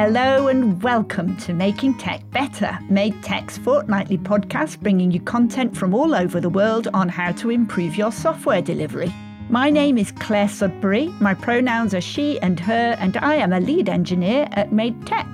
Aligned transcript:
Hello 0.00 0.46
and 0.46 0.80
welcome 0.80 1.36
to 1.38 1.52
Making 1.52 1.98
Tech 1.98 2.22
Better, 2.30 2.78
Made 2.88 3.20
Tech's 3.20 3.58
fortnightly 3.58 4.16
podcast 4.16 4.78
bringing 4.78 5.10
you 5.10 5.18
content 5.18 5.76
from 5.76 5.92
all 5.92 6.14
over 6.14 6.38
the 6.38 6.48
world 6.48 6.86
on 6.94 7.08
how 7.08 7.32
to 7.32 7.50
improve 7.50 7.96
your 7.96 8.12
software 8.12 8.62
delivery. 8.62 9.12
My 9.48 9.70
name 9.70 9.98
is 9.98 10.12
Clare 10.12 10.46
Sudbery, 10.46 11.20
my 11.20 11.34
pronouns 11.34 11.94
are 11.94 12.00
she 12.00 12.38
and 12.42 12.60
her, 12.60 12.96
and 13.00 13.16
I 13.16 13.34
am 13.34 13.52
a 13.52 13.58
lead 13.58 13.88
engineer 13.88 14.46
at 14.52 14.72
Made 14.72 15.04
Tech. 15.04 15.26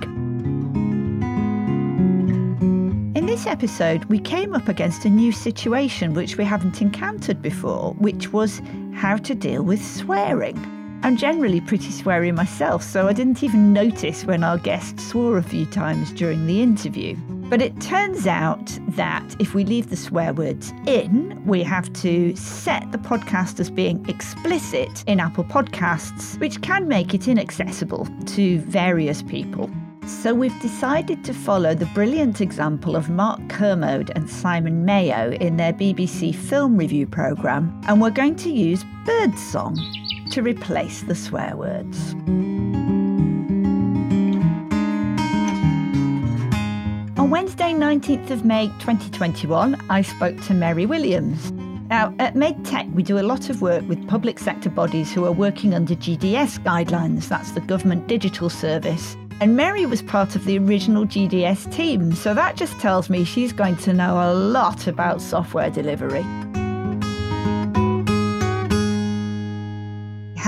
In 3.13 3.27
this 3.27 3.45
episode, 3.45 4.05
we 4.05 4.17
came 4.17 4.55
up 4.55 4.67
against 4.67 5.05
a 5.05 5.11
new 5.11 5.31
situation 5.31 6.15
which 6.15 6.37
we 6.37 6.43
haven't 6.43 6.81
encountered 6.81 7.39
before, 7.39 7.93
which 7.99 8.33
was 8.33 8.63
how 8.95 9.17
to 9.17 9.35
deal 9.35 9.61
with 9.61 9.85
swearing. 9.85 10.74
I'm 11.05 11.17
generally 11.17 11.61
pretty 11.61 11.89
sweary 11.89 12.33
myself, 12.33 12.81
so 12.81 13.07
I 13.07 13.13
didn't 13.13 13.43
even 13.43 13.71
notice 13.71 14.25
when 14.25 14.43
our 14.43 14.57
guest 14.57 14.99
swore 14.99 15.37
a 15.37 15.43
few 15.43 15.67
times 15.67 16.11
during 16.11 16.47
the 16.47 16.63
interview. 16.63 17.15
But 17.47 17.61
it 17.61 17.79
turns 17.79 18.25
out 18.25 18.75
that 18.87 19.35
if 19.37 19.53
we 19.53 19.65
leave 19.65 19.91
the 19.91 19.97
swear 19.97 20.33
words 20.33 20.73
in, 20.87 21.39
we 21.45 21.61
have 21.61 21.93
to 22.01 22.35
set 22.35 22.91
the 22.91 22.97
podcast 22.97 23.59
as 23.59 23.69
being 23.69 24.03
explicit 24.09 25.03
in 25.05 25.19
Apple 25.19 25.43
Podcasts, 25.43 26.39
which 26.39 26.59
can 26.63 26.87
make 26.87 27.13
it 27.13 27.27
inaccessible 27.27 28.07
to 28.25 28.57
various 28.61 29.21
people. 29.21 29.69
So 30.07 30.33
we've 30.33 30.59
decided 30.59 31.23
to 31.25 31.35
follow 31.35 31.75
the 31.75 31.85
brilliant 31.93 32.41
example 32.41 32.95
of 32.95 33.11
Mark 33.11 33.47
Kermode 33.47 34.11
and 34.15 34.27
Simon 34.27 34.85
Mayo 34.85 35.33
in 35.33 35.57
their 35.57 35.73
BBC 35.73 36.33
film 36.33 36.77
review 36.77 37.05
programme, 37.05 37.79
and 37.87 38.01
we're 38.01 38.09
going 38.09 38.37
to 38.37 38.49
use 38.49 38.83
birdsong 39.05 39.77
to 40.35 40.41
replace 40.41 41.03
the 41.03 41.15
swear 41.15 41.55
words. 41.55 42.13
On 47.17 47.29
Wednesday, 47.29 47.71
19th 47.71 48.31
of 48.31 48.43
May 48.43 48.67
2021, 48.79 49.81
I 49.89 50.01
spoke 50.01 50.37
to 50.41 50.53
Meri 50.53 50.85
Williams. 50.85 51.53
Now, 51.89 52.13
at 52.19 52.35
Made 52.35 52.65
Tech, 52.65 52.85
we 52.93 53.01
do 53.01 53.17
a 53.17 53.23
lot 53.23 53.49
of 53.49 53.61
work 53.61 53.87
with 53.87 54.05
public 54.09 54.37
sector 54.39 54.69
bodies 54.69 55.13
who 55.13 55.23
are 55.23 55.31
working 55.31 55.73
under 55.73 55.95
GDS 55.95 56.59
guidelines, 56.65 57.29
that's 57.29 57.51
the 57.51 57.61
Government 57.61 58.07
Digital 58.07 58.49
Service. 58.49 59.15
And 59.39 59.55
Meri 59.55 59.85
was 59.85 60.01
part 60.01 60.35
of 60.35 60.43
the 60.43 60.57
original 60.57 61.05
GDS 61.05 61.73
team, 61.73 62.13
so 62.13 62.33
that 62.33 62.57
just 62.57 62.77
tells 62.81 63.09
me 63.09 63.23
she's 63.23 63.53
going 63.53 63.77
to 63.77 63.93
know 63.93 64.15
a 64.15 64.33
lot 64.33 64.85
about 64.85 65.21
software 65.21 65.69
delivery. 65.69 66.25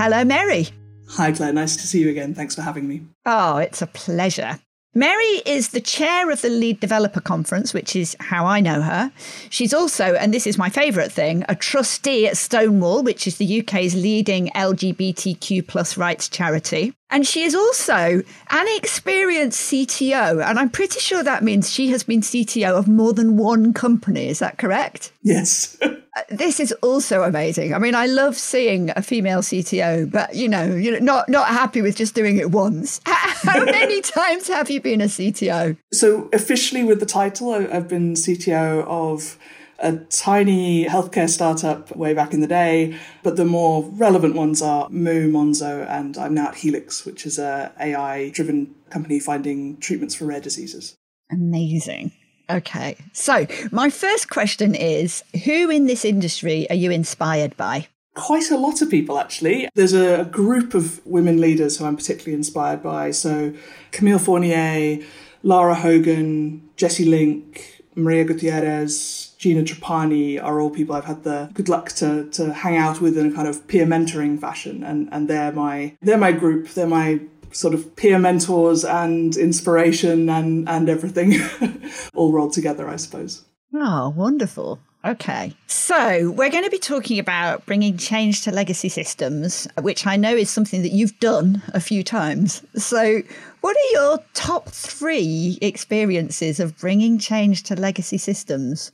Hello, 0.00 0.22
Meri. 0.22 0.68
Hi, 1.08 1.32
Clare. 1.32 1.52
Nice 1.52 1.74
to 1.74 1.84
see 1.84 1.98
you 1.98 2.08
again. 2.08 2.32
Thanks 2.32 2.54
for 2.54 2.62
having 2.62 2.86
me. 2.86 3.02
Oh, 3.26 3.56
it's 3.56 3.82
a 3.82 3.86
pleasure. 3.88 4.60
Meri 4.94 5.42
is 5.44 5.70
the 5.70 5.80
chair 5.80 6.30
of 6.30 6.40
the 6.40 6.48
Lead 6.48 6.78
Developer 6.78 7.20
Conference, 7.20 7.74
which 7.74 7.96
is 7.96 8.16
how 8.20 8.46
I 8.46 8.60
know 8.60 8.80
her. 8.80 9.10
She's 9.50 9.74
also, 9.74 10.14
and 10.14 10.32
this 10.32 10.46
is 10.46 10.56
my 10.56 10.68
favourite 10.68 11.10
thing, 11.10 11.44
a 11.48 11.56
trustee 11.56 12.28
at 12.28 12.36
Stonewall, 12.36 13.02
which 13.02 13.26
is 13.26 13.38
the 13.38 13.60
UK's 13.60 13.96
leading 13.96 14.50
LGBTQ 14.50 15.66
plus 15.66 15.96
rights 15.96 16.28
charity. 16.28 16.94
And 17.10 17.26
she 17.26 17.42
is 17.42 17.54
also 17.54 18.22
an 18.50 18.66
experienced 18.76 19.72
CTO. 19.72 20.44
And 20.44 20.58
I'm 20.58 20.70
pretty 20.70 21.00
sure 21.00 21.22
that 21.22 21.42
means 21.42 21.70
she 21.70 21.88
has 21.88 22.02
been 22.02 22.20
CTO 22.20 22.74
of 22.78 22.86
more 22.86 23.12
than 23.12 23.36
one 23.36 23.72
company. 23.72 24.28
Is 24.28 24.40
that 24.40 24.58
correct? 24.58 25.12
Yes. 25.22 25.76
Uh, 26.16 26.22
this 26.30 26.58
is 26.58 26.72
also 26.82 27.22
amazing. 27.22 27.74
I 27.74 27.78
mean, 27.78 27.94
I 27.94 28.06
love 28.06 28.36
seeing 28.36 28.90
a 28.96 29.02
female 29.02 29.40
CTO, 29.40 30.10
but 30.10 30.34
you 30.34 30.48
know, 30.48 30.64
you're 30.64 31.00
not 31.00 31.28
not 31.28 31.48
happy 31.48 31.82
with 31.82 31.96
just 31.96 32.14
doing 32.14 32.38
it 32.38 32.50
once. 32.50 33.00
How 33.06 33.64
many 33.64 34.00
times 34.18 34.48
have 34.48 34.70
you 34.70 34.80
been 34.80 35.00
a 35.00 35.04
CTO? 35.04 35.76
So 35.92 36.30
officially, 36.32 36.82
with 36.82 37.00
the 37.00 37.06
title, 37.06 37.52
I've 37.52 37.88
been 37.88 38.14
CTO 38.14 38.86
of 38.86 39.38
a 39.78 39.96
tiny 40.10 40.84
healthcare 40.84 41.28
startup 41.28 41.94
way 41.94 42.12
back 42.12 42.34
in 42.34 42.40
the 42.40 42.46
day, 42.46 42.98
but 43.22 43.36
the 43.36 43.44
more 43.44 43.84
relevant 43.92 44.34
ones 44.34 44.60
are 44.60 44.88
Moo, 44.90 45.30
Monzo, 45.30 45.88
and 45.88 46.18
I'm 46.18 46.34
now 46.34 46.48
at 46.48 46.54
Healx, 46.54 47.06
which 47.06 47.24
is 47.24 47.38
a 47.38 47.72
AI-driven 47.80 48.74
company 48.90 49.20
finding 49.20 49.76
treatments 49.76 50.14
for 50.14 50.24
rare 50.24 50.40
diseases. 50.40 50.96
Amazing. 51.30 52.12
Okay. 52.50 52.96
So, 53.12 53.46
my 53.70 53.90
first 53.90 54.30
question 54.30 54.74
is 54.74 55.22
Who 55.44 55.70
in 55.70 55.86
this 55.86 56.04
industry 56.04 56.68
are 56.70 56.76
you 56.76 56.90
inspired 56.90 57.56
by? 57.56 57.88
Quite 58.14 58.50
a 58.50 58.56
lot 58.56 58.82
of 58.82 58.90
people, 58.90 59.18
actually. 59.18 59.68
There's 59.74 59.92
a 59.92 60.24
group 60.24 60.74
of 60.74 61.04
women 61.06 61.40
leaders 61.40 61.78
who 61.78 61.84
I'm 61.84 61.96
particularly 61.96 62.34
inspired 62.34 62.82
by. 62.82 63.10
So, 63.12 63.52
Camille 63.92 64.18
Fournier, 64.18 65.04
Lara 65.42 65.74
Hogan, 65.74 66.68
Jessie 66.76 67.04
Link, 67.04 67.77
Maria 67.98 68.24
Gutierrez, 68.24 69.34
Gina 69.38 69.62
Trapani 69.62 70.42
are 70.42 70.60
all 70.60 70.70
people 70.70 70.94
I've 70.94 71.04
had 71.04 71.24
the 71.24 71.50
good 71.52 71.68
luck 71.68 71.90
to, 71.90 72.28
to 72.30 72.52
hang 72.52 72.76
out 72.76 73.00
with 73.00 73.18
in 73.18 73.32
a 73.32 73.34
kind 73.34 73.48
of 73.48 73.66
peer 73.68 73.86
mentoring 73.86 74.40
fashion. 74.40 74.82
And, 74.82 75.08
and 75.12 75.28
they're 75.28 75.52
my, 75.52 75.96
they're 76.00 76.16
my 76.16 76.32
group. 76.32 76.68
They're 76.68 76.86
my 76.86 77.20
sort 77.50 77.74
of 77.74 77.96
peer 77.96 78.18
mentors 78.18 78.84
and 78.84 79.36
inspiration 79.36 80.28
and, 80.28 80.68
and 80.68 80.88
everything 80.88 81.34
all 82.14 82.32
rolled 82.32 82.52
together, 82.52 82.88
I 82.88 82.96
suppose. 82.96 83.44
Oh, 83.74 84.10
wonderful. 84.10 84.80
Okay. 85.04 85.54
So, 85.68 86.32
we're 86.32 86.50
going 86.50 86.64
to 86.64 86.70
be 86.70 86.78
talking 86.78 87.20
about 87.20 87.64
bringing 87.66 87.96
change 87.96 88.42
to 88.42 88.50
legacy 88.50 88.88
systems, 88.88 89.68
which 89.80 90.06
I 90.06 90.16
know 90.16 90.34
is 90.34 90.50
something 90.50 90.82
that 90.82 90.90
you've 90.90 91.18
done 91.20 91.62
a 91.68 91.78
few 91.78 92.02
times. 92.02 92.62
So, 92.74 93.22
what 93.60 93.76
are 93.76 93.92
your 93.92 94.18
top 94.34 94.68
three 94.68 95.56
experiences 95.62 96.58
of 96.58 96.76
bringing 96.78 97.18
change 97.18 97.62
to 97.64 97.76
legacy 97.76 98.18
systems? 98.18 98.90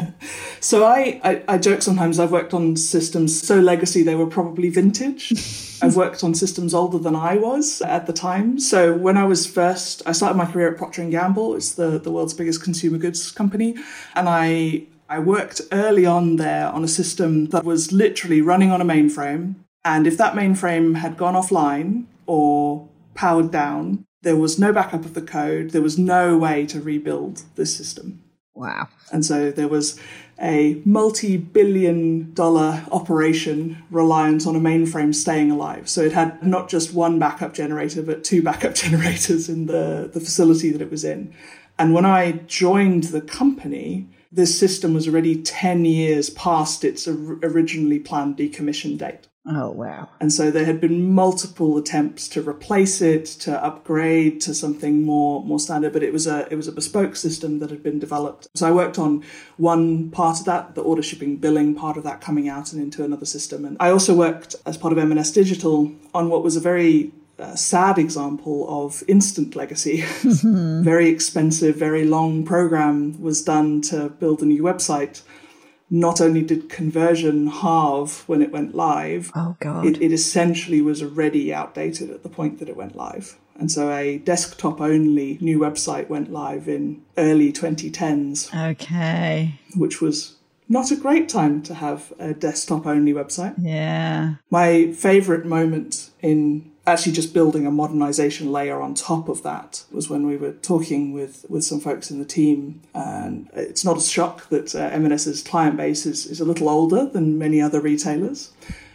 so, 0.60 0.84
I, 0.84 1.20
I, 1.24 1.42
I, 1.48 1.58
joke 1.58 1.80
sometimes 1.80 2.20
I've 2.20 2.32
worked 2.32 2.52
on 2.52 2.76
systems 2.76 3.40
so 3.42 3.58
legacy 3.58 4.02
they 4.02 4.14
were 4.14 4.26
probably 4.26 4.68
vintage. 4.68 5.32
I've 5.82 5.96
worked 5.96 6.22
on 6.22 6.34
systems 6.34 6.74
older 6.74 6.98
than 6.98 7.16
I 7.16 7.36
was 7.36 7.80
at 7.82 8.06
the 8.06 8.12
time. 8.12 8.60
So, 8.60 8.94
when 8.94 9.16
I 9.16 9.24
was 9.24 9.46
first, 9.46 10.02
I 10.04 10.12
started 10.12 10.36
my 10.36 10.50
career 10.50 10.70
at 10.70 10.76
Procter 10.76 11.08
& 11.08 11.10
Gamble. 11.10 11.54
It's 11.54 11.72
the, 11.72 11.98
the 11.98 12.10
world's 12.10 12.34
biggest 12.34 12.62
consumer 12.62 12.98
goods 12.98 13.30
company. 13.30 13.74
And 14.14 14.28
I 14.28 14.86
I 15.08 15.18
worked 15.18 15.60
early 15.72 16.04
on 16.04 16.36
there 16.36 16.68
on 16.68 16.82
a 16.84 16.88
system 16.88 17.46
that 17.46 17.64
was 17.64 17.92
literally 17.92 18.40
running 18.40 18.70
on 18.70 18.80
a 18.80 18.84
mainframe. 18.84 19.54
And 19.84 20.06
if 20.06 20.18
that 20.18 20.34
mainframe 20.34 20.96
had 20.96 21.16
gone 21.16 21.34
offline 21.34 22.06
or 22.26 22.88
powered 23.14 23.50
down, 23.52 24.04
there 24.22 24.36
was 24.36 24.58
no 24.58 24.72
backup 24.72 25.04
of 25.04 25.14
the 25.14 25.22
code. 25.22 25.70
There 25.70 25.82
was 25.82 25.96
no 25.96 26.36
way 26.36 26.66
to 26.66 26.80
rebuild 26.80 27.44
this 27.54 27.76
system. 27.76 28.22
Wow. 28.54 28.88
And 29.12 29.24
so 29.24 29.52
there 29.52 29.68
was 29.68 30.00
a 30.40 30.82
multi 30.84 31.36
billion 31.36 32.32
dollar 32.34 32.84
operation 32.90 33.82
reliant 33.90 34.46
on 34.46 34.56
a 34.56 34.60
mainframe 34.60 35.14
staying 35.14 35.50
alive. 35.50 35.88
So 35.88 36.02
it 36.02 36.12
had 36.12 36.42
not 36.42 36.68
just 36.68 36.92
one 36.92 37.18
backup 37.18 37.54
generator, 37.54 38.02
but 38.02 38.24
two 38.24 38.42
backup 38.42 38.74
generators 38.84 39.48
in 39.48 39.66
the, 39.66 40.10
the 40.12 40.20
facility 40.20 40.70
that 40.70 40.82
it 40.82 40.90
was 40.90 41.04
in. 41.04 41.32
And 41.78 41.92
when 41.92 42.06
I 42.06 42.32
joined 42.46 43.04
the 43.04 43.20
company, 43.20 44.08
this 44.32 44.58
system 44.58 44.94
was 44.94 45.08
already 45.08 45.42
10 45.42 45.84
years 45.84 46.30
past 46.30 46.84
its 46.84 47.06
originally 47.08 47.98
planned 47.98 48.36
decommission 48.36 48.98
date. 48.98 49.28
Oh, 49.48 49.70
wow. 49.70 50.08
And 50.20 50.32
so 50.32 50.50
there 50.50 50.64
had 50.64 50.80
been 50.80 51.12
multiple 51.12 51.78
attempts 51.78 52.26
to 52.30 52.46
replace 52.46 53.00
it, 53.00 53.26
to 53.40 53.64
upgrade 53.64 54.40
to 54.40 54.54
something 54.54 55.04
more, 55.04 55.44
more 55.44 55.60
standard, 55.60 55.92
but 55.92 56.02
it 56.02 56.12
was 56.12 56.26
a, 56.26 56.48
it 56.50 56.56
was 56.56 56.66
a 56.66 56.72
bespoke 56.72 57.14
system 57.14 57.60
that 57.60 57.70
had 57.70 57.80
been 57.82 58.00
developed. 58.00 58.48
So 58.56 58.66
I 58.66 58.72
worked 58.72 58.98
on 58.98 59.22
one 59.56 60.10
part 60.10 60.40
of 60.40 60.46
that, 60.46 60.74
the 60.74 60.82
order 60.82 61.02
shipping 61.02 61.36
billing 61.36 61.76
part 61.76 61.96
of 61.96 62.02
that 62.02 62.20
coming 62.20 62.48
out 62.48 62.72
and 62.72 62.82
into 62.82 63.04
another 63.04 63.26
system. 63.26 63.64
And 63.64 63.76
I 63.78 63.90
also 63.90 64.14
worked 64.14 64.56
as 64.66 64.76
part 64.76 64.92
of 64.92 64.98
M&S 64.98 65.30
Digital 65.30 65.92
on 66.12 66.28
what 66.28 66.42
was 66.42 66.56
a 66.56 66.60
very 66.60 67.12
a 67.38 67.56
sad 67.56 67.98
example 67.98 68.66
of 68.68 69.02
instant 69.08 69.56
legacy. 69.56 70.04
Mm-hmm. 70.26 70.82
very 70.82 71.08
expensive, 71.08 71.76
very 71.76 72.04
long 72.04 72.44
program 72.44 73.20
was 73.20 73.42
done 73.42 73.80
to 73.82 74.08
build 74.08 74.42
a 74.42 74.46
new 74.46 74.62
website. 74.62 75.22
Not 75.88 76.20
only 76.20 76.42
did 76.42 76.68
conversion 76.68 77.46
halve 77.46 78.24
when 78.28 78.42
it 78.42 78.50
went 78.50 78.74
live, 78.74 79.30
oh 79.36 79.56
god, 79.60 79.86
it, 79.86 80.02
it 80.02 80.12
essentially 80.12 80.82
was 80.82 81.02
already 81.02 81.54
outdated 81.54 82.10
at 82.10 82.22
the 82.22 82.28
point 82.28 82.58
that 82.58 82.68
it 82.68 82.76
went 82.76 82.96
live. 82.96 83.36
And 83.58 83.70
so 83.70 83.90
a 83.92 84.18
desktop 84.18 84.80
only 84.80 85.38
new 85.40 85.58
website 85.58 86.08
went 86.08 86.32
live 86.32 86.68
in 86.68 87.02
early 87.16 87.52
2010s. 87.52 88.72
Okay. 88.72 89.58
Which 89.76 90.00
was 90.00 90.36
not 90.68 90.90
a 90.90 90.96
great 90.96 91.28
time 91.28 91.62
to 91.62 91.74
have 91.74 92.12
a 92.18 92.34
desktop 92.34 92.86
only 92.86 93.12
website. 93.12 93.54
Yeah. 93.58 94.34
My 94.50 94.92
favorite 94.92 95.46
moment 95.46 96.10
in 96.20 96.70
actually 96.86 97.12
just 97.12 97.34
building 97.34 97.66
a 97.66 97.70
modernization 97.70 98.52
layer 98.52 98.80
on 98.80 98.94
top 98.94 99.28
of 99.28 99.42
that 99.42 99.84
was 99.90 100.08
when 100.08 100.26
we 100.26 100.36
were 100.36 100.52
talking 100.52 101.12
with, 101.12 101.44
with 101.48 101.64
some 101.64 101.80
folks 101.80 102.10
in 102.10 102.18
the 102.18 102.24
team. 102.24 102.82
And 102.94 103.50
it's 103.54 103.84
not 103.84 103.96
a 103.96 104.00
shock 104.00 104.48
that 104.50 104.74
uh, 104.74 104.78
M&S's 104.92 105.42
client 105.42 105.76
base 105.76 106.06
is, 106.06 106.26
is 106.26 106.40
a 106.40 106.44
little 106.44 106.68
older 106.68 107.06
than 107.06 107.38
many 107.38 107.60
other 107.60 107.80
retailers. 107.80 108.52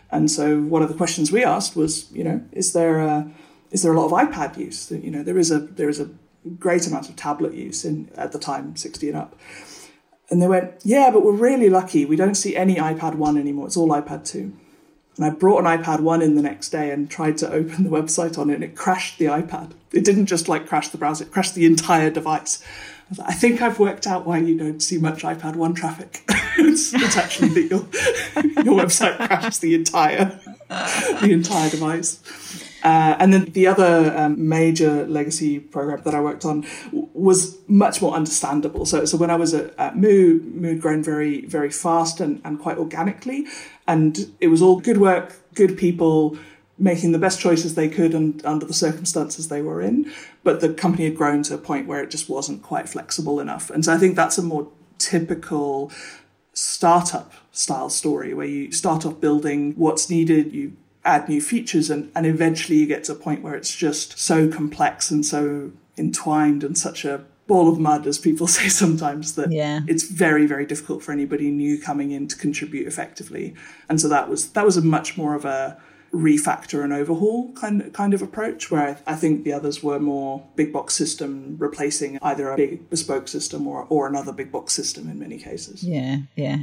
And 0.10 0.32
so 0.32 0.62
one 0.62 0.82
of 0.82 0.90
the 0.90 0.96
questions 0.96 1.32
we 1.32 1.44
asked 1.44 1.76
was, 1.76 2.12
you 2.12 2.24
know, 2.24 2.42
is 2.52 2.74
there 2.74 3.00
a, 3.00 3.30
is 3.72 3.84
there 3.84 3.94
a 3.94 4.00
lot 4.00 4.06
of 4.06 4.12
iPad 4.12 4.58
use? 4.58 4.92
You 4.92 5.12
know, 5.12 5.24
there 5.24 5.38
is 5.38 5.52
a 5.52 5.60
there 5.60 5.88
is 5.88 6.00
a 6.00 6.10
great 6.60 6.88
amount 6.88 7.10
of 7.10 7.16
tablet 7.16 7.54
use 7.54 7.86
in 7.86 8.10
at 8.16 8.32
the 8.32 8.40
time, 8.40 8.76
60 8.76 9.10
and 9.10 9.18
up. 9.18 9.38
And 10.30 10.42
they 10.42 10.48
went, 10.48 10.74
yeah, 10.84 11.10
but 11.12 11.24
we're 11.24 11.34
really 11.34 11.70
lucky. 11.70 12.06
We 12.06 12.16
don't 12.16 12.36
see 12.36 12.56
any 12.56 12.76
iPad 12.76 13.16
1 13.16 13.38
anymore. 13.38 13.68
It's 13.68 13.78
all 13.78 13.90
iPad 13.90 14.26
2. 14.26 14.54
And 15.18 15.26
I 15.26 15.30
brought 15.30 15.60
an 15.60 15.66
iPad 15.66 16.00
1 16.00 16.22
in 16.22 16.36
the 16.36 16.42
next 16.42 16.70
day 16.70 16.92
and 16.92 17.10
tried 17.10 17.38
to 17.40 17.52
open 17.52 17.84
the 17.84 17.90
website 17.90 18.38
on 18.38 18.50
it, 18.50 18.56
and 18.56 18.64
it 18.64 18.76
crashed 18.76 19.20
the 19.20 19.26
iPad. 19.26 19.72
It 19.92 20.06
didn't 20.06 20.28
just 20.28 20.48
like 20.48 20.68
crash 20.68 20.88
the 20.90 20.98
browser, 20.98 21.26
it 21.26 21.32
crashed 21.32 21.56
the 21.56 21.66
entire 21.66 22.10
device. 22.10 22.64
I, 23.12 23.22
like, 23.22 23.30
I 23.30 23.34
think 23.34 23.62
I've 23.62 23.78
worked 23.78 24.08
out 24.08 24.26
why 24.26 24.38
you 24.38 24.58
don't 24.58 24.80
see 24.80 24.98
much 24.98 25.24
iPad 25.24 25.56
1 25.58 25.74
traffic. 25.74 26.24
it's, 26.58 26.94
it's, 26.94 27.18
actually 27.18 27.50
that 27.50 27.62
your, 27.64 28.64
your 28.64 28.82
website 28.82 29.18
crashes 29.18 29.60
the 29.60 29.76
entire, 29.76 30.40
the 30.70 31.32
entire 31.32 31.70
device. 31.70 32.22
Uh, 32.84 33.16
and 33.20 33.32
then 33.34 33.46
the 33.52 33.68
other 33.68 34.16
um, 34.18 34.50
major 34.50 35.06
legacy 35.06 35.60
program 35.60 36.02
that 36.04 36.16
I 36.16 36.22
worked 36.22 36.46
on 36.46 36.66
w- 36.86 37.08
was 37.14 37.60
much 37.68 38.02
more 38.02 38.14
understandable. 38.14 38.86
So, 38.86 39.06
so 39.06 39.18
when 39.18 39.30
I 39.30 39.36
was 39.36 39.54
at, 39.54 39.78
at 39.78 39.98
Moo, 39.98 40.40
Moo 40.40 40.70
had 40.70 40.82
grown 40.82 41.04
very, 41.04 41.46
very 41.46 41.70
fast 41.70 42.20
and, 42.20 42.42
and 42.44 42.60
quite 42.60 42.78
organically. 42.78 43.46
And 43.88 44.34
it 44.40 44.48
was 44.48 44.62
all 44.62 44.80
good 44.80 44.98
work, 44.98 45.36
good 45.54 45.78
people 45.78 46.38
making 46.78 47.12
the 47.12 47.20
best 47.20 47.40
choices 47.40 47.76
they 47.76 47.88
could 47.88 48.16
and 48.16 48.44
under 48.46 48.66
the 48.66 48.74
circumstances 48.74 49.48
they 49.48 49.62
were 49.62 49.82
in. 49.82 50.12
But 50.44 50.62
the 50.62 50.74
company 50.74 51.06
had 51.06 51.16
grown 51.16 51.44
to 51.44 51.54
a 51.54 51.60
point 51.60 51.88
where 51.88 52.04
it 52.04 52.10
just 52.10 52.30
wasn't 52.30 52.64
quite 52.64 52.90
flexible 52.90 53.40
enough. 53.40 53.70
And 53.70 53.86
so 53.86 53.94
I 53.94 53.98
think 53.98 54.16
that's 54.16 54.38
a 54.38 54.44
more 54.44 54.68
typical 54.98 55.92
startup 56.54 57.34
style 57.52 57.90
story 57.90 58.34
where 58.34 58.48
you 58.48 58.72
start 58.72 59.06
off 59.06 59.22
building 59.22 59.74
what's 59.74 60.10
needed, 60.10 60.54
you 60.54 60.74
add 61.04 61.28
new 61.28 61.42
features 61.42 61.90
and, 61.90 62.12
and 62.16 62.26
eventually 62.26 62.78
you 62.78 62.86
get 62.86 63.04
to 63.06 63.12
a 63.12 63.16
point 63.16 63.42
where 63.42 63.56
it's 63.56 63.76
just 63.76 64.20
so 64.20 64.48
complex 64.48 65.10
and 65.10 65.26
so 65.26 65.72
entwined 65.98 66.64
and 66.64 66.78
such 66.78 67.06
a 67.06 67.24
ball 67.52 67.68
of 67.68 67.78
mud 67.78 68.08
as 68.08 68.18
people 68.18 68.48
say 68.58 68.70
sometimes 68.70 69.36
that 69.36 69.52
yeah. 69.52 69.82
it's 69.86 70.04
very 70.04 70.46
very 70.46 70.66
difficult 70.66 71.04
for 71.04 71.12
anybody 71.12 71.52
new 71.52 71.78
coming 71.78 72.12
in 72.12 72.26
to 72.30 72.38
contribute 72.38 72.88
effectively. 72.88 73.54
And 73.90 74.00
so 74.00 74.08
that 74.08 74.30
was 74.30 74.52
that 74.54 74.66
was 74.66 74.78
a 74.78 74.82
much 74.82 75.18
more 75.18 75.36
of 75.36 75.44
a 75.44 75.78
refactor 76.14 76.84
and 76.84 76.92
overhaul 76.94 77.52
kind 77.54 77.94
kind 77.94 78.14
of 78.14 78.22
approach 78.22 78.72
where 78.72 78.82
I, 78.90 79.14
I, 79.14 79.16
think 79.16 79.44
the 79.44 79.54
others 79.54 79.82
were 79.82 80.00
more 80.00 80.46
big 80.56 80.74
box 80.74 80.94
system 80.94 81.56
replacing 81.58 82.20
either 82.22 82.52
a 82.52 82.58
big 82.58 82.90
bespoke 82.90 83.28
system 83.28 83.68
or 83.68 83.86
or 83.90 84.08
another 84.08 84.34
big 84.34 84.52
box 84.52 84.74
system 84.74 85.10
in 85.10 85.20
many 85.20 85.38
cases. 85.38 85.84
Yeah 85.84 86.18
yeah 86.36 86.60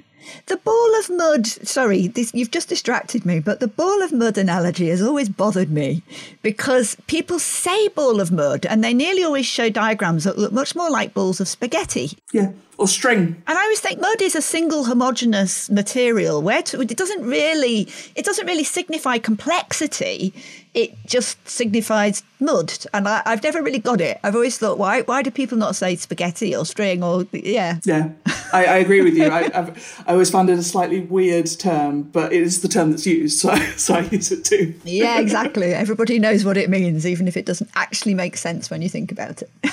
the 0.47 0.56
ball 0.59 0.99
of 0.99 1.11
mud, 1.11 1.47
sorry, 1.47 2.09
this, 2.09 2.32
you've 2.35 2.50
just 2.50 2.69
distracted 2.69 3.25
me, 3.25 3.41
but 3.41 3.61
the 3.61 3.69
ball 3.69 4.03
of 4.03 4.12
mud 4.12 4.38
analogy 4.38 4.88
has 4.88 5.03
always 5.03 5.29
bothered 5.29 5.70
me 5.70 6.03
because 6.43 6.97
people 7.06 7.38
say 7.38 7.88
ball 7.88 8.20
of 8.20 8.31
mud 8.31 8.67
and 8.67 8.82
they 8.82 8.94
nearly 8.94 9.25
always 9.25 9.47
show 9.47 9.70
diagrams 9.70 10.25
that 10.25 10.38
look 10.38 10.53
much 10.53 10.75
more 10.75 10.91
like 10.91 11.15
balls 11.15 11.41
of 11.41 11.49
spaghetti. 11.49 12.12
Yeah, 12.32 12.53
or 12.79 12.87
string. 12.87 13.43
And 13.47 13.59
I 13.59 13.62
always 13.62 13.81
think 13.81 14.00
mud 14.00 14.23
is 14.23 14.37
a 14.37 14.43
single 14.43 14.85
homogeneous 14.85 15.69
material 15.69 16.41
where 16.41 16.62
to, 16.62 16.81
it 16.81 16.97
doesn't 16.97 17.23
really 17.23 17.88
it 18.15 18.25
doesn't 18.25 18.47
really 18.47 18.65
signify 18.65 19.19
complexity 19.19 20.32
it 20.75 20.94
just 21.06 21.49
signifies 21.49 22.23
mud. 22.41 22.73
And 22.94 23.09
I, 23.09 23.23
have 23.26 23.43
never 23.43 23.62
really 23.62 23.79
got 23.79 24.00
it. 24.00 24.19
I've 24.23 24.35
always 24.35 24.59
thought, 24.59 24.79
why 24.79 25.03
why 25.03 25.23
do 25.23 25.31
people 25.31 25.59
not 25.59 25.76
say 25.76 25.97
spaghetti 25.97 26.55
or 26.55 26.65
string 26.65 27.03
or 27.03 27.26
yeah? 27.32 27.79
Yeah, 27.85 28.11
I, 28.53 28.65
I 28.65 28.76
agree 28.79 29.03
with 29.03 29.15
you. 29.15 29.26
I, 29.26 29.50
I've, 29.55 30.05
I 30.06 30.12
always 30.12 30.31
found 30.31 30.50
it 30.50 30.59
a 30.59 30.62
slightly 30.62 31.00
weird 31.00 31.49
term, 31.59 32.03
but 32.03 32.32
it 32.32 32.43
is 32.43 32.62
the 32.62 32.69
term 32.69 32.91
that's 32.91 33.06
used, 33.06 33.38
so 33.38 33.55
so 33.76 33.94
I 33.94 34.00
use 34.00 34.31
it 34.32 34.44
too. 34.44 34.75
yeah, 34.85 35.19
exactly. 35.19 35.75
Everybody 35.75 36.19
knows 36.19 36.44
what 36.44 36.56
it 36.56 36.70
means, 36.70 37.06
even 37.06 37.29
if 37.29 37.37
it 37.37 37.47
doesn't 37.47 37.70
actually 37.75 38.15
make 38.15 38.37
sense 38.37 38.70
when 38.70 38.82
you 38.82 38.88
think 38.88 39.12
about 39.12 39.43
it. 39.43 39.50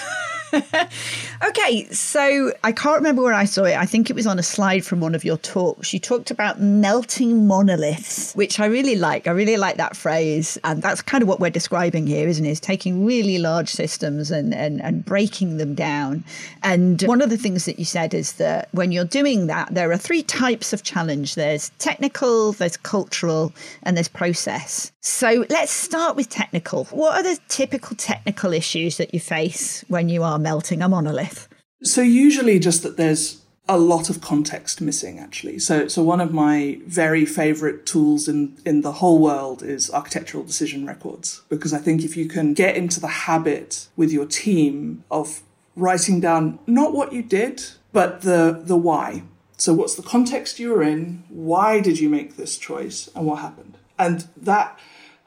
okay, 1.47 1.85
so 1.91 2.53
I 2.63 2.71
can't 2.71 2.97
remember 2.97 3.21
where 3.21 3.33
I 3.33 3.45
saw 3.45 3.63
it. 3.63 3.75
I 3.75 3.85
think 3.85 4.09
it 4.09 4.15
was 4.15 4.27
on 4.27 4.39
a 4.39 4.43
slide 4.43 4.85
from 4.85 4.99
one 4.99 5.15
of 5.15 5.23
your 5.23 5.37
talks. 5.37 5.93
You 5.93 5.99
talked 5.99 6.31
about 6.31 6.61
melting 6.61 7.47
monoliths, 7.47 8.33
which 8.33 8.59
I 8.59 8.65
really 8.65 8.95
like. 8.95 9.27
I 9.27 9.31
really 9.31 9.57
like 9.57 9.77
that 9.77 9.95
phrase. 9.95 10.57
And 10.63 10.81
that's 10.81 11.01
kind 11.01 11.21
of 11.21 11.27
what 11.27 11.39
we're 11.39 11.49
describing 11.49 12.07
here, 12.07 12.27
isn't 12.27 12.45
it? 12.45 12.49
Is 12.49 12.59
taking 12.59 13.05
really 13.05 13.37
large 13.37 13.69
systems 13.69 14.31
and, 14.31 14.53
and, 14.53 14.81
and 14.81 15.03
breaking 15.03 15.57
them 15.57 15.75
down. 15.75 16.23
And 16.63 17.01
one 17.03 17.21
of 17.21 17.29
the 17.29 17.37
things 17.37 17.65
that 17.65 17.79
you 17.79 17.85
said 17.85 18.13
is 18.13 18.33
that 18.33 18.69
when 18.71 18.91
you're 18.91 19.05
doing 19.05 19.47
that, 19.47 19.73
there 19.73 19.91
are 19.91 19.97
three 19.97 20.23
types 20.23 20.73
of 20.73 20.83
challenge 20.83 21.35
there's 21.35 21.69
technical, 21.79 22.53
there's 22.53 22.77
cultural, 22.77 23.53
and 23.83 23.97
there's 23.97 24.07
process. 24.07 24.91
So 25.01 25.45
let's 25.49 25.71
start 25.71 26.15
with 26.15 26.29
technical. 26.29 26.85
What 26.85 27.15
are 27.15 27.23
the 27.23 27.39
typical 27.47 27.95
technical 27.95 28.53
issues 28.53 28.97
that 28.97 29.13
you 29.13 29.19
face 29.19 29.85
when 29.87 30.09
you 30.09 30.23
are 30.23 30.39
melting 30.49 30.81
a 30.81 30.87
monolith? 30.87 31.47
So 31.83 32.01
usually 32.01 32.57
just 32.59 32.83
that 32.83 32.95
there's 32.97 33.41
a 33.67 33.77
lot 33.77 34.09
of 34.09 34.21
context 34.21 34.79
missing 34.79 35.19
actually. 35.19 35.57
So 35.59 35.87
so 35.87 36.03
one 36.03 36.21
of 36.21 36.31
my 36.31 36.79
very 36.85 37.25
favorite 37.25 37.85
tools 37.85 38.27
in 38.27 38.57
in 38.65 38.81
the 38.81 38.93
whole 39.01 39.19
world 39.19 39.63
is 39.63 39.91
architectural 39.91 40.43
decision 40.43 40.85
records 40.85 41.41
because 41.49 41.73
I 41.73 41.79
think 41.79 42.03
if 42.03 42.15
you 42.15 42.27
can 42.27 42.53
get 42.53 42.75
into 42.75 42.99
the 42.99 43.13
habit 43.27 43.87
with 43.95 44.11
your 44.11 44.27
team 44.27 45.03
of 45.09 45.41
writing 45.75 46.19
down 46.19 46.59
not 46.67 46.93
what 46.93 47.11
you 47.11 47.23
did 47.23 47.63
but 47.91 48.21
the 48.21 48.61
the 48.71 48.77
why. 48.77 49.23
So 49.57 49.73
what's 49.73 49.95
the 49.95 50.09
context 50.15 50.59
you 50.59 50.69
were 50.73 50.83
in? 50.83 51.23
Why 51.29 51.79
did 51.79 51.97
you 51.99 52.09
make 52.09 52.35
this 52.35 52.57
choice 52.57 53.09
and 53.15 53.25
what 53.25 53.39
happened? 53.39 53.77
And 53.97 54.27
that 54.37 54.77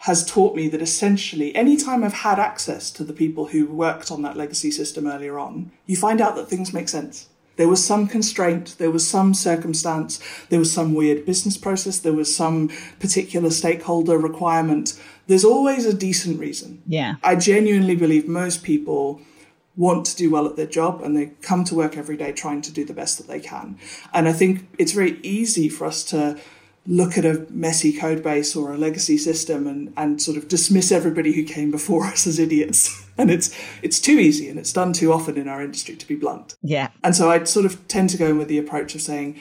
has 0.03 0.25
taught 0.25 0.55
me 0.55 0.69
that 0.69 0.81
essentially, 0.81 1.55
anytime 1.55 2.05
I've 2.05 2.12
had 2.12 2.39
access 2.39 2.91
to 2.93 3.05
the 3.05 3.12
people 3.12 3.47
who 3.47 3.67
worked 3.67 4.11
on 4.11 4.23
that 4.23 4.37
legacy 4.37 4.71
system 4.71 5.06
earlier 5.06 5.39
on, 5.39 5.73
you 5.87 5.97
find 5.97 6.21
out 6.21 6.37
that 6.37 6.49
things 6.49 6.73
make 6.73 6.89
sense. 6.89 7.29
There 7.56 7.69
was 7.69 7.85
some 7.85 8.06
constraint, 8.06 8.77
there 8.79 8.93
was 8.93 9.09
some 9.09 9.35
circumstance, 9.35 10.21
there 10.49 10.61
was 10.61 10.73
some 10.73 10.95
weird 10.95 11.27
business 11.27 11.56
process, 11.56 11.99
there 11.99 12.12
was 12.12 12.35
some 12.35 12.71
particular 13.00 13.50
stakeholder 13.50 14.17
requirement. 14.17 14.99
There's 15.27 15.45
always 15.45 15.85
a 15.85 15.93
decent 15.93 16.39
reason. 16.39 16.81
Yeah. 16.87 17.17
I 17.25 17.35
genuinely 17.35 17.97
believe 17.97 18.29
most 18.29 18.62
people 18.62 19.21
want 19.77 20.06
to 20.06 20.17
do 20.17 20.31
well 20.31 20.47
at 20.47 20.55
their 20.55 20.67
job 20.67 21.03
and 21.03 21.17
they 21.17 21.33
come 21.43 21.65
to 21.65 21.75
work 21.75 21.97
every 21.97 22.17
day 22.17 22.31
trying 22.31 22.62
to 22.62 22.73
do 22.73 22.85
the 22.85 22.94
best 22.94 23.19
that 23.19 23.27
they 23.27 23.41
can. 23.41 23.77
And 24.15 24.29
I 24.29 24.33
think 24.33 24.69
it's 24.79 24.93
very 24.93 25.19
easy 25.23 25.69
for 25.69 25.84
us 25.84 26.05
to 26.05 26.39
look 26.89 27.19
at 27.19 27.25
a 27.27 27.47
messy 27.51 27.93
code 27.93 28.23
base 28.23 28.57
or 28.57 28.73
a 28.73 28.79
legacy 28.79 29.19
system 29.19 29.67
and, 29.67 29.93
and 29.99 30.23
sort 30.23 30.39
of 30.39 30.49
dismiss 30.49 30.91
everybody 30.91 31.35
who 31.35 31.45
came 31.45 31.71
before 31.71 32.05
us 32.13 32.27
as 32.27 32.39
idiots. 32.39 33.05
And 33.21 33.33
it's 33.33 33.53
it's 33.83 33.99
too 33.99 34.13
easy 34.13 34.49
and 34.49 34.61
it's 34.61 34.73
done 34.73 34.93
too 34.93 35.13
often 35.13 35.37
in 35.37 35.49
our 35.49 35.61
industry 35.61 35.97
to 35.97 36.07
be 36.07 36.15
blunt. 36.15 36.55
Yeah. 36.63 36.91
And 37.03 37.17
so 37.17 37.29
I 37.29 37.43
sort 37.43 37.67
of 37.67 37.89
tend 37.89 38.11
to 38.11 38.17
go 38.17 38.27
in 38.27 38.39
with 38.39 38.47
the 38.47 38.59
approach 38.59 38.95
of 38.95 39.01
saying, 39.01 39.41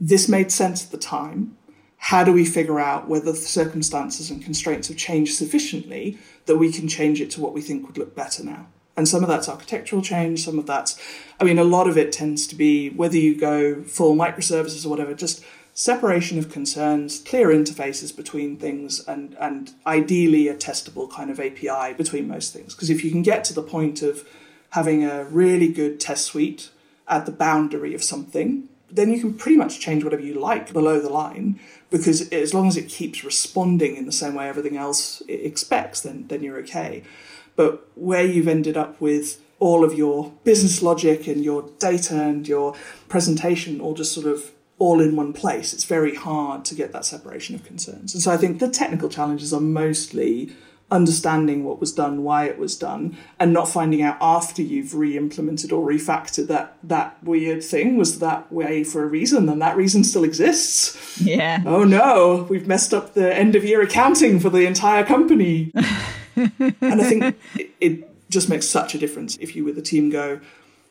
this 0.00 0.28
made 0.28 0.50
sense 0.50 0.84
at 0.84 0.90
the 0.90 0.98
time. 0.98 1.56
How 1.98 2.24
do 2.24 2.32
we 2.32 2.44
figure 2.44 2.80
out 2.80 3.08
whether 3.08 3.30
the 3.30 3.36
circumstances 3.36 4.28
and 4.28 4.42
constraints 4.42 4.88
have 4.88 4.96
changed 4.96 5.36
sufficiently 5.36 6.18
that 6.46 6.56
we 6.56 6.72
can 6.72 6.88
change 6.88 7.20
it 7.20 7.30
to 7.30 7.40
what 7.40 7.52
we 7.52 7.60
think 7.60 7.86
would 7.86 7.96
look 7.96 8.16
better 8.16 8.42
now? 8.42 8.66
And 8.96 9.06
some 9.06 9.22
of 9.22 9.28
that's 9.28 9.48
architectural 9.48 10.02
change, 10.02 10.44
some 10.44 10.58
of 10.58 10.66
that's, 10.66 11.00
I 11.40 11.44
mean, 11.44 11.60
a 11.60 11.64
lot 11.64 11.86
of 11.86 11.96
it 11.96 12.10
tends 12.10 12.48
to 12.48 12.56
be 12.56 12.90
whether 12.90 13.16
you 13.16 13.38
go 13.38 13.84
full 13.84 14.16
microservices 14.16 14.84
or 14.84 14.88
whatever, 14.88 15.14
just 15.14 15.44
separation 15.74 16.38
of 16.38 16.50
concerns, 16.50 17.20
clear 17.20 17.48
interfaces 17.48 18.14
between 18.14 18.56
things, 18.56 19.06
and, 19.06 19.36
and 19.40 19.72
ideally 19.86 20.48
a 20.48 20.54
testable 20.54 21.10
kind 21.10 21.30
of 21.30 21.40
API 21.40 21.94
between 21.94 22.28
most 22.28 22.52
things. 22.52 22.74
Because 22.74 22.90
if 22.90 23.02
you 23.02 23.10
can 23.10 23.22
get 23.22 23.44
to 23.44 23.54
the 23.54 23.62
point 23.62 24.02
of 24.02 24.28
having 24.70 25.04
a 25.04 25.24
really 25.24 25.68
good 25.68 25.98
test 25.98 26.26
suite 26.26 26.70
at 27.08 27.26
the 27.26 27.32
boundary 27.32 27.94
of 27.94 28.02
something, 28.02 28.68
then 28.90 29.10
you 29.10 29.20
can 29.20 29.34
pretty 29.34 29.56
much 29.56 29.80
change 29.80 30.04
whatever 30.04 30.22
you 30.22 30.34
like 30.34 30.72
below 30.72 31.00
the 31.00 31.08
line 31.08 31.58
because 31.90 32.28
as 32.30 32.52
long 32.52 32.68
as 32.68 32.76
it 32.76 32.88
keeps 32.88 33.24
responding 33.24 33.96
in 33.96 34.06
the 34.06 34.12
same 34.12 34.34
way 34.34 34.48
everything 34.48 34.76
else 34.76 35.22
expects, 35.28 36.00
then, 36.00 36.26
then 36.28 36.42
you're 36.42 36.58
okay. 36.58 37.02
But 37.56 37.86
where 37.94 38.24
you've 38.24 38.48
ended 38.48 38.76
up 38.76 39.00
with 39.00 39.42
all 39.58 39.84
of 39.84 39.94
your 39.94 40.32
business 40.44 40.82
logic 40.82 41.26
and 41.26 41.44
your 41.44 41.68
data 41.78 42.20
and 42.20 42.48
your 42.48 42.74
presentation 43.08 43.80
all 43.80 43.94
just 43.94 44.12
sort 44.12 44.26
of 44.26 44.51
all 44.82 45.00
in 45.00 45.14
one 45.14 45.32
place, 45.32 45.72
it's 45.72 45.84
very 45.84 46.16
hard 46.16 46.64
to 46.64 46.74
get 46.74 46.90
that 46.90 47.04
separation 47.04 47.54
of 47.54 47.62
concerns. 47.62 48.14
And 48.14 48.20
so 48.20 48.32
I 48.32 48.36
think 48.36 48.58
the 48.58 48.68
technical 48.68 49.08
challenges 49.08 49.54
are 49.54 49.60
mostly 49.60 50.52
understanding 50.90 51.62
what 51.62 51.78
was 51.78 51.92
done, 51.92 52.24
why 52.24 52.46
it 52.46 52.58
was 52.58 52.76
done, 52.76 53.16
and 53.38 53.52
not 53.52 53.68
finding 53.68 54.02
out 54.02 54.16
after 54.20 54.60
you've 54.60 54.92
re-implemented 54.92 55.70
or 55.70 55.86
refactored 55.86 56.48
that 56.48 56.76
that 56.82 57.16
weird 57.22 57.62
thing 57.62 57.96
was 57.96 58.18
that 58.18 58.52
way 58.52 58.82
for 58.82 59.04
a 59.04 59.06
reason, 59.06 59.48
and 59.48 59.62
that 59.62 59.76
reason 59.76 60.02
still 60.02 60.24
exists. 60.24 61.20
Yeah. 61.20 61.62
Oh 61.64 61.84
no, 61.84 62.48
we've 62.50 62.66
messed 62.66 62.92
up 62.92 63.14
the 63.14 63.32
end 63.32 63.54
of 63.54 63.64
year 63.64 63.82
accounting 63.82 64.40
for 64.40 64.50
the 64.50 64.66
entire 64.66 65.04
company. 65.04 65.70
and 66.34 66.82
I 66.82 67.04
think 67.08 67.38
it, 67.56 67.70
it 67.80 68.30
just 68.30 68.48
makes 68.48 68.66
such 68.66 68.96
a 68.96 68.98
difference 68.98 69.36
if 69.36 69.54
you 69.54 69.64
with 69.64 69.76
the 69.76 69.82
team 69.82 70.10
go, 70.10 70.40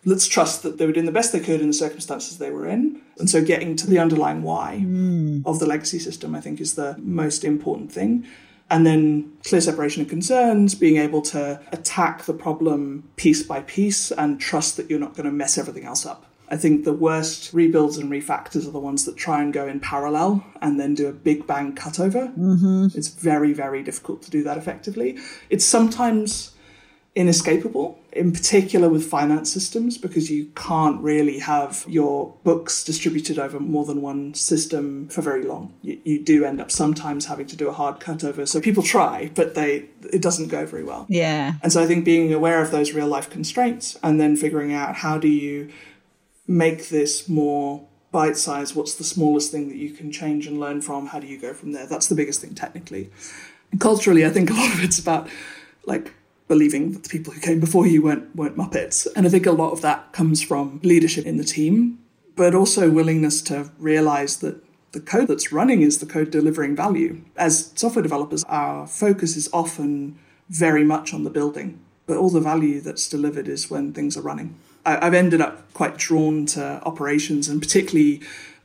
let's 0.06 0.28
trust 0.28 0.64
that 0.64 0.78
they 0.78 0.86
were 0.86 0.92
doing 0.92 1.06
the 1.06 1.12
best 1.12 1.32
they 1.32 1.40
could 1.40 1.62
in 1.62 1.68
the 1.68 1.74
circumstances 1.74 2.38
they 2.38 2.52
were 2.52 2.68
in. 2.68 3.02
And 3.20 3.30
so 3.30 3.44
getting 3.44 3.76
to 3.78 3.88
the 3.88 4.00
underlying 4.00 4.42
why 4.42 4.82
mm. 4.84 5.44
of 5.46 5.60
the 5.60 5.66
legacy 5.66 6.00
system, 6.00 6.34
I 6.36 6.42
think, 6.42 6.60
is 6.60 6.74
the 6.74 6.98
most 7.00 7.44
important 7.44 7.92
thing. 7.92 8.26
And 8.70 8.86
then 8.86 9.34
clear 9.44 9.60
separation 9.60 10.02
of 10.02 10.08
concerns, 10.08 10.76
being 10.76 10.98
able 10.98 11.22
to 11.24 11.60
attack 11.74 12.24
the 12.24 12.34
problem 12.34 13.10
piece 13.18 13.44
by 13.44 13.62
piece 13.62 14.12
and 14.12 14.40
trust 14.40 14.78
that 14.78 14.90
you're 14.90 15.00
not 15.00 15.14
going 15.14 15.26
to 15.26 15.32
mess 15.32 15.58
everything 15.58 15.84
else 15.84 16.06
up. 16.06 16.26
I 16.50 16.58
think 16.58 16.84
the 16.84 16.94
worst 16.94 17.54
rebuilds 17.54 17.98
and 17.98 18.12
refactors 18.12 18.68
are 18.68 18.72
the 18.72 18.80
ones 18.80 19.06
that 19.06 19.16
try 19.16 19.42
and 19.42 19.54
go 19.54 19.68
in 19.68 19.80
parallel 19.80 20.44
and 20.62 20.80
then 20.80 20.94
do 20.94 21.08
a 21.08 21.14
big 21.14 21.48
bang 21.48 21.74
cutover. 21.74 22.34
Mm-hmm. 22.36 22.88
It's 22.98 23.08
very, 23.08 23.54
very 23.54 23.84
difficult 23.84 24.22
to 24.24 24.32
do 24.32 24.44
that 24.44 24.58
effectively. 24.58 25.18
It's 25.50 25.66
sometimes 25.66 26.52
inescapable, 27.14 28.00
in 28.14 28.32
particular 28.32 28.88
with 28.88 29.06
finance 29.06 29.52
systems, 29.52 29.98
because 29.98 30.32
you 30.32 30.46
can't 30.56 31.02
really 31.02 31.40
have 31.40 31.84
your 31.88 32.34
books 32.44 32.84
distributed 32.84 33.38
over 33.38 33.60
more 33.60 33.84
than 33.84 34.02
one 34.02 34.34
system 34.34 35.10
for 35.10 35.22
very 35.22 35.44
long. 35.44 35.74
You, 35.82 36.00
you 36.06 36.24
do 36.24 36.46
end 36.46 36.62
up 36.62 36.72
sometimes 36.72 37.26
having 37.26 37.48
to 37.48 37.58
do 37.58 37.68
a 37.68 37.74
hard 37.74 38.00
cutover. 38.00 38.48
So 38.48 38.62
people 38.62 38.82
try, 38.82 39.30
but 39.36 39.56
they 39.56 39.90
it 40.14 40.22
doesn't 40.22 40.48
go 40.48 40.66
very 40.66 40.84
well. 40.84 41.06
Yeah. 41.10 41.54
And 41.62 41.74
so 41.74 41.84
I 41.84 41.86
think 41.86 42.06
being 42.06 42.34
aware 42.34 42.62
of 42.62 42.72
those 42.72 42.94
real 42.94 43.08
life 43.08 43.30
constraints 43.30 44.00
and 44.02 44.20
then 44.20 44.36
figuring 44.38 44.74
out 44.74 44.96
how 44.96 45.18
do 45.18 45.28
you 45.28 45.70
make 46.48 46.90
this 46.90 47.28
more 47.28 47.88
bite 48.12 48.36
size 48.36 48.76
what's 48.76 48.96
the 48.96 49.04
smallest 49.06 49.52
thing 49.52 49.70
that 49.70 49.78
you 49.78 49.90
can 49.90 50.12
change 50.12 50.46
and 50.46 50.60
learn 50.60 50.82
from, 50.82 51.08
how 51.08 51.20
do 51.20 51.28
you 51.28 51.40
go 51.40 51.54
from 51.54 51.72
there? 51.72 51.88
That's 51.88 52.08
the 52.08 52.16
biggest 52.16 52.42
thing 52.42 52.54
technically. 52.54 53.10
And 53.72 53.80
culturally, 53.80 54.26
I 54.26 54.30
think 54.30 54.50
a 54.50 54.54
lot 54.54 54.74
of 54.74 54.84
it's 54.84 55.00
about 55.00 55.30
like 55.86 56.14
believing 56.52 56.92
that 56.92 57.04
the 57.04 57.10
people 57.10 57.32
who 57.32 57.40
came 57.40 57.62
before 57.62 57.88
you 57.88 58.02
weren't 58.02 58.36
weren't 58.36 58.58
Muppets. 58.58 59.08
And 59.16 59.26
I 59.26 59.30
think 59.30 59.46
a 59.46 59.54
lot 59.54 59.72
of 59.72 59.80
that 59.88 60.12
comes 60.12 60.44
from 60.44 60.82
leadership 60.84 61.26
in 61.26 61.38
the 61.38 61.46
team, 61.46 61.98
but 62.36 62.54
also 62.54 62.92
willingness 62.92 63.42
to 63.44 63.72
realize 63.80 64.34
that 64.44 64.62
the 64.92 65.00
code 65.00 65.30
that's 65.30 65.54
running 65.54 65.82
is 65.82 66.00
the 66.00 66.06
code 66.06 66.30
delivering 66.30 66.76
value. 66.76 67.22
As 67.38 67.72
software 67.76 68.04
developers, 68.04 68.44
our 68.50 68.86
focus 68.86 69.38
is 69.38 69.50
often 69.54 70.20
very 70.50 70.84
much 70.84 71.14
on 71.14 71.24
the 71.24 71.30
building, 71.30 71.80
but 72.06 72.18
all 72.18 72.30
the 72.30 72.42
value 72.42 72.82
that's 72.82 73.08
delivered 73.08 73.48
is 73.48 73.72
when 73.72 73.94
things 73.94 74.18
are 74.18 74.22
running. 74.22 74.56
I've 74.86 75.14
ended 75.14 75.40
up 75.40 75.74
quite 75.74 75.96
drawn 75.96 76.46
to 76.48 76.82
operations 76.84 77.48
and 77.48 77.62
particularly 77.62 78.22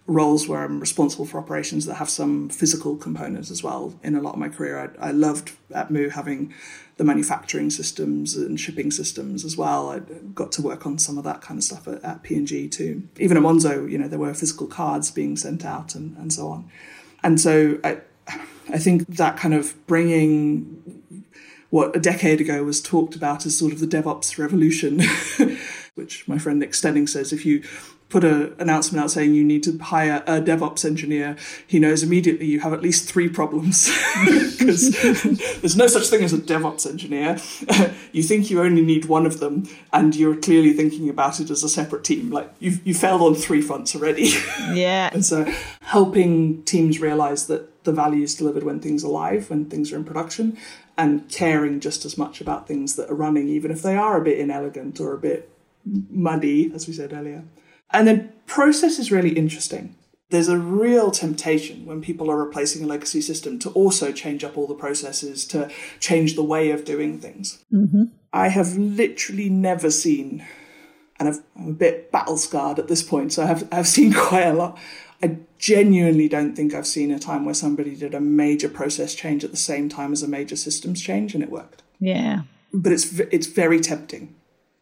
roles 0.09 0.49
where 0.49 0.64
I'm 0.64 0.81
responsible 0.81 1.26
for 1.26 1.38
operations 1.38 1.87
that 1.87 1.95
have 1.95 2.11
some 2.11 2.49
physical 2.49 2.97
components 2.97 3.50
as 3.50 3.62
well. 3.62 3.95
In 4.02 4.16
a 4.16 4.21
lot 4.21 4.35
of 4.35 4.40
my 4.40 4.49
career, 4.49 4.93
I, 5.00 5.09
I 5.09 5.11
loved 5.11 5.52
at 5.73 5.90
Moo 5.90 6.09
having 6.09 6.52
the 6.96 7.04
manufacturing 7.04 7.68
systems 7.68 8.34
and 8.36 8.58
shipping 8.58 8.90
systems 8.90 9.44
as 9.44 9.56
well. 9.56 9.90
I 9.90 9.98
got 10.34 10.50
to 10.52 10.62
work 10.62 10.86
on 10.86 10.98
some 10.98 11.18
of 11.18 11.24
that 11.24 11.42
kind 11.42 11.58
of 11.58 11.64
stuff 11.64 11.86
at, 11.86 12.02
at 12.02 12.22
P&G 12.22 12.68
too. 12.68 13.06
Even 13.18 13.36
at 13.36 13.42
Monzo, 13.42 13.90
you 13.90 13.98
know, 13.98 14.08
there 14.08 14.18
were 14.18 14.32
physical 14.32 14.66
cards 14.66 15.10
being 15.10 15.36
sent 15.36 15.64
out 15.64 15.94
and, 15.94 16.16
and 16.16 16.32
so 16.32 16.48
on. 16.48 16.70
And 17.22 17.38
so 17.38 17.78
I, 17.84 17.98
I 18.70 18.78
think 18.78 19.06
that 19.16 19.36
kind 19.36 19.52
of 19.52 19.74
bringing 19.86 21.22
what 21.70 21.94
a 21.94 22.00
decade 22.00 22.40
ago 22.40 22.64
was 22.64 22.80
talked 22.80 23.14
about 23.14 23.44
as 23.44 23.58
sort 23.58 23.72
of 23.72 23.80
the 23.80 23.86
DevOps 23.86 24.38
revolution, 24.38 25.02
which 25.96 26.26
my 26.26 26.38
friend 26.38 26.58
Nick 26.58 26.72
Stenning 26.72 27.08
says 27.08 27.32
if 27.32 27.44
you 27.44 27.62
put 28.08 28.25
an 28.25 28.54
announcement 28.58 29.02
out 29.02 29.10
saying 29.10 29.34
you 29.34 29.44
need 29.44 29.62
to 29.64 29.76
hire 29.78 30.22
a 30.26 30.40
DevOps 30.40 30.84
engineer, 30.84 31.36
he 31.66 31.78
knows 31.78 32.02
immediately 32.02 32.46
you 32.46 32.60
have 32.60 32.72
at 32.72 32.80
least 32.80 33.10
three 33.10 33.28
problems 33.28 33.88
because 34.25 34.90
there's 35.60 35.76
no 35.76 35.86
such 35.86 36.06
thing 36.06 36.22
as 36.22 36.32
a 36.32 36.38
DevOps 36.38 36.88
engineer. 36.88 37.38
you 38.12 38.22
think 38.22 38.48
you 38.50 38.62
only 38.62 38.82
need 38.82 39.06
one 39.06 39.26
of 39.26 39.40
them, 39.40 39.68
and 39.92 40.14
you're 40.14 40.36
clearly 40.36 40.72
thinking 40.72 41.08
about 41.08 41.40
it 41.40 41.50
as 41.50 41.64
a 41.64 41.68
separate 41.68 42.04
team. 42.04 42.30
Like 42.30 42.52
you've 42.60 42.86
you 42.86 42.94
failed 42.94 43.22
on 43.22 43.34
three 43.34 43.60
fronts 43.60 43.94
already. 43.96 44.32
Yeah. 44.72 45.10
and 45.12 45.25
so 45.25 45.44
helping 45.80 46.62
teams 46.64 47.00
realize 47.00 47.46
that 47.46 47.84
the 47.84 47.92
value 47.92 48.22
is 48.22 48.34
delivered 48.34 48.62
when 48.62 48.80
things 48.80 49.04
are 49.04 49.08
live, 49.08 49.50
when 49.50 49.64
things 49.66 49.92
are 49.92 49.96
in 49.96 50.04
production, 50.04 50.56
and 50.96 51.28
caring 51.28 51.80
just 51.80 52.04
as 52.04 52.16
much 52.16 52.40
about 52.40 52.68
things 52.68 52.96
that 52.96 53.10
are 53.10 53.14
running, 53.14 53.48
even 53.48 53.70
if 53.70 53.82
they 53.82 53.96
are 53.96 54.20
a 54.20 54.25
bit 54.25 54.38
inelegant 54.38 55.00
or 55.00 55.14
a 55.14 55.18
bit 55.18 55.50
muddy, 56.10 56.72
as 56.75 56.86
we 56.86 56.92
said 56.92 57.12
earlier. 57.12 57.44
And 57.90 58.07
then 58.07 58.33
process 58.47 58.99
is 58.99 59.12
really 59.12 59.31
interesting. 59.31 59.97
There's 60.31 60.49
a 60.49 60.59
real 60.59 61.12
temptation 61.12 61.87
when 61.87 62.02
people 62.02 62.31
are 62.31 62.37
replacing 62.37 62.83
a 62.83 62.87
legacy 62.87 63.21
system 63.21 63.61
to 63.61 63.71
also 63.71 64.11
change 64.11 64.43
up 64.43 64.59
all 64.59 64.66
the 64.66 64.75
processes, 64.75 65.45
to 65.47 65.71
change 66.00 66.35
the 66.35 66.43
way 66.43 66.71
of 66.71 66.85
doing 66.85 67.21
things. 67.21 67.64
Mm-hmm. 67.73 68.05
I 68.33 68.49
have 68.49 68.76
literally 68.76 69.49
never 69.49 69.90
seen, 69.90 70.45
and 71.21 71.28
i 71.28 71.33
am 71.61 71.69
a 71.69 71.73
bit 71.73 72.11
battle 72.11 72.37
scarred 72.37 72.81
at 72.81 72.88
this 72.88 73.05
point, 73.05 73.33
so 73.33 73.45
I've, 73.45 73.73
I've 73.73 73.87
seen 73.87 74.12
quite 74.16 74.47
a 74.47 74.52
lot. 74.52 74.78
I 75.23 75.38
genuinely 75.59 76.28
don't 76.28 76.55
think 76.55 76.75
I've 76.75 76.87
seen 76.87 77.11
a 77.11 77.19
time 77.19 77.45
where 77.45 77.55
somebody 77.55 77.95
did 77.95 78.14
a 78.14 78.21
major 78.21 78.69
process 78.69 79.14
change 79.14 79.45
at 79.45 79.50
the 79.52 79.57
same 79.57 79.88
time 79.88 80.12
as 80.12 80.23
a 80.23 80.28
major 80.28 80.57
systems 80.57 81.00
change 81.00 81.35
and 81.35 81.43
it 81.43 81.50
worked. 81.50 81.83
Yeah. 82.00 82.43
But 82.73 82.93
it's 82.93 83.19
it's 83.19 83.47
very 83.47 83.81
tempting. 83.81 84.35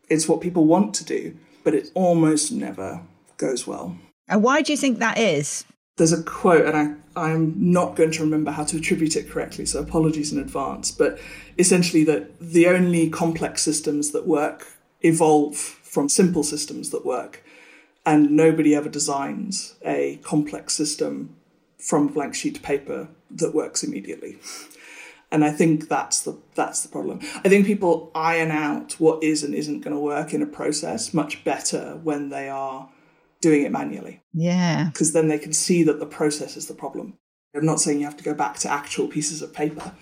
It's 0.09 0.29
what 0.29 0.41
people 0.41 0.65
want 0.65 0.95
to 0.95 1.05
do, 1.05 1.37
but 1.65 1.75
it 1.75 1.91
almost 1.95 2.53
never 2.53 3.03
goes 3.37 3.67
well. 3.67 3.97
And 4.29 4.43
why 4.43 4.63
do 4.63 4.73
you 4.73 4.79
think 4.79 4.99
that 4.99 5.19
is? 5.19 5.65
There's 5.97 6.13
a 6.13 6.23
quote, 6.23 6.67
and 6.67 6.77
I, 7.17 7.23
I'm 7.33 7.55
not 7.57 7.97
going 7.97 8.11
to 8.13 8.23
remember 8.23 8.51
how 8.51 8.65
to 8.65 8.77
attribute 8.77 9.17
it 9.17 9.31
correctly, 9.31 9.67
so 9.67 9.81
apologies 9.81 10.33
in 10.33 10.39
advance, 10.39 10.91
but 10.91 11.19
essentially 11.59 12.05
that 12.05 12.39
the 12.41 12.67
only 12.67 13.11
complex 13.11 13.63
systems 13.63 14.11
that 14.11 14.27
work 14.27 14.67
evolve 15.03 15.57
from 15.57 16.09
simple 16.09 16.43
systems 16.43 16.91
that 16.91 17.07
work, 17.07 17.45
and 18.05 18.31
nobody 18.31 18.75
ever 18.75 18.89
designs 18.89 19.77
a 19.85 20.19
complex 20.23 20.75
system 20.75 21.37
from 21.79 22.09
blank 22.09 22.35
sheet 22.35 22.57
of 22.57 22.63
paper 22.63 23.09
that 23.31 23.55
works 23.55 23.85
immediately. 23.85 24.39
And 25.35 25.45
I 25.45 25.51
think 25.51 25.89
that's 25.89 26.23
the 26.23 26.39
that's 26.55 26.85
the 26.85 26.89
problem. 26.89 27.19
I 27.45 27.49
think 27.49 27.67
people 27.67 28.13
iron 28.15 28.53
out 28.53 28.93
what 29.01 29.25
is 29.25 29.43
and 29.43 29.53
isn't 29.53 29.81
going 29.81 29.93
to 29.93 30.01
work 30.01 30.33
in 30.33 30.43
a 30.43 30.47
process 30.47 31.13
much 31.13 31.43
better 31.43 31.99
when 32.05 32.29
they 32.29 32.49
are 32.49 32.89
doing 33.41 33.65
it 33.65 33.73
manually. 33.73 34.23
Yeah. 34.33 34.91
Because 34.93 35.13
then 35.13 35.27
they 35.27 35.41
can 35.41 35.53
see 35.53 35.83
that 35.83 35.99
the 35.99 36.07
process 36.07 36.57
is 36.57 36.69
the 36.69 36.75
problem. 36.75 37.19
I'm 37.53 37.67
not 37.67 37.81
saying 37.81 37.99
you 37.99 38.05
have 38.05 38.17
to 38.17 38.23
go 38.23 38.33
back 38.33 38.59
to 38.59 38.71
actual 38.71 39.09
pieces 39.09 39.43
of 39.43 39.53
paper, 39.53 39.93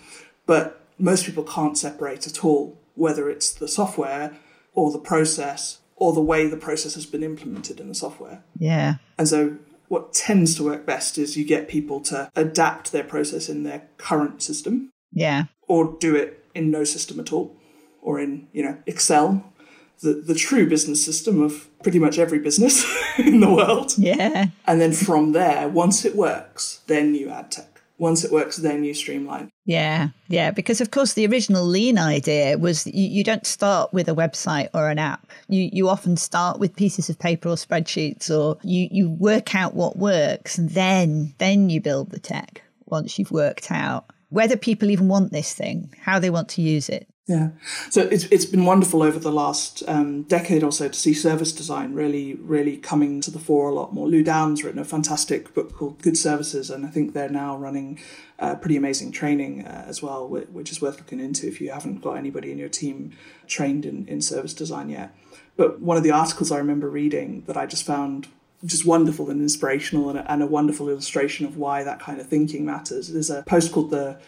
but 0.45 0.85
most 0.99 1.25
people 1.25 1.45
can't 1.45 1.79
separate 1.79 2.27
at 2.27 2.45
all 2.45 2.79
whether 2.95 3.31
it's 3.31 3.55
the 3.55 3.69
software 3.69 4.37
or 4.75 4.93
the 4.93 4.99
process 4.99 5.79
or 5.97 6.12
the 6.12 6.21
way 6.21 6.47
the 6.47 6.59
process 6.59 6.93
has 6.93 7.07
been 7.07 7.23
implemented 7.23 7.81
in 7.81 7.89
the 7.89 7.95
software. 7.95 8.45
Yeah. 8.59 8.97
And 9.19 9.27
so 9.27 9.57
what 9.89 10.12
tends 10.12 10.55
to 10.57 10.65
work 10.65 10.85
best 10.85 11.17
is 11.17 11.39
you 11.39 11.45
get 11.47 11.69
people 11.69 12.01
to 12.03 12.31
adapt 12.37 12.93
their 12.93 13.05
process 13.05 13.49
in 13.49 13.62
their 13.62 13.89
current 13.97 14.43
system 14.43 14.92
yeah. 15.12 15.45
Or 15.69 15.97
do 16.00 16.16
it 16.16 16.45
in 16.54 16.71
no 16.71 16.85
system 16.85 17.21
at 17.21 17.33
all, 17.33 17.57
or 18.00 18.21
in, 18.21 18.49
you 18.52 18.62
know, 18.62 18.78
Excel, 18.87 19.52
the, 20.00 20.14
the 20.14 20.35
true 20.35 20.69
business 20.69 21.04
system 21.04 21.40
of 21.40 21.69
pretty 21.83 21.99
much 21.99 22.19
every 22.19 22.38
business 22.38 22.85
in 23.19 23.40
the 23.40 23.52
world. 23.52 23.95
Yeah. 23.97 24.47
And 24.66 24.81
then 24.81 24.92
from 24.92 25.33
there, 25.33 25.69
once 25.69 26.04
it 26.04 26.16
works, 26.16 26.81
then 26.87 27.14
you 27.14 27.31
add 27.31 27.50
tech. 27.50 27.69
Once 27.99 28.25
it 28.25 28.33
works, 28.33 28.57
then 28.57 28.83
you 28.83 28.92
streamline. 28.95 29.49
Yeah, 29.64 30.09
yeah, 30.26 30.50
because 30.50 30.81
of 30.81 30.90
course 30.90 31.12
the 31.12 31.25
original 31.25 31.64
lean 31.64 31.99
idea 31.99 32.59
was 32.59 32.85
you, 32.88 33.09
you, 33.09 33.23
don't 33.23 33.47
start 33.47 33.92
with 33.92 34.09
a 34.09 34.14
website 34.14 34.71
or 34.75 34.88
an 34.88 34.99
app. 34.99 35.31
You 35.49 35.71
you 35.73 35.88
often 35.88 36.16
start 36.16 36.59
with 36.59 36.75
pieces 36.75 37.09
of 37.09 37.16
paper 37.21 37.50
or 37.50 37.54
spreadsheets, 37.54 38.28
or 38.28 38.59
you 38.64 38.88
you 38.90 39.09
work 39.09 39.54
out 39.54 39.75
what 39.75 39.99
works, 39.99 40.59
and 40.59 40.71
then 40.71 41.33
then 41.38 41.71
you 41.71 41.81
build 41.81 42.11
the 42.11 42.19
tech 42.19 42.62
once 42.87 43.21
you've 43.21 43.31
worked 43.31 43.71
out 43.71 44.11
whether 44.33 44.57
people 44.57 44.91
even 44.91 45.09
want 45.09 45.31
this 45.31 45.53
thing, 45.53 45.93
how 46.01 46.19
they 46.19 46.31
want 46.31 46.49
to 46.49 46.62
use 46.62 46.89
it. 46.89 47.07
Yeah. 47.29 47.51
So 47.91 48.03
it's, 48.03 48.25
it's 48.25 48.47
been 48.47 48.65
wonderful 48.65 49.03
over 49.03 49.19
the 49.19 49.31
last 49.31 49.83
um, 49.87 50.23
decade 50.23 50.65
or 50.65 50.73
so 50.73 50.89
to 50.89 50.99
see 50.99 51.15
service 51.15 51.53
design 51.53 51.95
really, 51.95 52.35
really 52.35 52.79
coming 52.79 53.21
to 53.21 53.31
the 53.31 53.39
fore 53.39 53.69
a 53.69 53.75
lot 53.75 53.93
more. 53.93 54.09
Lou 54.09 54.25
Downe's 54.25 54.65
written 54.65 54.81
a 54.81 54.85
fantastic 54.85 55.55
book 55.55 55.75
called 55.75 56.03
Good 56.03 56.17
Services, 56.17 56.71
and 56.71 56.85
I 56.85 56.89
think 56.89 57.12
they're 57.12 57.29
now 57.29 57.57
running 57.57 58.01
uh, 58.39 58.57
pretty 58.57 58.77
amazing 58.77 59.12
training 59.12 59.67
uh, 59.67 59.85
as 59.87 60.03
well, 60.03 60.27
which 60.27 60.73
is 60.73 60.81
worth 60.81 60.99
looking 60.99 61.21
into 61.21 61.47
if 61.47 61.61
you 61.61 61.71
haven't 61.71 62.01
got 62.01 62.15
anybody 62.15 62.51
in 62.51 62.59
your 62.59 62.71
team 62.71 63.12
trained 63.47 63.85
in, 63.85 64.09
in 64.09 64.21
service 64.23 64.55
design 64.55 64.89
yet. 64.89 65.15
But 65.57 65.81
one 65.81 65.99
of 65.99 66.03
the 66.03 66.11
articles 66.11 66.51
I 66.51 66.57
remember 66.57 66.89
reading 66.89 67.43
that 67.47 67.57
I 67.57 67.67
just 67.67 67.85
found 67.85 68.29
just 68.64 68.87
wonderful 68.87 69.31
and 69.31 69.40
inspirational 69.40 70.11
and 70.11 70.19
a, 70.19 70.33
and 70.33 70.42
a 70.42 70.47
wonderful 70.47 70.88
illustration 70.88 71.47
of 71.47 71.57
why 71.57 71.83
that 71.83 72.00
kind 72.00 72.21
of 72.21 72.28
thinking 72.28 72.64
matters. 72.64 73.12
There's 73.12 73.31
a 73.31 73.42
post 73.42 73.73
called 73.73 73.90
the 73.90 74.19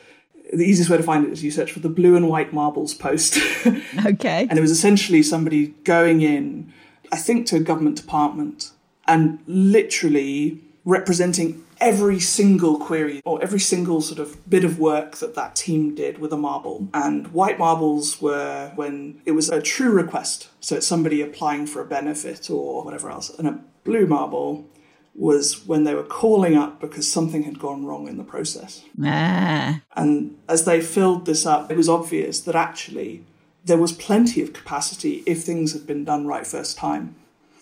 the 0.53 0.65
easiest 0.65 0.91
way 0.91 0.97
to 0.97 1.03
find 1.03 1.25
it 1.25 1.33
is 1.33 1.43
you 1.43 1.51
search 1.51 1.73
for 1.73 1.81
the 1.81 1.89
blue 1.89 2.17
and 2.17 2.29
white 2.29 2.53
marbles 2.53 2.95
post. 2.95 3.39
okay. 4.07 4.47
And 4.49 4.59
it 4.59 4.61
was 4.61 4.71
essentially 4.71 5.23
somebody 5.23 5.69
going 5.85 6.21
in, 6.21 6.73
I 7.11 7.17
think, 7.17 7.47
to 7.47 7.57
a 7.57 7.61
government 7.61 7.97
department 7.97 8.71
and 9.07 9.39
literally 9.47 10.61
representing 10.85 11.65
every 11.85 12.19
single 12.19 12.79
query 12.79 13.21
or 13.25 13.41
every 13.43 13.61
single 13.61 14.01
sort 14.01 14.19
of 14.19 14.49
bit 14.49 14.65
of 14.65 14.79
work 14.79 15.17
that 15.19 15.35
that 15.35 15.55
team 15.55 15.95
did 15.95 16.19
with 16.19 16.33
a 16.33 16.37
marble. 16.37 16.89
And 16.95 17.29
white 17.29 17.59
marbles 17.59 18.23
were 18.23 18.73
when 18.75 19.21
it 19.27 19.33
was 19.33 19.51
a 19.51 19.61
true 19.61 19.91
request. 19.91 20.49
So 20.61 20.77
it's 20.77 20.87
somebody 20.87 21.21
applying 21.21 21.67
for 21.67 21.83
a 21.83 21.85
benefit 21.85 22.49
or 22.51 22.83
whatever 22.83 23.11
else. 23.11 23.29
And 23.39 23.47
a 23.47 23.61
blue 23.85 24.07
marble 24.07 24.67
was 25.15 25.67
when 25.67 25.85
they 25.85 25.95
were 25.95 26.03
calling 26.03 26.57
up 26.57 26.81
because 26.81 27.11
something 27.11 27.45
had 27.45 27.59
gone 27.59 27.85
wrong 27.85 28.09
in 28.09 28.17
the 28.17 28.25
process. 28.25 28.83
Ah. 29.05 29.83
And 29.95 30.37
as 30.49 30.65
they 30.65 30.81
filled 30.81 31.27
this 31.27 31.45
up, 31.47 31.71
it 31.71 31.77
was 31.77 31.89
obvious 31.89 32.41
that 32.41 32.57
actually 32.57 33.25
there 33.65 33.79
was 33.79 33.93
plenty 33.93 34.43
of 34.43 34.53
capacity 34.53 35.23
if 35.27 35.43
things 35.43 35.73
had 35.75 35.87
been 35.87 36.05
done 36.05 36.27
right 36.27 36.47
first 36.47 36.77
time. 36.77 37.15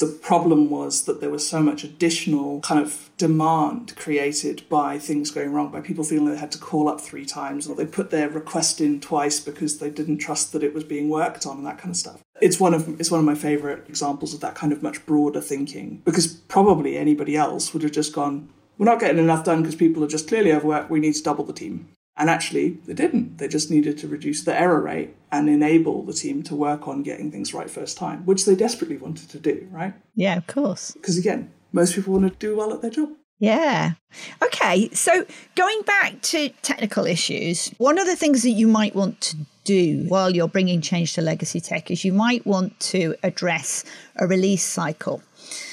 The 0.02 0.08
problem 0.08 0.68
was 0.68 1.04
that 1.04 1.20
there 1.20 1.30
was 1.30 1.48
so 1.48 1.62
much 1.62 1.84
additional 1.84 2.58
kind 2.62 2.80
of 2.80 3.08
demand 3.18 3.94
created 3.94 4.68
by 4.68 4.98
things 4.98 5.30
going 5.30 5.52
wrong, 5.52 5.70
by 5.70 5.80
people 5.80 6.02
feeling 6.02 6.28
they 6.28 6.36
had 6.36 6.50
to 6.50 6.58
call 6.58 6.88
up 6.88 7.00
three 7.00 7.24
times 7.24 7.68
or 7.68 7.76
they 7.76 7.86
put 7.86 8.10
their 8.10 8.28
request 8.28 8.80
in 8.80 9.00
twice 9.00 9.38
because 9.38 9.78
they 9.78 9.90
didn't 9.90 10.18
trust 10.18 10.52
that 10.52 10.64
it 10.64 10.74
was 10.74 10.82
being 10.82 11.08
worked 11.08 11.46
on 11.46 11.58
and 11.58 11.66
that 11.66 11.78
kind 11.78 11.90
of 11.90 11.96
stuff. 11.96 12.20
It's 12.40 12.58
one 12.58 12.74
of 12.74 12.98
it's 13.00 13.12
one 13.12 13.20
of 13.20 13.26
my 13.26 13.36
favorite 13.36 13.88
examples 13.88 14.34
of 14.34 14.40
that 14.40 14.56
kind 14.56 14.72
of 14.72 14.82
much 14.82 15.06
broader 15.06 15.40
thinking 15.40 16.02
because 16.04 16.26
probably 16.26 16.96
anybody 16.96 17.36
else 17.36 17.72
would 17.72 17.84
have 17.84 17.92
just 17.92 18.12
gone, 18.12 18.48
we're 18.78 18.86
not 18.86 18.98
getting 18.98 19.22
enough 19.22 19.44
done 19.44 19.62
because 19.62 19.76
people 19.76 20.02
are 20.02 20.08
just 20.08 20.26
clearly 20.26 20.52
overworked. 20.52 20.90
We 20.90 20.98
need 20.98 21.14
to 21.14 21.22
double 21.22 21.44
the 21.44 21.52
team. 21.52 21.90
And 22.22 22.30
actually, 22.30 22.78
they 22.86 22.94
didn't. 22.94 23.38
They 23.38 23.48
just 23.48 23.68
needed 23.68 23.98
to 23.98 24.06
reduce 24.06 24.44
the 24.44 24.56
error 24.56 24.80
rate 24.80 25.16
and 25.32 25.48
enable 25.50 26.04
the 26.04 26.12
team 26.12 26.44
to 26.44 26.54
work 26.54 26.86
on 26.86 27.02
getting 27.02 27.32
things 27.32 27.52
right 27.52 27.68
first 27.68 27.96
time, 27.96 28.24
which 28.26 28.44
they 28.44 28.54
desperately 28.54 28.96
wanted 28.96 29.28
to 29.30 29.40
do, 29.40 29.66
right? 29.72 29.92
Yeah, 30.14 30.36
of 30.36 30.46
course. 30.46 30.92
Because 30.92 31.18
again, 31.18 31.50
most 31.72 31.96
people 31.96 32.12
want 32.12 32.32
to 32.32 32.38
do 32.38 32.56
well 32.56 32.72
at 32.72 32.80
their 32.80 32.92
job. 32.92 33.08
Yeah. 33.40 33.94
Okay. 34.40 34.88
So 34.92 35.26
going 35.56 35.82
back 35.82 36.22
to 36.22 36.50
technical 36.62 37.06
issues, 37.06 37.70
one 37.78 37.98
of 37.98 38.06
the 38.06 38.14
things 38.14 38.44
that 38.44 38.50
you 38.50 38.68
might 38.68 38.94
want 38.94 39.20
to 39.22 39.38
do 39.64 40.04
while 40.08 40.30
you're 40.30 40.48
bringing 40.48 40.80
change 40.80 41.14
to 41.14 41.22
legacy 41.22 41.60
tech 41.60 41.90
is 41.90 42.04
you 42.04 42.12
might 42.12 42.46
want 42.46 42.78
to 42.80 43.14
address 43.22 43.84
a 44.16 44.26
release 44.26 44.64
cycle. 44.64 45.22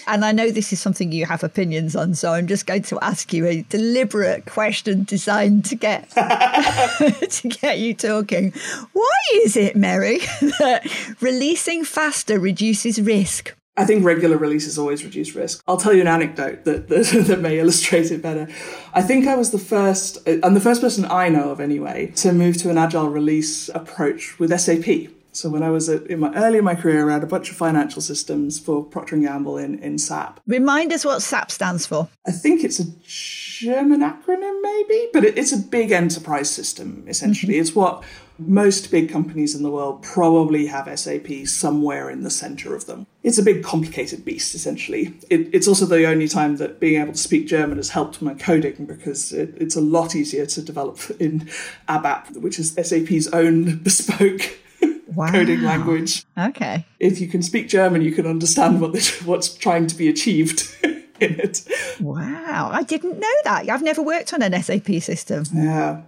And 0.07 0.25
I 0.25 0.31
know 0.31 0.51
this 0.51 0.73
is 0.73 0.81
something 0.81 1.11
you 1.11 1.25
have 1.25 1.43
opinions 1.43 1.95
on, 1.95 2.15
so 2.15 2.33
I'm 2.33 2.47
just 2.47 2.65
going 2.65 2.81
to 2.83 2.99
ask 3.01 3.31
you 3.31 3.45
a 3.45 3.61
deliberate 3.69 4.45
question 4.45 5.03
designed 5.03 5.65
to 5.65 5.75
get 5.75 6.09
to 6.11 7.47
get 7.61 7.79
you 7.79 7.93
talking. 7.93 8.53
Why 8.93 9.19
is 9.35 9.55
it, 9.55 9.75
Meri, 9.75 10.19
that 10.59 11.15
releasing 11.21 11.85
faster 11.85 12.39
reduces 12.39 12.99
risk? 12.99 13.55
I 13.79 13.85
think 13.85 14.03
regular 14.03 14.37
releases 14.37 14.77
always 14.77 15.05
reduce 15.05 15.33
risk. 15.35 15.63
I'll 15.65 15.77
tell 15.77 15.93
you 15.93 16.01
an 16.01 16.07
anecdote 16.07 16.65
that, 16.65 16.87
that, 16.89 17.23
that, 17.27 17.39
may 17.39 17.59
illustrate 17.59 18.11
it 18.11 18.21
better. 18.21 18.49
I 18.93 19.01
think 19.01 19.25
I 19.25 19.35
was 19.35 19.51
the 19.51 19.57
first, 19.57 20.17
I'm 20.27 20.53
the 20.53 20.59
first 20.59 20.81
person 20.81 21.05
I 21.05 21.29
know 21.29 21.49
of 21.49 21.61
anyway, 21.61 22.07
to 22.17 22.33
move 22.33 22.57
to 22.57 22.69
an 22.69 22.77
agile 22.77 23.09
release 23.09 23.69
approach 23.69 24.37
with 24.37 24.57
SAP. 24.59 25.09
So 25.31 25.47
when 25.47 25.63
I 25.63 25.69
was 25.69 25.87
in 25.87 26.19
my 26.19 26.33
early 26.33 26.57
in 26.57 26.65
my 26.65 26.75
career, 26.75 27.09
I 27.09 27.13
had 27.13 27.23
a 27.23 27.27
bunch 27.27 27.49
of 27.51 27.55
financial 27.55 28.01
systems 28.01 28.59
for 28.59 28.83
Procter 28.83 29.15
and 29.15 29.23
Gamble 29.23 29.57
in, 29.57 29.79
in 29.79 29.97
SAP. 29.97 30.41
Remind 30.45 30.91
us 30.91 31.05
what 31.05 31.21
SAP 31.21 31.49
stands 31.49 31.85
for. 31.85 32.09
I 32.27 32.31
think 32.31 32.65
it's 32.65 32.81
a 32.81 32.85
German 33.03 34.01
acronym, 34.01 34.61
maybe, 34.61 35.07
but 35.13 35.23
it, 35.23 35.37
it's 35.37 35.53
a 35.53 35.57
big 35.57 35.91
enterprise 35.91 36.49
system. 36.49 37.05
Essentially, 37.07 37.53
mm-hmm. 37.53 37.61
it's 37.61 37.75
what 37.75 38.03
most 38.39 38.89
big 38.91 39.09
companies 39.09 39.53
in 39.55 39.63
the 39.63 39.69
world 39.69 40.01
probably 40.01 40.67
have 40.67 40.99
SAP 40.99 41.45
somewhere 41.45 42.09
in 42.09 42.23
the 42.23 42.29
center 42.29 42.75
of 42.75 42.85
them. 42.85 43.05
It's 43.23 43.37
a 43.37 43.43
big, 43.43 43.63
complicated 43.63 44.23
beast, 44.23 44.55
essentially. 44.55 45.13
It, 45.29 45.53
it's 45.53 45.67
also 45.67 45.85
the 45.85 46.05
only 46.05 46.27
time 46.27 46.57
that 46.57 46.79
being 46.79 47.01
able 47.01 47.13
to 47.13 47.19
speak 47.19 47.47
German 47.47 47.77
has 47.77 47.89
helped 47.89 48.21
my 48.21 48.33
coding 48.33 48.85
because 48.85 49.33
it, 49.33 49.53
it's 49.57 49.75
a 49.75 49.81
lot 49.81 50.15
easier 50.15 50.45
to 50.45 50.61
develop 50.61 50.99
in 51.19 51.49
ABAP, 51.87 52.37
which 52.37 52.59
is 52.59 52.73
SAP's 52.73 53.27
own 53.27 53.77
bespoke 53.83 54.59
wow. 55.07 55.31
coding 55.31 55.61
language. 55.61 56.25
Okay. 56.37 56.85
If 56.99 57.19
you 57.19 57.27
can 57.27 57.41
speak 57.41 57.67
German, 57.67 58.01
you 58.01 58.11
can 58.11 58.25
understand 58.25 58.81
what 58.81 58.93
this, 58.93 59.21
what's 59.25 59.53
trying 59.53 59.87
to 59.87 59.95
be 59.95 60.07
achieved. 60.07 60.75
in 60.83 61.37
it. 61.37 61.67
Wow, 61.99 62.69
I 62.71 62.83
didn't 62.83 63.19
know 63.19 63.35
that. 63.43 63.69
I've 63.69 63.81
never 63.81 64.01
worked 64.01 64.33
on 64.33 64.41
an 64.41 64.63
SAP 64.63 64.87
system. 65.01 65.43
Yeah. 65.53 66.03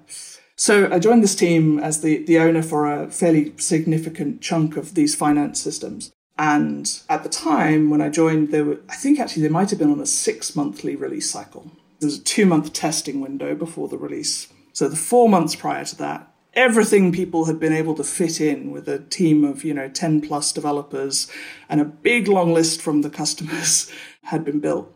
So 0.61 0.87
I 0.91 0.99
joined 0.99 1.23
this 1.23 1.33
team 1.33 1.79
as 1.79 2.01
the, 2.01 2.23
the 2.25 2.37
owner 2.37 2.61
for 2.61 2.85
a 2.85 3.09
fairly 3.09 3.51
significant 3.57 4.41
chunk 4.41 4.77
of 4.77 4.93
these 4.93 5.15
finance 5.15 5.59
systems. 5.59 6.13
And 6.37 7.01
at 7.09 7.23
the 7.23 7.29
time 7.29 7.89
when 7.89 7.99
I 7.99 8.09
joined, 8.09 8.51
there 8.51 8.63
were, 8.63 8.79
I 8.87 8.95
think 8.95 9.19
actually 9.19 9.41
they 9.41 9.49
might 9.49 9.71
have 9.71 9.79
been 9.79 9.91
on 9.91 9.99
a 9.99 10.05
six 10.05 10.55
monthly 10.55 10.95
release 10.95 11.31
cycle. 11.31 11.71
There 11.99 12.05
was 12.05 12.19
a 12.19 12.23
two 12.23 12.45
month 12.45 12.73
testing 12.73 13.21
window 13.21 13.55
before 13.55 13.87
the 13.87 13.97
release. 13.97 14.49
So 14.71 14.87
the 14.87 14.95
four 14.95 15.27
months 15.27 15.55
prior 15.55 15.83
to 15.83 15.95
that, 15.97 16.31
everything 16.53 17.11
people 17.11 17.45
had 17.45 17.59
been 17.59 17.73
able 17.73 17.95
to 17.95 18.03
fit 18.03 18.39
in 18.39 18.69
with 18.69 18.87
a 18.87 18.99
team 18.99 19.43
of, 19.43 19.63
you 19.63 19.73
know, 19.73 19.89
10 19.89 20.21
plus 20.21 20.51
developers 20.51 21.25
and 21.69 21.81
a 21.81 21.85
big 21.85 22.27
long 22.27 22.53
list 22.53 22.83
from 22.83 23.01
the 23.01 23.09
customers 23.09 23.91
had 24.25 24.45
been 24.45 24.59
built. 24.59 24.95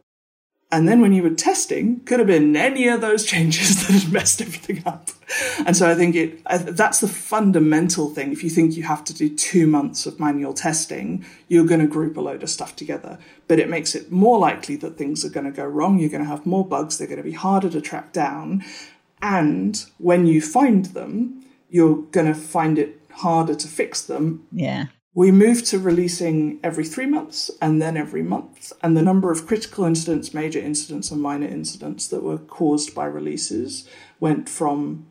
And 0.72 0.90
then 0.90 1.00
when 1.00 1.14
you 1.14 1.24
were 1.24 1.30
testing, 1.30 2.02
could 2.02 2.20
have 2.20 2.28
been 2.28 2.56
any 2.56 2.88
of 2.88 3.00
those 3.00 3.24
changes 3.26 3.88
that 3.88 4.02
had 4.02 4.12
messed 4.12 4.42
everything 4.42 4.84
up. 4.86 5.10
And 5.66 5.78
so 5.78 5.90
I 5.90 5.96
think 5.96 6.16
it 6.16 6.44
that's 6.46 7.00
the 7.00 7.08
fundamental 7.08 8.10
thing. 8.10 8.32
If 8.32 8.44
you 8.44 8.50
think 8.50 8.76
you 8.76 8.84
have 8.84 9.04
to 9.06 9.14
do 9.14 9.30
two 9.30 9.68
months 9.68 10.06
of 10.06 10.20
manual 10.20 10.54
testing, 10.54 11.26
you're 11.48 11.66
going 11.66 11.82
to 11.82 11.88
group 11.88 12.18
a 12.18 12.22
load 12.22 12.44
of 12.44 12.50
stuff 12.50 12.76
together. 12.76 13.20
But 13.48 13.60
it 13.60 13.70
makes 13.70 13.96
it 13.96 14.12
more 14.12 14.40
likely 14.40 14.76
that 14.78 14.98
things 14.98 15.24
are 15.24 15.30
going 15.30 15.46
to 15.46 15.52
go 15.52 15.66
wrong. 15.66 16.00
You're 16.00 16.10
going 16.10 16.24
to 16.24 16.30
have 16.30 16.46
more 16.46 16.68
bugs. 16.68 16.98
They're 16.98 17.08
going 17.08 17.18
to 17.18 17.24
be 17.24 17.32
harder 17.32 17.70
to 17.70 17.82
track 17.82 18.12
down. 18.12 18.64
And 19.22 19.84
when 19.98 20.26
you 20.26 20.42
find 20.42 20.88
them, 20.88 21.46
you're 21.70 21.98
going 22.12 22.28
to 22.28 22.36
find 22.36 22.78
it 22.78 23.02
harder 23.12 23.56
to 23.56 23.68
fix 23.68 24.02
them. 24.02 24.46
Yeah. 24.52 24.86
We 25.16 25.32
moved 25.32 25.66
to 25.68 25.80
releasing 25.80 26.60
every 26.62 26.84
three 26.84 27.06
months 27.06 27.50
and 27.62 27.82
then 27.82 27.96
every 27.96 28.22
month, 28.22 28.74
and 28.84 28.98
the 28.98 29.02
number 29.02 29.32
of 29.32 29.48
critical 29.48 29.86
incidents, 29.86 30.34
major 30.34 30.60
incidents, 30.60 31.10
and 31.10 31.22
minor 31.22 31.48
incidents 31.48 32.10
that 32.10 32.22
were 32.22 32.38
caused 32.38 32.94
by 32.94 33.06
releases 33.06 33.88
went 34.20 34.50
from 34.50 35.08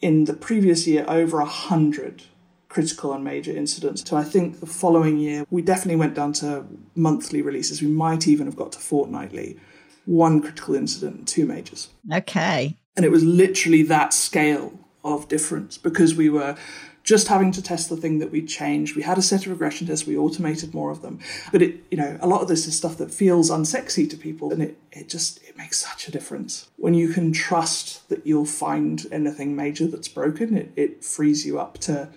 in 0.00 0.24
the 0.24 0.34
previous 0.34 0.88
year 0.88 1.04
over 1.06 1.38
a 1.38 1.46
hundred 1.46 2.24
critical 2.68 3.12
and 3.12 3.22
major 3.22 3.52
incidents. 3.52 4.02
So 4.04 4.16
I 4.16 4.24
think 4.24 4.58
the 4.58 4.66
following 4.66 5.18
year 5.18 5.46
we 5.50 5.62
definitely 5.62 5.96
went 5.96 6.14
down 6.14 6.32
to 6.34 6.66
monthly 6.96 7.42
releases. 7.42 7.80
We 7.80 7.88
might 7.88 8.26
even 8.26 8.46
have 8.46 8.56
got 8.56 8.72
to 8.72 8.80
fortnightly. 8.80 9.56
One 10.04 10.40
critical 10.40 10.74
incident, 10.74 11.28
two 11.28 11.46
majors. 11.46 11.90
Okay. 12.12 12.76
And 12.96 13.04
it 13.04 13.12
was 13.12 13.22
literally 13.22 13.84
that 13.84 14.12
scale 14.12 14.80
of 15.04 15.28
difference 15.28 15.78
because 15.78 16.16
we 16.16 16.28
were 16.28 16.56
just 17.02 17.28
having 17.28 17.50
to 17.52 17.62
test 17.62 17.88
the 17.88 17.96
thing 17.96 18.18
that 18.20 18.30
we 18.30 18.44
changed. 18.44 18.94
We 18.94 19.02
had 19.02 19.18
a 19.18 19.22
set 19.22 19.46
of 19.46 19.52
regression 19.52 19.86
tests, 19.86 20.06
we 20.06 20.16
automated 20.16 20.72
more 20.74 20.90
of 20.90 21.02
them. 21.02 21.18
But 21.50 21.62
it, 21.62 21.80
you 21.90 21.96
know, 21.96 22.18
a 22.20 22.26
lot 22.26 22.42
of 22.42 22.48
this 22.48 22.66
is 22.66 22.76
stuff 22.76 22.96
that 22.98 23.10
feels 23.10 23.50
unsexy 23.50 24.08
to 24.10 24.16
people 24.16 24.52
and 24.52 24.62
it, 24.62 24.78
it 24.92 25.08
just 25.08 25.42
it 25.42 25.56
makes 25.56 25.78
such 25.78 26.08
a 26.08 26.12
difference. 26.12 26.68
When 26.76 26.94
you 26.94 27.08
can 27.08 27.32
trust 27.32 28.08
that 28.08 28.26
you'll 28.26 28.44
find 28.44 29.06
anything 29.10 29.56
major 29.56 29.86
that's 29.86 30.08
broken, 30.08 30.56
it, 30.56 30.72
it 30.76 31.04
frees 31.04 31.44
you 31.44 31.58
up 31.58 31.78
to 31.78 32.08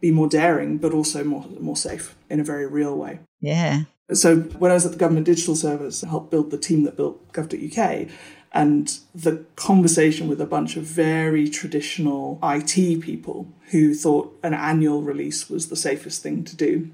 be 0.00 0.10
more 0.10 0.28
daring, 0.28 0.78
but 0.78 0.92
also 0.92 1.22
more 1.22 1.46
more 1.58 1.76
safe 1.76 2.16
in 2.30 2.40
a 2.40 2.44
very 2.44 2.66
real 2.66 2.96
way. 2.96 3.20
Yeah. 3.40 3.82
So 4.12 4.40
when 4.40 4.70
I 4.72 4.74
was 4.74 4.86
at 4.86 4.92
the 4.92 4.98
Government 4.98 5.26
Digital 5.26 5.54
Service, 5.54 6.02
I 6.02 6.08
helped 6.08 6.30
build 6.30 6.50
the 6.50 6.58
team 6.58 6.82
that 6.84 6.96
built 6.96 7.32
Gov.uk 7.32 8.08
and 8.52 8.98
the 9.14 9.44
conversation 9.56 10.28
with 10.28 10.40
a 10.40 10.46
bunch 10.46 10.76
of 10.76 10.82
very 10.84 11.48
traditional 11.48 12.38
IT 12.42 13.00
people 13.00 13.46
who 13.70 13.94
thought 13.94 14.36
an 14.42 14.54
annual 14.54 15.02
release 15.02 15.48
was 15.48 15.68
the 15.68 15.76
safest 15.76 16.22
thing 16.22 16.44
to 16.44 16.56
do. 16.56 16.90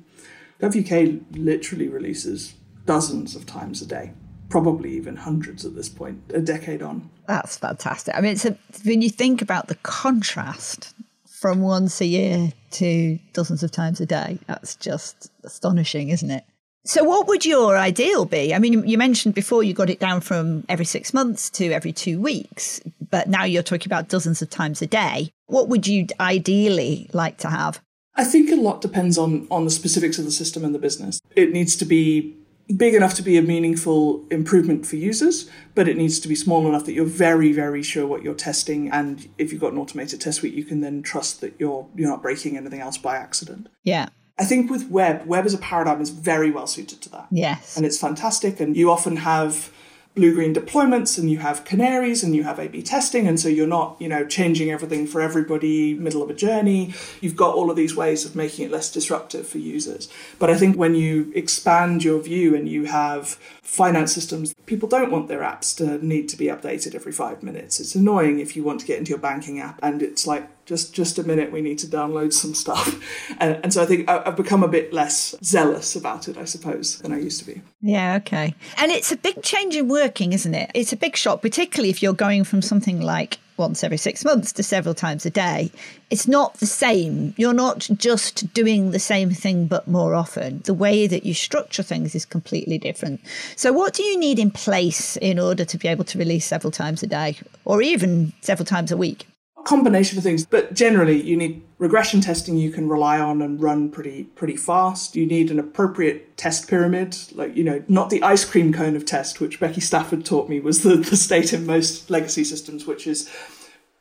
GovUK 0.61 1.23
literally 1.33 1.88
releases 1.88 2.55
dozens 2.85 3.35
of 3.35 3.47
times 3.47 3.81
a 3.81 3.87
day, 3.87 4.12
probably 4.49 4.92
even 4.95 5.16
hundreds 5.16 5.64
at 5.64 5.75
this 5.75 5.88
point, 5.88 6.23
a 6.33 6.40
decade 6.40 6.83
on. 6.83 7.11
That's 7.27 7.57
fantastic. 7.57 8.14
I 8.14 8.21
mean, 8.21 8.33
it's 8.33 8.45
a, 8.45 8.57
when 8.85 9.03
you 9.03 9.11
think 9.11 9.40
about 9.42 9.69
the 9.69 9.75
contrast 9.77 10.95
from 11.27 11.61
once 11.61 12.01
a 12.01 12.07
year 12.07 12.53
to 12.73 13.19
dozens 13.33 13.62
of 13.62 13.71
times 13.71 14.01
a 14.01 14.07
day, 14.07 14.38
that's 14.47 14.77
just 14.77 15.31
astonishing, 15.45 16.11
isn't 16.11 16.31
it? 16.31 16.45
So, 16.87 17.03
what 17.03 17.27
would 17.27 17.44
your 17.44 17.77
ideal 17.77 18.25
be? 18.25 18.55
I 18.55 18.61
mean, 18.61 18.87
you 18.87 18.96
mentioned 18.96 19.35
before 19.35 19.64
you 19.64 19.75
got 19.75 19.90
it 19.90 19.99
down 19.99 20.20
from 20.20 20.64
every 20.68 20.85
six 20.85 21.12
months 21.12 21.51
to 21.51 21.72
every 21.72 21.92
two 21.92 22.20
weeks, 22.20 22.81
but 23.11 23.29
now 23.29 23.42
you're 23.42 23.64
talking 23.64 23.88
about 23.88 24.09
dozens 24.09 24.40
of 24.40 24.51
times 24.51 24.81
a 24.83 24.87
day. 24.87 25.31
What 25.46 25.68
would 25.68 25.88
you 25.88 26.07
ideally 26.20 27.11
like 27.12 27.38
to 27.38 27.51
have? 27.51 27.81
I 28.14 28.25
think 28.25 28.51
a 28.53 28.57
lot 28.57 28.81
depends 28.81 29.18
on, 29.18 29.49
on 29.51 29.64
the 29.64 29.70
specifics 29.70 30.18
of 30.18 30.25
the 30.25 30.31
system 30.31 30.64
and 30.64 30.75
the 30.75 30.79
business. 30.79 31.20
It 31.35 31.53
needs 31.53 31.75
to 31.77 31.85
be 31.85 32.37
big 32.77 32.94
enough 32.94 33.14
to 33.14 33.22
be 33.22 33.37
a 33.37 33.42
meaningful 33.42 34.25
improvement 34.31 34.87
for 34.87 34.96
users, 34.96 35.51
but 35.75 35.88
it 35.88 35.96
needs 35.96 36.20
to 36.20 36.29
be 36.29 36.35
small 36.37 36.68
enough 36.68 36.85
that 36.85 36.92
you're 36.92 37.05
very, 37.05 37.53
very 37.53 37.83
sure 37.83 38.07
what 38.07 38.22
you're 38.22 38.35
testing. 38.35 38.90
And 38.90 39.29
if 39.38 39.51
you've 39.53 39.61
got 39.61 39.72
an 39.72 39.79
automated 39.79 40.20
test 40.20 40.38
suite, 40.38 40.55
you 40.55 40.64
can 40.64 40.81
then 40.81 41.03
trust 41.03 41.40
that 41.40 41.55
you're 41.59 41.87
you're 41.96 42.09
not 42.09 42.22
breaking 42.22 42.57
anything 42.57 42.81
else 42.81 42.96
by 42.96 43.16
accident. 43.16 43.68
Yeah. 43.83 44.09
I 44.38 44.44
think 44.44 44.70
with 44.70 44.90
web, 44.90 45.27
web 45.27 45.46
as 45.46 45.55
a 45.55 45.59
paradigm 45.59 46.01
is 46.01 46.11
very 46.11 46.51
well 46.51 46.66
suited 46.66 47.01
to 47.03 47.09
that. 47.11 47.27
Yes. 47.31 47.77
And 47.77 47.87
it's 47.87 47.99
fantastic. 47.99 48.61
And 48.61 48.77
you 48.77 48.90
often 48.90 49.16
have 49.16 49.72
blue 50.14 50.35
green 50.35 50.55
deployments 50.55 51.18
and 51.18 51.31
you 51.31 51.37
have 51.38 51.64
canaries 51.66 52.25
and 52.25 52.35
you 52.35 52.42
have 52.42 52.59
A 52.59 52.68
B 52.68 52.83
testing. 52.83 53.27
And 53.29 53.38
so 53.38 53.49
you're 53.49 53.66
not, 53.66 53.96
you 54.01 54.09
know, 54.09 54.25
changing 54.27 54.70
everything 54.70 55.07
for 55.07 55.20
everybody 55.20 55.94
middle 55.94 56.22
of 56.22 56.31
a 56.31 56.35
journey. 56.35 56.94
You've 57.20 57.37
got 57.37 57.55
all 57.55 57.70
of 57.70 57.77
these 57.77 57.94
ways 57.94 58.25
of 58.25 58.35
making 58.35 58.64
it 58.64 58.70
less 58.70 58.90
disruptive 58.90 59.46
for 59.46 59.59
users. 59.59 60.11
But 60.38 60.49
I 60.49 60.57
think 60.57 60.77
when 60.77 60.94
you 60.94 61.33
expand 61.35 62.03
your 62.03 62.20
view 62.22 62.55
and 62.55 62.66
you 62.66 62.87
have 62.87 63.38
finance 63.62 64.14
systems, 64.14 64.55
people 64.64 64.88
don't 64.88 65.11
want 65.11 65.29
their 65.29 65.40
apps 65.40 65.77
to 65.79 66.03
need 66.05 66.31
to 66.31 66.37
be 66.37 66.46
updated 66.46 66.94
every 66.94 67.12
five 67.12 67.42
minutes. 67.42 67.79
It's 67.79 67.94
annoying 67.94 68.40
if 68.40 68.57
you 68.57 68.64
want 68.64 68.81
to 68.81 68.87
get 68.87 68.99
into 68.99 69.11
your 69.11 69.18
banking 69.18 69.61
app 69.61 69.79
and 69.83 70.03
it's 70.03 70.27
like, 70.27 70.49
just 70.66 70.92
just 70.92 71.18
a 71.18 71.22
minute 71.22 71.52
we 71.52 71.62
need 71.62 71.79
to 71.79 71.87
download 71.87 72.33
some 72.33 72.55
stuff. 72.55 73.00
And, 73.38 73.59
and 73.62 73.72
so 73.72 73.83
i 73.83 73.87
think 73.87 74.09
i've 74.09 74.37
become 74.37 74.62
a 74.62 74.68
bit 74.68 74.92
less 74.92 75.35
zealous 75.42 75.94
about 75.94 76.29
it 76.29 76.38
i 76.38 76.44
suppose 76.44 76.98
than 76.98 77.12
i 77.12 77.18
used 77.18 77.38
to 77.40 77.46
be. 77.46 77.61
Yeah 77.81 78.16
okay. 78.16 78.55
And 78.79 78.90
it's 78.90 79.12
a 79.12 79.16
big 79.16 79.42
change 79.42 79.76
in 79.76 79.88
working 79.88 80.33
isn't 80.33 80.55
it? 80.55 80.70
It's 80.74 80.92
a 80.92 80.96
big 80.96 81.16
shock 81.16 81.42
particularly 81.42 81.90
if 81.90 82.02
you're 82.02 82.14
going 82.14 82.44
from 82.44 82.62
something 82.62 83.00
like 83.00 83.38
once 83.57 83.85
every 83.85 83.96
six 83.96 84.24
months 84.24 84.52
to 84.52 84.62
several 84.62 84.94
times 84.94 85.26
a 85.26 85.31
day. 85.31 85.70
It's 86.11 86.29
not 86.29 86.55
the 86.55 86.66
same. 86.66 87.35
You're 87.37 87.55
not 87.55 87.88
just 87.96 88.52
doing 88.52 88.90
the 88.90 88.98
same 88.98 89.31
thing 89.31 89.66
but 89.66 89.88
more 89.88 90.14
often. 90.14 90.61
The 90.64 90.74
way 90.74 91.07
that 91.07 91.24
you 91.24 91.35
structure 91.35 91.83
things 91.83 92.14
is 92.14 92.24
completely 92.24 92.79
different. 92.79 93.20
So 93.57 93.72
what 93.72 93.94
do 93.94 94.02
you 94.02 94.18
need 94.18 94.38
in 94.38 94.50
place 94.50 95.16
in 95.18 95.38
order 95.38 95.64
to 95.64 95.79
be 95.79 95.88
able 95.88 96.05
to 96.05 96.18
release 96.18 96.46
several 96.46 96.70
times 96.70 97.02
a 97.02 97.07
day 97.07 97.38
or 97.64 97.83
even 97.83 98.33
several 98.40 98.66
times 98.66 98.90
a 98.90 98.96
week 98.96 99.26
combination 99.66 100.16
of 100.16 100.24
things, 100.24 100.46
but 100.46 100.72
generally 100.72 101.20
you 101.20 101.37
need 101.37 101.62
regression 101.79 102.20
testing 102.20 102.57
you 102.57 102.70
can 102.70 102.88
rely 102.88 103.18
on 103.20 103.42
and 103.42 103.61
run 103.61 103.90
pretty 103.90 104.24
pretty 104.24 104.57
fast. 104.57 105.16
You 105.16 105.26
need 105.26 105.50
an 105.50 105.59
appropriate 105.59 106.37
test 106.37 106.68
pyramid, 106.68 107.16
like 107.35 107.55
you 107.57 107.64
know, 107.64 107.83
not 107.88 108.11
the 108.11 108.22
ice 108.22 108.44
cream 108.44 108.72
cone 108.72 108.96
of 108.96 109.05
test, 109.05 109.40
which 109.40 109.61
Becky 109.61 109.81
Stafford 109.81 110.24
taught 110.24 110.48
me 110.48 110.61
was 110.61 110.83
the, 110.83 110.96
the 110.96 111.16
state 111.16 111.52
in 111.52 111.66
most 111.66 112.11
legacy 112.11 112.44
systems, 112.44 112.87
which 112.87 113.07
is 113.07 113.31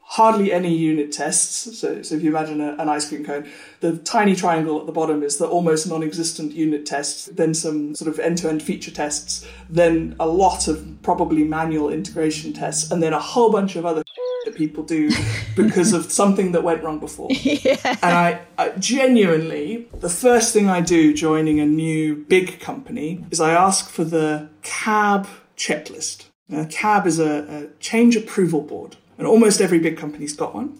hardly 0.07 0.53
any 0.53 0.73
unit 0.73 1.11
tests. 1.11 1.77
So, 1.79 2.01
so 2.03 2.15
if 2.15 2.21
you 2.21 2.29
imagine 2.29 2.61
a, 2.61 2.73
an 2.77 2.87
ice 2.87 3.09
cream 3.09 3.25
cone, 3.25 3.49
the 3.79 3.97
tiny 3.97 4.35
triangle 4.35 4.79
at 4.79 4.85
the 4.85 4.91
bottom 4.91 5.23
is 5.23 5.37
the 5.37 5.47
almost 5.47 5.87
non-existent 5.87 6.53
unit 6.53 6.85
tests, 6.85 7.25
then 7.25 7.53
some 7.55 7.95
sort 7.95 8.13
of 8.13 8.19
end-to-end 8.19 8.61
feature 8.61 8.91
tests, 8.91 9.45
then 9.67 10.15
a 10.19 10.27
lot 10.27 10.67
of 10.67 10.85
probably 11.01 11.43
manual 11.43 11.89
integration 11.89 12.53
tests, 12.53 12.91
and 12.91 13.01
then 13.01 13.13
a 13.13 13.19
whole 13.19 13.51
bunch 13.51 13.75
of 13.75 13.85
other 13.85 14.03
that 14.45 14.55
people 14.55 14.83
do 14.83 15.11
because 15.55 15.93
of 15.93 16.11
something 16.11 16.51
that 16.53 16.63
went 16.63 16.83
wrong 16.83 16.99
before. 16.99 17.29
Yeah. 17.45 17.77
And 18.01 18.13
I, 18.13 18.41
I, 18.57 18.69
genuinely, 18.71 19.87
the 19.99 20.09
first 20.09 20.53
thing 20.53 20.67
I 20.69 20.81
do 20.81 21.13
joining 21.13 21.59
a 21.59 21.65
new 21.65 22.15
big 22.15 22.59
company 22.59 23.23
is 23.31 23.39
I 23.39 23.51
ask 23.51 23.89
for 23.89 24.03
the 24.03 24.49
CAB 24.61 25.27
checklist. 25.55 26.25
Now, 26.49 26.65
CAB 26.65 27.07
is 27.07 27.19
a, 27.19 27.69
a 27.73 27.79
change 27.79 28.15
approval 28.15 28.61
board, 28.61 28.97
and 29.17 29.25
almost 29.25 29.61
every 29.61 29.79
big 29.79 29.97
company's 29.97 30.33
got 30.33 30.53
one. 30.53 30.79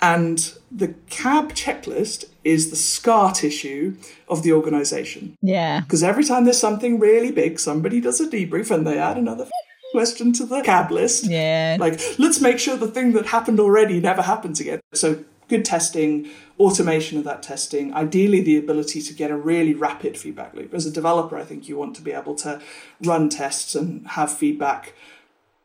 And 0.00 0.54
the 0.70 0.94
CAB 1.10 1.52
checklist 1.52 2.26
is 2.44 2.70
the 2.70 2.76
scar 2.76 3.32
tissue 3.32 3.96
of 4.28 4.42
the 4.42 4.52
organization. 4.52 5.36
Yeah. 5.42 5.80
Because 5.80 6.02
every 6.02 6.24
time 6.24 6.44
there's 6.44 6.58
something 6.58 6.98
really 6.98 7.32
big, 7.32 7.58
somebody 7.58 8.00
does 8.00 8.20
a 8.20 8.28
debrief 8.28 8.70
and 8.70 8.86
they 8.86 8.98
add 8.98 9.18
another 9.18 9.46
question 9.92 10.32
to 10.34 10.46
the 10.46 10.62
cab 10.62 10.90
list. 10.90 11.24
Yeah. 11.24 11.76
Like, 11.78 12.00
let's 12.18 12.40
make 12.40 12.58
sure 12.58 12.76
the 12.76 12.88
thing 12.88 13.12
that 13.12 13.26
happened 13.26 13.60
already 13.60 14.00
never 14.00 14.22
happens 14.22 14.60
again. 14.60 14.80
So, 14.94 15.24
good 15.48 15.64
testing, 15.64 16.28
automation 16.58 17.18
of 17.18 17.24
that 17.24 17.42
testing, 17.42 17.94
ideally 17.94 18.40
the 18.42 18.58
ability 18.58 19.00
to 19.00 19.14
get 19.14 19.30
a 19.30 19.36
really 19.36 19.74
rapid 19.74 20.16
feedback 20.18 20.54
loop. 20.54 20.74
As 20.74 20.86
a 20.86 20.90
developer, 20.90 21.36
I 21.36 21.44
think 21.44 21.68
you 21.68 21.76
want 21.76 21.96
to 21.96 22.02
be 22.02 22.12
able 22.12 22.34
to 22.36 22.60
run 23.02 23.28
tests 23.28 23.74
and 23.74 24.06
have 24.08 24.30
feedback 24.30 24.94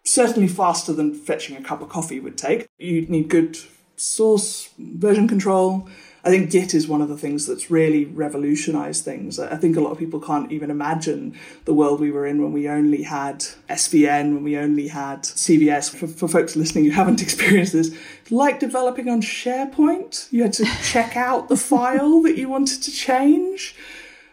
certainly 0.05 0.47
faster 0.47 0.93
than 0.93 1.13
fetching 1.13 1.55
a 1.55 1.61
cup 1.61 1.81
of 1.81 1.89
coffee 1.89 2.19
would 2.19 2.37
take. 2.37 2.67
You'd 2.77 3.09
need 3.09 3.29
good 3.29 3.57
source 3.95 4.69
version 4.77 5.27
control. 5.27 5.89
I 6.25 6.29
think 6.29 6.51
Git 6.51 6.73
is 6.73 6.87
one 6.87 7.01
of 7.01 7.09
the 7.09 7.17
things 7.17 7.45
that's 7.45 7.69
really 7.69 8.05
revolutionized 8.05 9.03
things. 9.03 9.39
I 9.39 9.57
think 9.57 9.75
a 9.75 9.81
lot 9.81 9.91
of 9.91 9.97
people 9.97 10.21
can't 10.21 10.49
even 10.53 10.71
imagine 10.71 11.37
the 11.65 11.73
world 11.73 11.99
we 11.99 12.11
were 12.11 12.25
in 12.25 12.41
when 12.41 12.53
we 12.53 12.69
only 12.69 13.03
had 13.03 13.39
SVN, 13.69 14.33
when 14.33 14.43
we 14.43 14.57
only 14.57 14.87
had 14.87 15.23
CVS. 15.23 15.93
For, 15.93 16.07
for 16.07 16.29
folks 16.29 16.55
listening 16.55 16.85
who 16.85 16.91
haven't 16.91 17.21
experienced 17.21 17.73
this, 17.73 17.93
like 18.29 18.61
developing 18.61 19.09
on 19.09 19.21
SharePoint, 19.21 20.31
you 20.31 20.43
had 20.43 20.53
to 20.53 20.65
check 20.83 21.17
out 21.17 21.49
the 21.49 21.57
file 21.57 22.21
that 22.21 22.37
you 22.37 22.47
wanted 22.47 22.81
to 22.83 22.91
change 22.91 23.75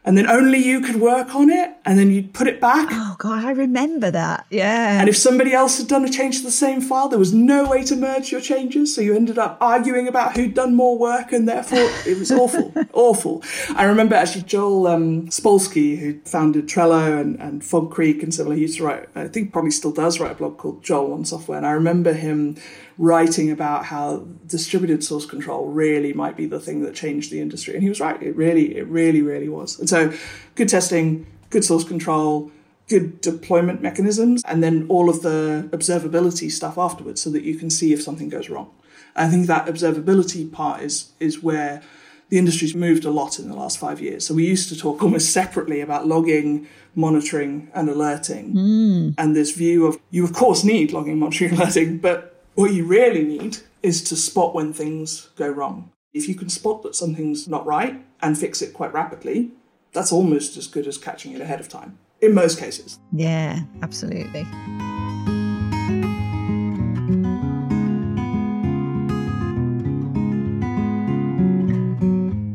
and 0.04 0.16
then 0.16 0.26
only 0.28 0.58
you 0.58 0.80
could 0.80 0.96
work 0.96 1.34
on 1.34 1.50
it 1.50 1.76
and 1.84 1.98
then 1.98 2.10
you'd 2.10 2.32
put 2.32 2.46
it 2.46 2.60
back. 2.60 2.88
Oh 2.90 3.16
god, 3.18 3.44
I 3.44 3.50
remember 3.50 4.10
that. 4.10 4.46
Yeah. 4.50 5.00
And 5.00 5.08
if 5.08 5.16
somebody 5.16 5.52
else 5.52 5.78
had 5.78 5.88
done 5.88 6.04
a 6.04 6.08
change 6.08 6.38
to 6.38 6.44
the 6.44 6.50
same 6.50 6.80
file, 6.80 7.08
there 7.08 7.18
was 7.18 7.34
no 7.34 7.68
way 7.68 7.84
to 7.84 7.96
merge 7.96 8.32
your 8.32 8.40
changes, 8.40 8.94
so 8.94 9.00
you 9.00 9.14
ended 9.14 9.38
up 9.38 9.58
arguing 9.60 10.08
about 10.08 10.36
who'd 10.36 10.54
done 10.54 10.74
more 10.74 10.96
work 10.96 11.32
and 11.32 11.48
therefore 11.48 11.90
it 12.06 12.18
was 12.18 12.30
awful. 12.30 12.72
awful. 12.92 13.42
I 13.74 13.84
remember 13.84 14.14
actually 14.14 14.42
Joel 14.42 14.86
um, 14.86 15.28
Spolsky, 15.28 15.98
who 15.98 16.20
founded 16.20 16.66
Trello 16.66 17.20
and, 17.20 17.38
and 17.40 17.64
Fog 17.64 17.90
Creek 17.90 18.22
and 18.22 18.34
similar, 18.34 18.56
he 18.56 18.62
used 18.62 18.78
to 18.78 18.84
write, 18.84 19.08
I 19.14 19.28
think 19.28 19.52
probably 19.52 19.70
still 19.70 19.92
does 19.92 20.18
write 20.18 20.32
a 20.32 20.34
blog 20.34 20.58
called 20.58 20.82
Joel 20.82 21.12
on 21.12 21.24
software. 21.24 21.58
And 21.58 21.66
I 21.66 21.72
remember 21.72 22.12
him 22.12 22.56
writing 22.98 23.50
about 23.50 23.86
how 23.86 24.26
distributed 24.46 25.02
source 25.02 25.26
control 25.26 25.66
really 25.66 26.12
might 26.12 26.36
be 26.36 26.46
the 26.46 26.60
thing 26.60 26.82
that 26.82 26.94
changed 26.94 27.30
the 27.30 27.40
industry. 27.40 27.74
And 27.74 27.82
he 27.82 27.88
was 27.88 28.00
right. 28.00 28.20
It 28.22 28.36
really, 28.36 28.76
it 28.76 28.86
really, 28.86 29.22
really 29.22 29.48
was. 29.48 29.78
And 29.78 29.88
so 29.88 30.12
good 30.54 30.68
testing, 30.68 31.26
good 31.50 31.64
source 31.64 31.84
control, 31.84 32.50
good 32.88 33.20
deployment 33.20 33.80
mechanisms, 33.80 34.42
and 34.44 34.62
then 34.62 34.86
all 34.88 35.08
of 35.08 35.22
the 35.22 35.68
observability 35.72 36.50
stuff 36.50 36.76
afterwards 36.76 37.22
so 37.22 37.30
that 37.30 37.44
you 37.44 37.54
can 37.54 37.70
see 37.70 37.92
if 37.92 38.02
something 38.02 38.28
goes 38.28 38.50
wrong. 38.50 38.70
I 39.16 39.28
think 39.28 39.46
that 39.46 39.66
observability 39.66 40.50
part 40.50 40.82
is 40.82 41.12
is 41.20 41.42
where 41.42 41.82
the 42.28 42.38
industry's 42.38 42.74
moved 42.74 43.04
a 43.04 43.10
lot 43.10 43.38
in 43.38 43.48
the 43.48 43.56
last 43.56 43.78
five 43.78 44.00
years. 44.00 44.26
So 44.26 44.34
we 44.34 44.46
used 44.46 44.68
to 44.68 44.76
talk 44.76 45.02
almost 45.02 45.30
separately 45.32 45.80
about 45.80 46.06
logging, 46.06 46.68
monitoring, 46.94 47.70
and 47.74 47.88
alerting. 47.88 48.54
Mm. 48.54 49.14
And 49.18 49.36
this 49.36 49.52
view 49.52 49.86
of 49.86 49.98
you 50.10 50.24
of 50.24 50.32
course 50.32 50.64
need 50.64 50.92
logging, 50.92 51.18
monitoring, 51.18 51.54
alerting, 51.56 51.98
but 51.98 52.29
what 52.54 52.72
you 52.72 52.84
really 52.84 53.24
need 53.24 53.58
is 53.82 54.02
to 54.04 54.16
spot 54.16 54.54
when 54.54 54.72
things 54.72 55.30
go 55.36 55.48
wrong. 55.48 55.90
If 56.12 56.28
you 56.28 56.34
can 56.34 56.48
spot 56.48 56.82
that 56.82 56.94
something's 56.94 57.46
not 57.46 57.64
right 57.64 58.04
and 58.20 58.36
fix 58.36 58.60
it 58.60 58.74
quite 58.74 58.92
rapidly, 58.92 59.50
that's 59.92 60.12
almost 60.12 60.56
as 60.56 60.66
good 60.66 60.86
as 60.86 60.98
catching 60.98 61.32
it 61.32 61.40
ahead 61.40 61.60
of 61.60 61.68
time, 61.68 61.98
in 62.20 62.34
most 62.34 62.58
cases. 62.58 62.98
Yeah, 63.12 63.60
absolutely. 63.82 64.42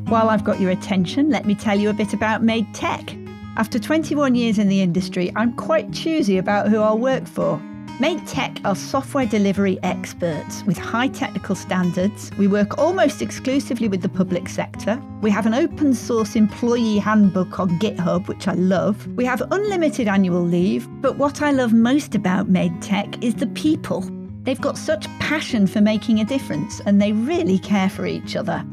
While 0.10 0.29
I've 0.29 0.43
got 0.43 0.60
your 0.60 0.71
attention, 0.71 1.29
let 1.29 1.45
me 1.45 1.55
tell 1.55 1.79
you 1.79 1.89
a 1.89 1.93
bit 1.93 2.13
about 2.13 2.43
Made 2.43 2.71
Tech. 2.73 3.17
After 3.58 3.79
21 3.79 4.36
years 4.36 4.60
in 4.60 4.67
the 4.67 4.81
industry, 4.81 5.31
I'm 5.36 5.53
quite 5.55 5.91
choosy 5.93 6.38
about 6.38 6.67
who 6.67 6.81
I'll 6.81 6.99
work 6.99 7.25
for. 7.25 7.62
Made 7.97 8.27
Tech 8.27 8.60
are 8.65 8.75
software 8.75 9.25
delivery 9.25 9.79
experts 9.81 10.63
with 10.65 10.77
high 10.77 11.08
technical 11.08 11.55
standards. 11.55 12.29
We 12.38 12.45
work 12.45 12.77
almost 12.77 13.21
exclusively 13.21 13.88
with 13.88 14.01
the 14.01 14.10
public 14.10 14.49
sector. 14.49 15.01
We 15.21 15.31
have 15.31 15.45
an 15.45 15.53
open 15.53 15.93
source 15.93 16.36
employee 16.36 16.97
handbook 16.97 17.58
on 17.58 17.79
GitHub, 17.79 18.27
which 18.27 18.49
I 18.49 18.53
love. 18.53 19.08
We 19.15 19.23
have 19.23 19.41
unlimited 19.49 20.10
annual 20.10 20.41
leave. 20.41 20.89
But 21.01 21.17
what 21.17 21.41
I 21.41 21.51
love 21.51 21.71
most 21.71 22.15
about 22.15 22.49
Made 22.49 22.81
Tech 22.81 23.23
is 23.23 23.36
the 23.36 23.47
people. 23.47 24.01
They've 24.43 24.60
got 24.60 24.77
such 24.77 25.08
passion 25.19 25.65
for 25.65 25.79
making 25.79 26.19
a 26.19 26.25
difference 26.25 26.81
and 26.81 27.01
they 27.01 27.13
really 27.13 27.60
care 27.60 27.89
for 27.89 28.05
each 28.05 28.36
other. 28.36 28.65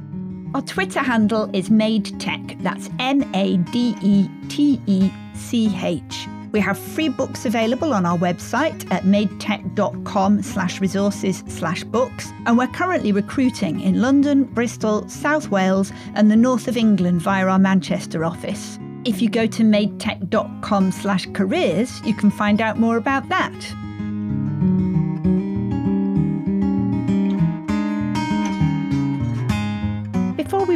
Our 0.53 0.63
Twitter 0.63 1.01
handle 1.01 1.49
is 1.55 1.71
Made 1.71 2.19
Tech. 2.19 2.57
That's 2.59 2.91
M 2.99 3.23
A 3.37 3.57
D 3.57 3.95
E 4.03 4.29
T 4.49 4.81
E 4.87 5.13
C 5.35 5.73
H. 5.81 6.27
We 6.53 6.61
have 6.61 6.79
free 6.79 7.09
books 7.09 7.47
available 7.47 7.93
on 7.93 8.07
our 8.07 8.19
website 8.19 8.91
at 8.93 9.05
madetech.com 9.05 10.43
slash 10.43 10.81
resources 10.81 11.43
slash 11.49 11.83
books. 11.85 12.31
And 12.47 12.57
we're 12.57 12.69
currently 12.69 13.11
recruiting 13.13 13.81
in 13.81 14.01
London, 14.01 14.45
Bristol, 14.45 15.09
South 15.09 15.49
Wales, 15.49 15.93
and 16.15 16.31
the 16.31 16.37
north 16.37 16.69
of 16.69 16.77
England 16.77 17.23
via 17.23 17.47
our 17.47 17.59
Manchester 17.59 18.25
office. 18.25 18.79
If 19.05 19.21
you 19.21 19.29
go 19.29 19.47
to 19.47 19.63
madetech.com 19.65 20.93
slash 20.93 21.27
careers, 21.33 22.01
you 22.07 22.15
can 22.15 22.31
find 22.31 22.61
out 22.61 22.79
more 22.79 22.97
about 22.97 23.29
that. 23.31 23.75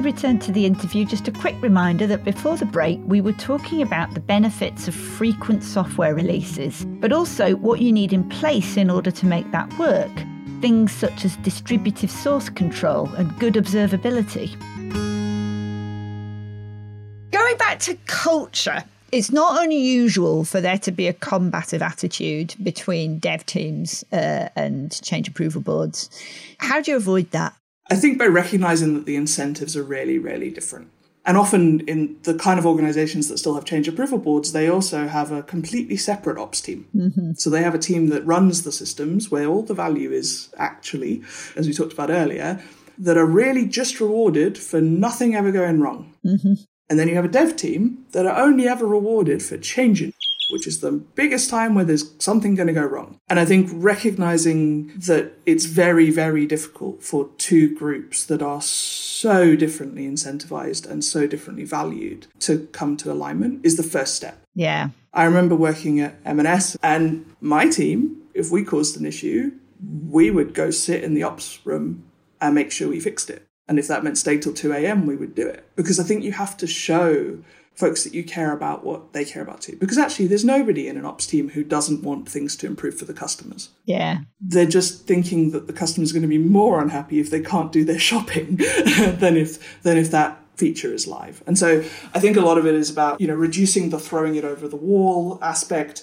Return 0.06 0.38
to 0.38 0.52
the 0.52 0.64
interview, 0.64 1.04
just 1.04 1.26
a 1.26 1.32
quick 1.32 1.60
reminder 1.60 2.06
that 2.06 2.24
before 2.24 2.56
the 2.56 2.64
break, 2.64 3.00
we 3.04 3.20
were 3.20 3.32
talking 3.32 3.82
about 3.82 4.14
the 4.14 4.20
benefits 4.20 4.86
of 4.86 4.94
frequent 4.94 5.64
software 5.64 6.14
releases, 6.14 6.84
but 7.00 7.12
also 7.12 7.56
what 7.56 7.80
you 7.80 7.92
need 7.92 8.12
in 8.12 8.26
place 8.28 8.76
in 8.76 8.88
order 8.88 9.10
to 9.10 9.26
make 9.26 9.50
that 9.50 9.70
work. 9.78 10.12
Things 10.60 10.92
such 10.92 11.24
as 11.24 11.34
distributive 11.38 12.10
source 12.10 12.48
control 12.48 13.12
and 13.14 13.36
good 13.40 13.54
observability. 13.54 14.52
Going 17.32 17.56
back 17.58 17.80
to 17.80 17.98
culture, 18.06 18.84
it's 19.10 19.32
not 19.32 19.64
unusual 19.64 20.44
for 20.44 20.60
there 20.60 20.78
to 20.78 20.92
be 20.92 21.08
a 21.08 21.14
combative 21.14 21.82
attitude 21.82 22.54
between 22.62 23.18
dev 23.18 23.44
teams 23.44 24.04
uh, 24.12 24.50
and 24.54 25.02
change 25.02 25.26
approval 25.26 25.62
boards. 25.62 26.08
How 26.58 26.80
do 26.80 26.92
you 26.92 26.96
avoid 26.96 27.32
that? 27.32 27.56
I 27.90 27.94
think 27.94 28.18
by 28.18 28.26
recognizing 28.26 28.94
that 28.94 29.06
the 29.06 29.16
incentives 29.16 29.76
are 29.76 29.82
really, 29.82 30.18
really 30.18 30.50
different. 30.50 30.90
And 31.24 31.36
often 31.36 31.80
in 31.80 32.16
the 32.22 32.34
kind 32.34 32.58
of 32.58 32.66
organizations 32.66 33.28
that 33.28 33.38
still 33.38 33.56
have 33.56 33.64
change 33.64 33.88
approval 33.88 34.18
boards, 34.18 34.52
they 34.52 34.68
also 34.68 35.08
have 35.08 35.32
a 35.32 35.42
completely 35.42 35.96
separate 35.96 36.38
ops 36.38 36.60
team. 36.60 36.86
Mm-hmm. 36.94 37.32
So 37.34 37.50
they 37.50 37.62
have 37.62 37.74
a 37.74 37.80
team 37.80 38.08
that 38.10 38.24
runs 38.24 38.62
the 38.62 38.70
systems 38.70 39.28
where 39.28 39.46
all 39.46 39.62
the 39.62 39.74
value 39.74 40.12
is 40.12 40.50
actually, 40.56 41.22
as 41.56 41.66
we 41.66 41.72
talked 41.72 41.92
about 41.92 42.10
earlier, 42.10 42.62
that 42.98 43.16
are 43.16 43.26
really 43.26 43.66
just 43.66 44.00
rewarded 44.00 44.56
for 44.56 44.80
nothing 44.80 45.34
ever 45.34 45.50
going 45.50 45.80
wrong. 45.80 46.14
Mm-hmm. 46.24 46.54
And 46.88 46.98
then 46.98 47.08
you 47.08 47.16
have 47.16 47.24
a 47.24 47.28
dev 47.28 47.56
team 47.56 48.06
that 48.12 48.26
are 48.26 48.40
only 48.40 48.68
ever 48.68 48.86
rewarded 48.86 49.42
for 49.42 49.58
changing, 49.58 50.12
which 50.50 50.66
is 50.66 50.80
the 50.80 50.92
biggest 50.92 51.50
time 51.50 51.74
where 51.74 51.84
there's 51.84 52.14
something 52.18 52.54
going 52.54 52.66
to 52.66 52.72
go 52.72 52.84
wrong. 52.84 53.18
And 53.28 53.38
I 53.38 53.44
think 53.44 53.70
recognizing 53.72 54.88
that 54.98 55.32
it's 55.44 55.66
very, 55.66 56.10
very 56.10 56.46
difficult 56.46 57.02
for 57.02 57.30
two 57.38 57.74
groups 57.74 58.24
that 58.26 58.42
are 58.42 58.62
so 58.62 59.56
differently 59.56 60.06
incentivized 60.06 60.88
and 60.88 61.04
so 61.04 61.26
differently 61.26 61.64
valued 61.64 62.26
to 62.40 62.66
come 62.72 62.96
to 62.98 63.12
alignment 63.12 63.64
is 63.64 63.76
the 63.76 63.82
first 63.82 64.14
step. 64.14 64.42
Yeah. 64.54 64.90
I 65.12 65.24
remember 65.24 65.56
working 65.56 66.00
at 66.00 66.16
M&S 66.24 66.76
and 66.82 67.24
my 67.40 67.68
team, 67.68 68.22
if 68.34 68.50
we 68.50 68.64
caused 68.64 69.00
an 69.00 69.06
issue, 69.06 69.52
we 70.08 70.30
would 70.30 70.54
go 70.54 70.70
sit 70.70 71.02
in 71.02 71.14
the 71.14 71.22
ops 71.22 71.58
room 71.64 72.04
and 72.40 72.54
make 72.54 72.70
sure 72.70 72.88
we 72.88 73.00
fixed 73.00 73.30
it. 73.30 73.46
And 73.68 73.78
if 73.78 73.88
that 73.88 74.04
meant 74.04 74.18
stay 74.18 74.38
till 74.38 74.52
2 74.52 74.72
a.m., 74.72 75.06
we 75.06 75.16
would 75.16 75.34
do 75.34 75.46
it. 75.46 75.66
Because 75.74 75.98
I 75.98 76.04
think 76.04 76.22
you 76.22 76.32
have 76.32 76.56
to 76.58 76.66
show 76.66 77.38
folks 77.76 78.04
that 78.04 78.14
you 78.14 78.24
care 78.24 78.52
about 78.52 78.84
what 78.84 79.12
they 79.12 79.24
care 79.24 79.42
about 79.42 79.60
too. 79.60 79.76
Because 79.76 79.98
actually, 79.98 80.26
there's 80.26 80.44
nobody 80.44 80.88
in 80.88 80.96
an 80.96 81.04
ops 81.04 81.26
team 81.26 81.50
who 81.50 81.62
doesn't 81.62 82.02
want 82.02 82.28
things 82.28 82.56
to 82.56 82.66
improve 82.66 82.98
for 82.98 83.04
the 83.04 83.14
customers. 83.14 83.68
Yeah. 83.84 84.20
They're 84.40 84.66
just 84.66 85.06
thinking 85.06 85.50
that 85.50 85.66
the 85.66 85.72
customer's 85.72 86.12
going 86.12 86.22
to 86.22 86.28
be 86.28 86.38
more 86.38 86.80
unhappy 86.80 87.20
if 87.20 87.30
they 87.30 87.40
can't 87.40 87.70
do 87.70 87.84
their 87.84 87.98
shopping 88.10 88.56
than 88.56 89.36
if 89.36 89.82
than 89.82 89.98
if 89.98 90.10
that 90.10 90.40
feature 90.56 90.92
is 90.92 91.06
live. 91.06 91.42
And 91.46 91.58
so 91.58 91.84
I 92.14 92.20
think 92.20 92.36
a 92.36 92.40
lot 92.40 92.56
of 92.56 92.66
it 92.66 92.74
is 92.74 92.90
about, 92.90 93.20
you 93.20 93.26
know, 93.26 93.34
reducing 93.34 93.90
the 93.90 93.98
throwing 93.98 94.36
it 94.36 94.44
over 94.44 94.66
the 94.66 94.76
wall 94.76 95.38
aspect 95.42 96.02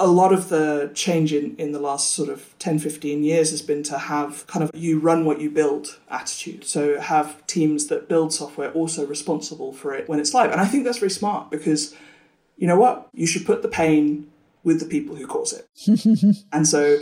a 0.00 0.06
lot 0.06 0.32
of 0.32 0.48
the 0.48 0.90
change 0.94 1.32
in, 1.32 1.54
in 1.56 1.72
the 1.72 1.78
last 1.78 2.14
sort 2.14 2.30
of 2.30 2.54
10, 2.58 2.78
15 2.78 3.22
years 3.22 3.50
has 3.50 3.60
been 3.60 3.82
to 3.84 3.98
have 3.98 4.46
kind 4.46 4.64
of 4.64 4.70
you 4.74 4.98
run 4.98 5.26
what 5.26 5.40
you 5.42 5.50
build 5.50 5.98
attitude. 6.10 6.64
So 6.64 6.98
have 6.98 7.46
teams 7.46 7.88
that 7.88 8.08
build 8.08 8.32
software 8.32 8.72
also 8.72 9.06
responsible 9.06 9.74
for 9.74 9.94
it 9.94 10.08
when 10.08 10.18
it's 10.18 10.32
live. 10.32 10.52
And 10.52 10.60
I 10.60 10.64
think 10.64 10.84
that's 10.84 10.98
very 10.98 11.10
smart 11.10 11.50
because 11.50 11.94
you 12.56 12.66
know 12.66 12.78
what? 12.78 13.08
You 13.12 13.26
should 13.26 13.44
put 13.44 13.60
the 13.60 13.68
pain 13.68 14.30
with 14.64 14.80
the 14.80 14.86
people 14.86 15.16
who 15.16 15.26
cause 15.26 15.52
it. 15.52 16.44
and 16.52 16.66
so 16.66 16.98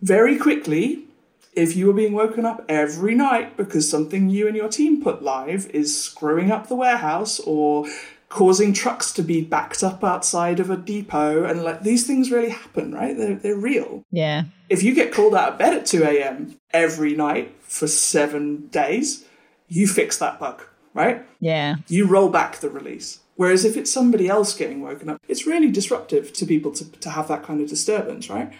very 0.00 0.38
quickly, 0.38 1.04
if 1.52 1.74
you 1.76 1.88
were 1.88 1.92
being 1.92 2.12
woken 2.12 2.44
up 2.44 2.64
every 2.68 3.16
night 3.16 3.56
because 3.56 3.90
something 3.90 4.30
you 4.30 4.46
and 4.46 4.56
your 4.56 4.68
team 4.68 5.02
put 5.02 5.20
live 5.22 5.68
is 5.70 6.00
screwing 6.00 6.52
up 6.52 6.68
the 6.68 6.76
warehouse 6.76 7.40
or 7.40 7.86
causing 8.30 8.72
trucks 8.72 9.12
to 9.12 9.22
be 9.22 9.42
backed 9.42 9.82
up 9.82 10.04
outside 10.04 10.60
of 10.60 10.70
a 10.70 10.76
depot 10.76 11.44
and 11.44 11.64
like 11.64 11.82
these 11.82 12.06
things 12.06 12.30
really 12.30 12.48
happen 12.48 12.94
right? 12.94 13.16
They're, 13.16 13.34
they're 13.34 13.56
real. 13.56 14.04
Yeah. 14.12 14.44
If 14.68 14.84
you 14.84 14.94
get 14.94 15.12
called 15.12 15.34
out 15.34 15.52
of 15.52 15.58
bed 15.58 15.74
at 15.74 15.84
2 15.84 16.04
a.m 16.04 16.56
every 16.72 17.14
night 17.14 17.56
for 17.60 17.88
seven 17.88 18.68
days 18.68 19.26
you 19.66 19.86
fix 19.86 20.16
that 20.18 20.38
bug 20.38 20.62
right? 20.94 21.26
Yeah. 21.40 21.76
You 21.88 22.06
roll 22.06 22.28
back 22.28 22.58
the 22.58 22.70
release. 22.70 23.18
Whereas 23.34 23.64
if 23.64 23.76
it's 23.76 23.92
somebody 23.92 24.28
else 24.28 24.56
getting 24.56 24.80
woken 24.80 25.08
up 25.08 25.20
it's 25.28 25.44
really 25.44 25.70
disruptive 25.70 26.32
to 26.34 26.46
people 26.46 26.70
to, 26.72 26.88
to 26.88 27.10
have 27.10 27.26
that 27.28 27.42
kind 27.42 27.60
of 27.60 27.68
disturbance 27.68 28.30
right? 28.30 28.52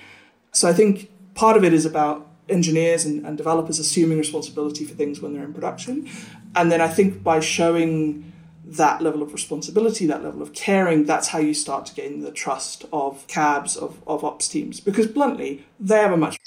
So 0.51 0.69
i 0.69 0.73
think 0.73 1.13
part 1.35 1.57
of 1.57 1.63
it 1.63 1.73
is 1.73 1.87
about 1.87 2.27
engineers 2.49 3.05
and, 3.05 3.25
and 3.25 3.39
developers 3.39 3.79
assuming 3.79 4.19
responsibility 4.19 4.85
for 4.85 4.95
things 4.95 5.21
when 5.21 5.33
they're 5.33 5.45
in 5.45 5.55
production. 5.55 6.11
And 6.57 6.73
then 6.73 6.81
i 6.81 6.89
think 6.89 7.23
by 7.23 7.39
showing 7.39 8.30
that 8.77 9.03
level 9.03 9.23
of 9.23 9.33
responsibility, 9.33 10.07
that 10.07 10.23
level 10.23 10.43
of 10.43 10.53
caring, 10.53 11.05
that's 11.05 11.29
how 11.29 11.39
you 11.39 11.55
start 11.55 11.87
to 11.87 11.95
gain 11.95 12.21
the 12.21 12.31
trust 12.31 12.85
of 12.93 13.27
cabs, 13.27 13.77
of, 13.77 14.01
of 14.07 14.25
ops 14.25 14.49
teams. 14.49 14.79
Because 14.81 15.09
bluntly, 15.09 15.67
they 15.79 15.97
have 15.97 16.13
a 16.13 16.17
much 16.17 16.39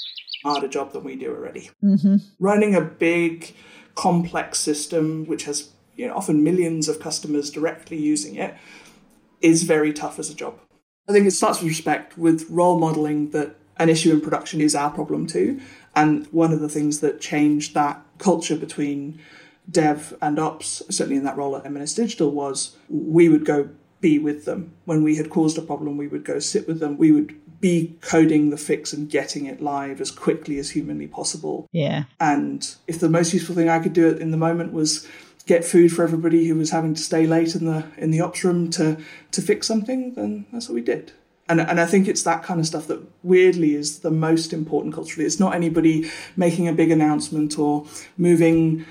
harder 0.43 0.67
job 0.67 0.93
than 0.93 1.03
we 1.03 1.15
do 1.15 1.29
already. 1.29 1.69
Mm-hmm. 1.83 2.17
Running 2.39 2.75
a 2.75 2.81
big, 2.81 3.53
complex 3.95 4.59
system, 4.59 5.25
which 5.25 5.43
has 5.43 5.69
you 5.95 6.07
know, 6.07 6.15
often 6.15 6.43
millions 6.43 6.87
of 6.87 6.99
customers 6.99 7.51
directly 7.51 7.97
using 7.97 8.35
it, 8.35 8.55
is 9.41 9.63
very 9.63 9.91
tough 9.91 10.17
as 10.17 10.29
a 10.29 10.35
job. 10.35 10.57
I 11.07 11.11
think 11.11 11.27
it 11.27 11.31
starts 11.31 11.59
with 11.59 11.67
respect, 11.67 12.17
with 12.17 12.49
role 12.49 12.79
modeling 12.79 13.31
that 13.31 13.55
an 13.77 13.89
issue 13.89 14.11
in 14.13 14.21
production 14.21 14.61
is 14.61 14.75
our 14.75 14.91
problem 14.91 15.27
too. 15.27 15.59
And 15.95 16.25
one 16.27 16.53
of 16.53 16.61
the 16.61 16.69
things 16.69 17.01
that 17.01 17.19
changed 17.19 17.73
that 17.73 18.01
culture 18.17 18.55
between 18.55 19.19
dev 19.69 20.15
and 20.21 20.39
ops, 20.39 20.81
certainly 20.89 21.17
in 21.17 21.23
that 21.23 21.37
role 21.37 21.55
at 21.55 21.65
M&S 21.65 21.93
Digital, 21.93 22.31
was 22.31 22.75
we 22.89 23.29
would 23.29 23.45
go 23.45 23.69
be 24.01 24.19
with 24.19 24.45
them. 24.45 24.73
When 24.85 25.01
we 25.01 25.15
had 25.15 25.29
caused 25.29 25.57
a 25.57 25.61
problem, 25.61 25.97
we 25.97 26.07
would 26.07 26.25
go 26.25 26.39
sit 26.39 26.67
with 26.67 26.79
them. 26.79 26.97
We 26.97 27.11
would 27.11 27.39
be 27.61 27.95
coding 28.01 28.49
the 28.49 28.57
fix 28.57 28.91
and 28.91 29.09
getting 29.09 29.45
it 29.45 29.61
live 29.61 30.01
as 30.01 30.11
quickly 30.11 30.59
as 30.59 30.71
humanly 30.71 31.07
possible. 31.07 31.69
Yeah. 31.71 32.03
And 32.19 32.75
if 32.87 32.99
the 32.99 33.07
most 33.07 33.33
useful 33.33 33.55
thing 33.55 33.69
I 33.69 33.79
could 33.79 33.93
do 33.93 34.09
at 34.09 34.19
in 34.19 34.31
the 34.31 34.37
moment 34.37 34.73
was 34.73 35.07
get 35.45 35.63
food 35.63 35.91
for 35.93 36.03
everybody 36.03 36.47
who 36.47 36.55
was 36.55 36.71
having 36.71 36.93
to 36.93 37.01
stay 37.01 37.25
late 37.25 37.55
in 37.55 37.65
the 37.65 37.85
in 37.97 38.11
the 38.11 38.19
ops 38.19 38.43
room 38.43 38.69
to 38.71 38.97
to 39.31 39.41
fix 39.41 39.65
something, 39.65 40.13
then 40.15 40.45
that's 40.51 40.67
what 40.67 40.75
we 40.75 40.81
did. 40.81 41.13
And, 41.47 41.59
and 41.59 41.79
I 41.79 41.85
think 41.85 42.07
it's 42.07 42.23
that 42.23 42.43
kind 42.43 42.59
of 42.59 42.65
stuff 42.65 42.87
that 42.87 43.01
weirdly 43.21 43.75
is 43.75 43.99
the 43.99 44.11
most 44.11 44.53
important 44.53 44.93
culturally. 44.93 45.25
It's 45.25 45.39
not 45.39 45.53
anybody 45.55 46.09
making 46.37 46.67
a 46.67 46.73
big 46.73 46.89
announcement 46.91 47.59
or 47.59 47.85
moving 48.17 48.85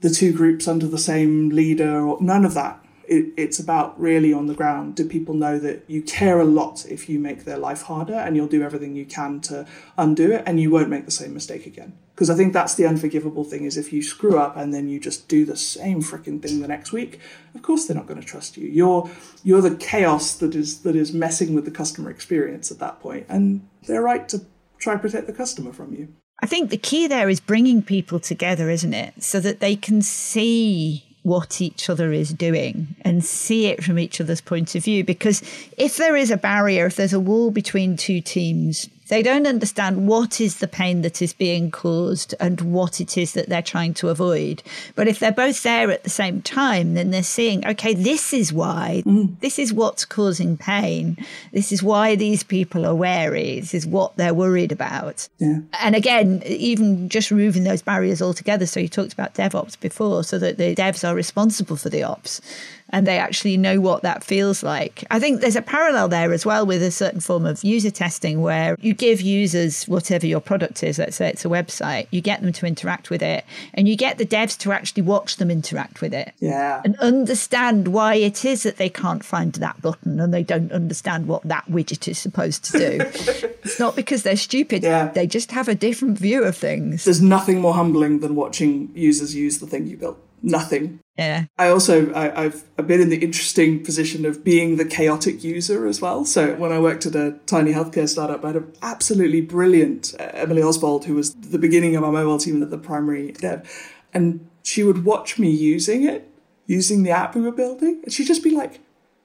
the 0.00 0.10
two 0.10 0.32
groups 0.32 0.68
under 0.68 0.86
the 0.86 0.98
same 0.98 1.50
leader 1.50 2.06
or 2.06 2.20
none 2.20 2.44
of 2.44 2.54
that. 2.54 2.82
It, 3.08 3.32
it's 3.36 3.60
about 3.60 3.98
really 4.00 4.32
on 4.32 4.46
the 4.46 4.54
ground. 4.54 4.96
Do 4.96 5.08
people 5.08 5.34
know 5.34 5.60
that 5.60 5.84
you 5.86 6.02
care 6.02 6.40
a 6.40 6.44
lot 6.44 6.84
if 6.86 7.08
you 7.08 7.20
make 7.20 7.44
their 7.44 7.56
life 7.56 7.82
harder 7.82 8.14
and 8.14 8.34
you'll 8.34 8.48
do 8.48 8.62
everything 8.62 8.96
you 8.96 9.06
can 9.06 9.40
to 9.42 9.64
undo 9.96 10.32
it 10.32 10.42
and 10.44 10.60
you 10.60 10.72
won't 10.72 10.88
make 10.88 11.04
the 11.04 11.12
same 11.12 11.32
mistake 11.32 11.66
again? 11.66 11.96
Because 12.16 12.30
I 12.30 12.34
think 12.34 12.52
that's 12.52 12.74
the 12.74 12.86
unforgivable 12.86 13.44
thing 13.44 13.64
is 13.64 13.76
if 13.76 13.92
you 13.92 14.02
screw 14.02 14.38
up 14.38 14.56
and 14.56 14.74
then 14.74 14.88
you 14.88 14.98
just 14.98 15.28
do 15.28 15.44
the 15.44 15.56
same 15.56 16.02
freaking 16.02 16.42
thing 16.42 16.60
the 16.60 16.66
next 16.66 16.90
week, 16.90 17.20
of 17.54 17.62
course 17.62 17.86
they're 17.86 17.96
not 17.96 18.06
going 18.06 18.20
to 18.20 18.26
trust 18.26 18.56
you. 18.56 18.66
You're 18.66 19.08
you're 19.44 19.60
the 19.60 19.76
chaos 19.76 20.34
that 20.38 20.56
is 20.56 20.80
that 20.80 20.96
is 20.96 21.12
messing 21.12 21.54
with 21.54 21.64
the 21.64 21.70
customer 21.70 22.10
experience 22.10 22.72
at 22.72 22.78
that 22.80 23.00
point, 23.00 23.26
and 23.28 23.68
they're 23.86 24.02
right 24.02 24.28
to 24.30 24.46
try 24.78 24.96
protect 24.96 25.26
the 25.26 25.32
customer 25.32 25.72
from 25.72 25.92
you. 25.94 26.08
I 26.40 26.46
think 26.46 26.70
the 26.70 26.76
key 26.76 27.06
there 27.06 27.28
is 27.28 27.40
bringing 27.40 27.82
people 27.82 28.20
together, 28.20 28.68
isn't 28.68 28.94
it? 28.94 29.22
So 29.22 29.40
that 29.40 29.60
they 29.60 29.76
can 29.76 30.02
see 30.02 31.04
what 31.22 31.60
each 31.60 31.90
other 31.90 32.12
is 32.12 32.32
doing 32.32 32.94
and 33.02 33.24
see 33.24 33.66
it 33.66 33.82
from 33.82 33.98
each 33.98 34.20
other's 34.20 34.40
point 34.40 34.76
of 34.76 34.84
view. 34.84 35.02
Because 35.02 35.42
if 35.76 35.96
there 35.96 36.14
is 36.14 36.30
a 36.30 36.36
barrier, 36.36 36.86
if 36.86 36.94
there's 36.94 37.12
a 37.12 37.18
wall 37.18 37.50
between 37.50 37.96
two 37.96 38.20
teams, 38.20 38.88
they 39.08 39.22
don't 39.22 39.46
understand 39.46 40.06
what 40.06 40.40
is 40.40 40.58
the 40.58 40.68
pain 40.68 41.02
that 41.02 41.22
is 41.22 41.32
being 41.32 41.70
caused 41.70 42.34
and 42.40 42.60
what 42.60 43.00
it 43.00 43.16
is 43.16 43.32
that 43.32 43.48
they're 43.48 43.62
trying 43.62 43.94
to 43.94 44.08
avoid. 44.08 44.62
But 44.94 45.08
if 45.08 45.18
they're 45.18 45.32
both 45.32 45.62
there 45.62 45.90
at 45.90 46.04
the 46.04 46.10
same 46.10 46.42
time, 46.42 46.94
then 46.94 47.10
they're 47.10 47.22
seeing, 47.22 47.66
okay, 47.66 47.94
this 47.94 48.32
is 48.32 48.52
why, 48.52 49.02
mm. 49.06 49.38
this 49.40 49.58
is 49.58 49.72
what's 49.72 50.04
causing 50.04 50.56
pain. 50.56 51.16
This 51.52 51.72
is 51.72 51.82
why 51.82 52.16
these 52.16 52.42
people 52.42 52.84
are 52.84 52.94
wary. 52.94 53.60
This 53.60 53.74
is 53.74 53.86
what 53.86 54.16
they're 54.16 54.34
worried 54.34 54.72
about. 54.72 55.28
Yeah. 55.38 55.60
And 55.80 55.94
again, 55.94 56.42
even 56.44 57.08
just 57.08 57.30
removing 57.30 57.64
those 57.64 57.82
barriers 57.82 58.20
altogether. 58.20 58.66
So 58.66 58.80
you 58.80 58.88
talked 58.88 59.12
about 59.12 59.34
DevOps 59.34 59.78
before, 59.78 60.24
so 60.24 60.38
that 60.38 60.58
the 60.58 60.74
devs 60.74 61.08
are 61.08 61.14
responsible 61.14 61.76
for 61.76 61.88
the 61.88 62.02
ops 62.02 62.40
and 62.90 63.06
they 63.06 63.18
actually 63.18 63.56
know 63.56 63.80
what 63.80 64.02
that 64.02 64.22
feels 64.22 64.62
like. 64.62 65.04
I 65.10 65.18
think 65.18 65.40
there's 65.40 65.56
a 65.56 65.62
parallel 65.62 66.08
there 66.08 66.32
as 66.32 66.46
well 66.46 66.64
with 66.64 66.82
a 66.82 66.90
certain 66.90 67.20
form 67.20 67.46
of 67.46 67.62
user 67.64 67.90
testing 67.90 68.42
where 68.42 68.76
you 68.80 68.94
give 68.94 69.20
users 69.20 69.84
whatever 69.84 70.26
your 70.26 70.40
product 70.40 70.82
is, 70.82 70.98
let's 70.98 71.16
say 71.16 71.28
it's 71.28 71.44
a 71.44 71.48
website, 71.48 72.06
you 72.10 72.20
get 72.20 72.42
them 72.42 72.52
to 72.52 72.66
interact 72.66 73.10
with 73.10 73.22
it 73.22 73.44
and 73.74 73.88
you 73.88 73.96
get 73.96 74.18
the 74.18 74.26
devs 74.26 74.56
to 74.58 74.72
actually 74.72 75.02
watch 75.02 75.36
them 75.36 75.50
interact 75.50 76.00
with 76.00 76.14
it. 76.14 76.32
Yeah. 76.38 76.80
And 76.84 76.96
understand 76.96 77.88
why 77.88 78.14
it 78.14 78.44
is 78.44 78.62
that 78.62 78.76
they 78.76 78.88
can't 78.88 79.24
find 79.24 79.52
that 79.54 79.80
button 79.82 80.20
and 80.20 80.32
they 80.32 80.42
don't 80.42 80.70
understand 80.72 81.26
what 81.26 81.42
that 81.42 81.66
widget 81.66 82.08
is 82.08 82.18
supposed 82.18 82.64
to 82.66 82.78
do. 82.78 82.98
it's 83.64 83.80
not 83.80 83.96
because 83.96 84.22
they're 84.22 84.36
stupid, 84.36 84.82
yeah. 84.82 85.08
they 85.08 85.26
just 85.26 85.50
have 85.52 85.68
a 85.68 85.74
different 85.74 86.18
view 86.18 86.44
of 86.44 86.56
things. 86.56 87.04
There's 87.04 87.22
nothing 87.22 87.60
more 87.60 87.74
humbling 87.74 88.20
than 88.20 88.34
watching 88.34 88.90
users 88.94 89.34
use 89.34 89.58
the 89.58 89.66
thing 89.66 89.86
you 89.86 89.96
built 89.96 90.18
nothing. 90.42 91.00
Yeah. 91.18 91.46
I 91.58 91.68
also 91.68 92.12
I, 92.14 92.42
have 92.42 92.64
I've 92.78 92.86
been 92.86 93.00
in 93.00 93.08
the 93.08 93.18
interesting 93.18 93.82
position 93.82 94.26
of 94.26 94.44
being 94.44 94.76
the 94.76 94.84
chaotic 94.84 95.42
user 95.42 95.86
as 95.86 96.00
well. 96.00 96.24
So 96.24 96.54
when 96.56 96.72
I 96.72 96.78
worked 96.78 97.06
at 97.06 97.14
a 97.14 97.38
tiny 97.46 97.72
healthcare 97.72 98.08
startup, 98.08 98.44
I 98.44 98.48
had 98.48 98.56
an 98.56 98.72
absolutely 98.82 99.40
brilliant 99.40 100.14
uh, 100.20 100.24
Emily 100.34 100.62
Oswald, 100.62 101.06
who 101.06 101.14
was 101.14 101.34
the 101.34 101.58
beginning 101.58 101.96
of 101.96 102.04
our 102.04 102.12
mobile 102.12 102.38
team 102.38 102.62
at 102.62 102.70
the 102.70 102.78
primary 102.78 103.32
dev, 103.32 103.66
and 104.12 104.48
she 104.62 104.82
would 104.82 105.04
watch 105.04 105.38
me 105.38 105.50
using 105.50 106.04
it, 106.04 106.30
using 106.66 107.02
the 107.02 107.10
app 107.10 107.34
we 107.34 107.40
were 107.40 107.52
building, 107.52 108.00
and 108.02 108.12
she'd 108.12 108.26
just 108.26 108.44
be 108.44 108.50
like, 108.50 108.80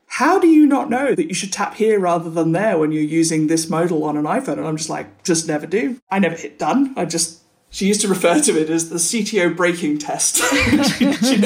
how 0.06 0.38
do 0.40 0.48
you 0.48 0.66
not 0.66 0.90
know 0.90 1.16
that 1.16 1.28
you 1.28 1.34
should 1.34 1.54
tap 1.54 1.76
here 1.76 1.98
rather 1.98 2.30
than 2.30 2.52
there 2.52 2.78
when 2.78 2.92
you're 2.92 3.02
using 3.02 3.48
this 3.48 3.70
modal 3.70 4.04
on 4.04 4.18
an 4.18 4.26
iPhone? 4.26 4.58
And 4.58 4.68
I'm 4.68 4.76
just 4.76 4.90
like, 4.90 5.24
just 5.24 5.48
never 5.48 5.66
do. 5.66 6.02
I 6.10 6.20
never 6.20 6.36
hit 6.36 6.60
done. 6.60 6.94
I 6.98 7.06
just, 7.06 7.41
she 7.72 7.88
used 7.88 8.02
to 8.02 8.08
refer 8.08 8.40
to 8.42 8.62
it 8.62 8.70
as 8.70 8.90
the 8.90 8.98
CTO 8.98 9.56
breaking 9.56 9.98
test. 9.98 10.38
she'd, 10.98 11.16
she'd, 11.16 11.46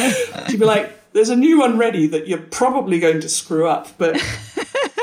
she'd 0.50 0.60
be 0.60 0.66
like, 0.66 1.14
there's 1.14 1.30
a 1.30 1.36
new 1.36 1.60
one 1.60 1.78
ready 1.78 2.08
that 2.08 2.28
you're 2.28 2.38
probably 2.40 3.00
going 3.00 3.22
to 3.22 3.30
screw 3.30 3.68
up, 3.68 3.88
but 3.98 4.22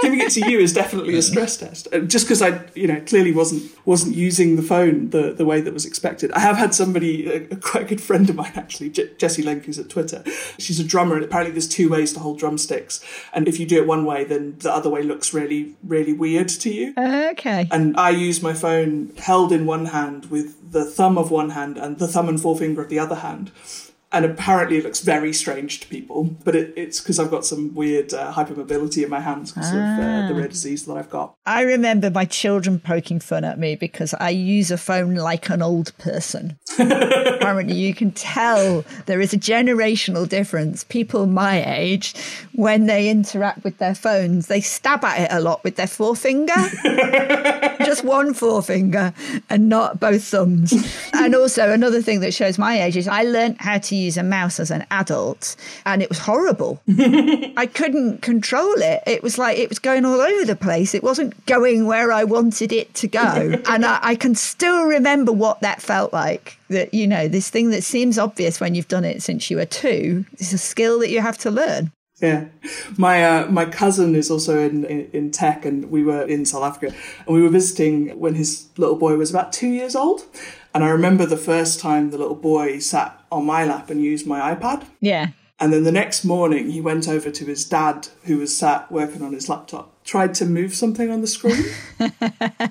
giving 0.02 0.20
it 0.20 0.30
to 0.32 0.50
you 0.50 0.58
is 0.58 0.72
definitely 0.72 1.16
a 1.16 1.22
stress 1.22 1.56
test. 1.56 1.88
Uh, 1.92 2.00
just 2.00 2.26
because 2.26 2.42
I, 2.42 2.60
you 2.74 2.86
know, 2.86 3.00
clearly 3.00 3.32
wasn't 3.32 3.62
wasn't 3.86 4.14
using 4.14 4.56
the 4.56 4.62
phone 4.62 5.10
the, 5.10 5.32
the 5.32 5.44
way 5.44 5.60
that 5.60 5.72
was 5.72 5.86
expected. 5.86 6.32
I 6.32 6.40
have 6.40 6.56
had 6.56 6.74
somebody, 6.74 7.28
a, 7.30 7.36
a 7.50 7.56
quite 7.56 7.88
good 7.88 8.00
friend 8.00 8.28
of 8.28 8.36
mine 8.36 8.52
actually, 8.54 8.90
J- 8.90 9.10
Jessie 9.16 9.42
Link, 9.42 9.64
who's 9.64 9.78
at 9.78 9.88
Twitter. 9.88 10.22
She's 10.58 10.80
a 10.80 10.84
drummer, 10.84 11.16
and 11.16 11.24
apparently 11.24 11.52
there's 11.52 11.68
two 11.68 11.88
ways 11.88 12.12
to 12.14 12.20
hold 12.20 12.38
drumsticks, 12.38 13.04
and 13.32 13.48
if 13.48 13.58
you 13.58 13.66
do 13.66 13.80
it 13.80 13.86
one 13.86 14.04
way, 14.04 14.24
then 14.24 14.56
the 14.58 14.72
other 14.72 14.90
way 14.90 15.02
looks 15.02 15.32
really 15.32 15.74
really 15.82 16.12
weird 16.12 16.48
to 16.48 16.70
you. 16.70 16.94
Okay. 16.96 17.68
And 17.70 17.96
I 17.96 18.10
use 18.10 18.42
my 18.42 18.52
phone 18.52 19.12
held 19.16 19.52
in 19.52 19.66
one 19.66 19.86
hand 19.86 20.26
with 20.26 20.72
the 20.72 20.84
thumb 20.84 21.18
of 21.18 21.30
one 21.30 21.50
hand 21.50 21.76
and 21.76 21.98
the 21.98 22.08
thumb 22.08 22.28
and 22.28 22.40
forefinger 22.40 22.82
of 22.82 22.88
the 22.88 22.98
other 22.98 23.16
hand 23.16 23.52
and 24.12 24.24
apparently 24.24 24.78
it 24.78 24.84
looks 24.84 25.00
very 25.00 25.32
strange 25.32 25.80
to 25.80 25.88
people. 25.88 26.24
But 26.44 26.54
it, 26.54 26.74
it's 26.76 27.00
because 27.00 27.18
I've 27.18 27.30
got 27.30 27.44
some 27.44 27.74
weird 27.74 28.12
uh, 28.12 28.32
hypermobility 28.32 29.02
in 29.02 29.10
my 29.10 29.20
hands 29.20 29.52
because 29.52 29.70
ah. 29.72 29.76
of 29.76 29.98
uh, 29.98 30.28
the 30.28 30.34
rare 30.34 30.48
disease 30.48 30.84
that 30.86 30.94
I've 30.94 31.10
got. 31.10 31.34
I 31.46 31.62
remember 31.62 32.10
my 32.10 32.24
children 32.24 32.78
poking 32.78 33.20
fun 33.20 33.44
at 33.44 33.58
me 33.58 33.74
because 33.76 34.14
I 34.14 34.30
use 34.30 34.70
a 34.70 34.78
phone 34.78 35.14
like 35.14 35.48
an 35.48 35.62
old 35.62 35.96
person. 35.98 36.58
apparently, 36.78 37.74
you 37.74 37.94
can 37.94 38.12
tell 38.12 38.84
there 39.06 39.20
is 39.20 39.32
a 39.32 39.38
generational 39.38 40.28
difference. 40.28 40.84
People 40.84 41.26
my 41.26 41.64
age, 41.64 42.14
when 42.54 42.86
they 42.86 43.08
interact 43.08 43.64
with 43.64 43.78
their 43.78 43.94
phones, 43.94 44.46
they 44.46 44.60
stab 44.60 45.04
at 45.04 45.20
it 45.20 45.32
a 45.32 45.40
lot 45.40 45.62
with 45.64 45.76
their 45.76 45.86
forefinger. 45.86 46.52
Just 47.84 48.04
one 48.04 48.34
forefinger 48.34 49.12
and 49.50 49.68
not 49.68 50.00
both 50.00 50.24
thumbs. 50.24 50.72
and 51.12 51.34
also, 51.34 51.70
another 51.70 52.02
thing 52.02 52.20
that 52.20 52.32
shows 52.32 52.58
my 52.58 52.80
age 52.82 52.96
is 52.96 53.08
I 53.08 53.22
learned 53.22 53.56
how 53.60 53.78
to 53.78 53.94
use 53.96 54.16
a 54.16 54.22
mouse 54.22 54.60
as 54.60 54.70
an 54.70 54.86
adult 54.90 55.56
and 55.84 56.02
it 56.02 56.08
was 56.08 56.18
horrible. 56.18 56.80
I 56.88 57.68
couldn't 57.72 58.22
control 58.22 58.74
it. 58.76 59.02
It 59.06 59.22
was 59.22 59.38
like 59.38 59.58
it 59.58 59.68
was 59.68 59.78
going 59.78 60.04
all 60.04 60.20
over 60.20 60.44
the 60.44 60.56
place. 60.56 60.94
It 60.94 61.02
wasn't 61.02 61.44
going 61.46 61.86
where 61.86 62.12
I 62.12 62.24
wanted 62.24 62.72
it 62.72 62.94
to 62.94 63.08
go. 63.08 63.60
and 63.68 63.84
I, 63.84 63.98
I 64.02 64.14
can 64.14 64.34
still 64.34 64.84
remember 64.84 65.32
what 65.32 65.60
that 65.60 65.82
felt 65.82 66.12
like. 66.12 66.58
That, 66.72 66.92
you 66.92 67.06
know, 67.06 67.28
this 67.28 67.48
thing 67.50 67.70
that 67.70 67.82
seems 67.84 68.18
obvious 68.18 68.60
when 68.60 68.74
you've 68.74 68.88
done 68.88 69.04
it 69.04 69.22
since 69.22 69.50
you 69.50 69.56
were 69.56 69.66
two 69.66 70.24
is 70.38 70.52
a 70.52 70.58
skill 70.58 70.98
that 70.98 71.10
you 71.10 71.20
have 71.20 71.38
to 71.38 71.50
learn. 71.50 71.92
Yeah, 72.20 72.44
my 72.96 73.24
uh, 73.24 73.46
my 73.50 73.64
cousin 73.64 74.14
is 74.14 74.30
also 74.30 74.60
in, 74.68 74.84
in, 74.84 75.10
in 75.12 75.30
tech, 75.32 75.64
and 75.64 75.90
we 75.90 76.04
were 76.04 76.22
in 76.22 76.44
South 76.44 76.62
Africa, 76.62 76.94
and 77.26 77.34
we 77.34 77.42
were 77.42 77.48
visiting 77.48 78.16
when 78.18 78.34
his 78.36 78.68
little 78.76 78.94
boy 78.94 79.16
was 79.16 79.30
about 79.30 79.52
two 79.52 79.68
years 79.68 79.96
old, 79.96 80.22
and 80.72 80.84
I 80.84 80.90
remember 80.90 81.26
the 81.26 81.36
first 81.36 81.80
time 81.80 82.10
the 82.10 82.18
little 82.18 82.36
boy 82.36 82.78
sat 82.78 83.20
on 83.32 83.44
my 83.44 83.64
lap 83.64 83.90
and 83.90 84.00
used 84.00 84.26
my 84.26 84.54
iPad. 84.54 84.86
Yeah. 85.00 85.28
And 85.58 85.72
then 85.72 85.84
the 85.84 85.92
next 85.92 86.24
morning, 86.24 86.70
he 86.70 86.80
went 86.80 87.08
over 87.08 87.30
to 87.30 87.44
his 87.44 87.64
dad, 87.64 88.08
who 88.24 88.38
was 88.38 88.56
sat 88.56 88.90
working 88.90 89.22
on 89.22 89.32
his 89.32 89.48
laptop, 89.48 90.01
tried 90.04 90.34
to 90.34 90.44
move 90.44 90.74
something 90.74 91.10
on 91.10 91.20
the 91.20 91.26
screen. 91.26 91.64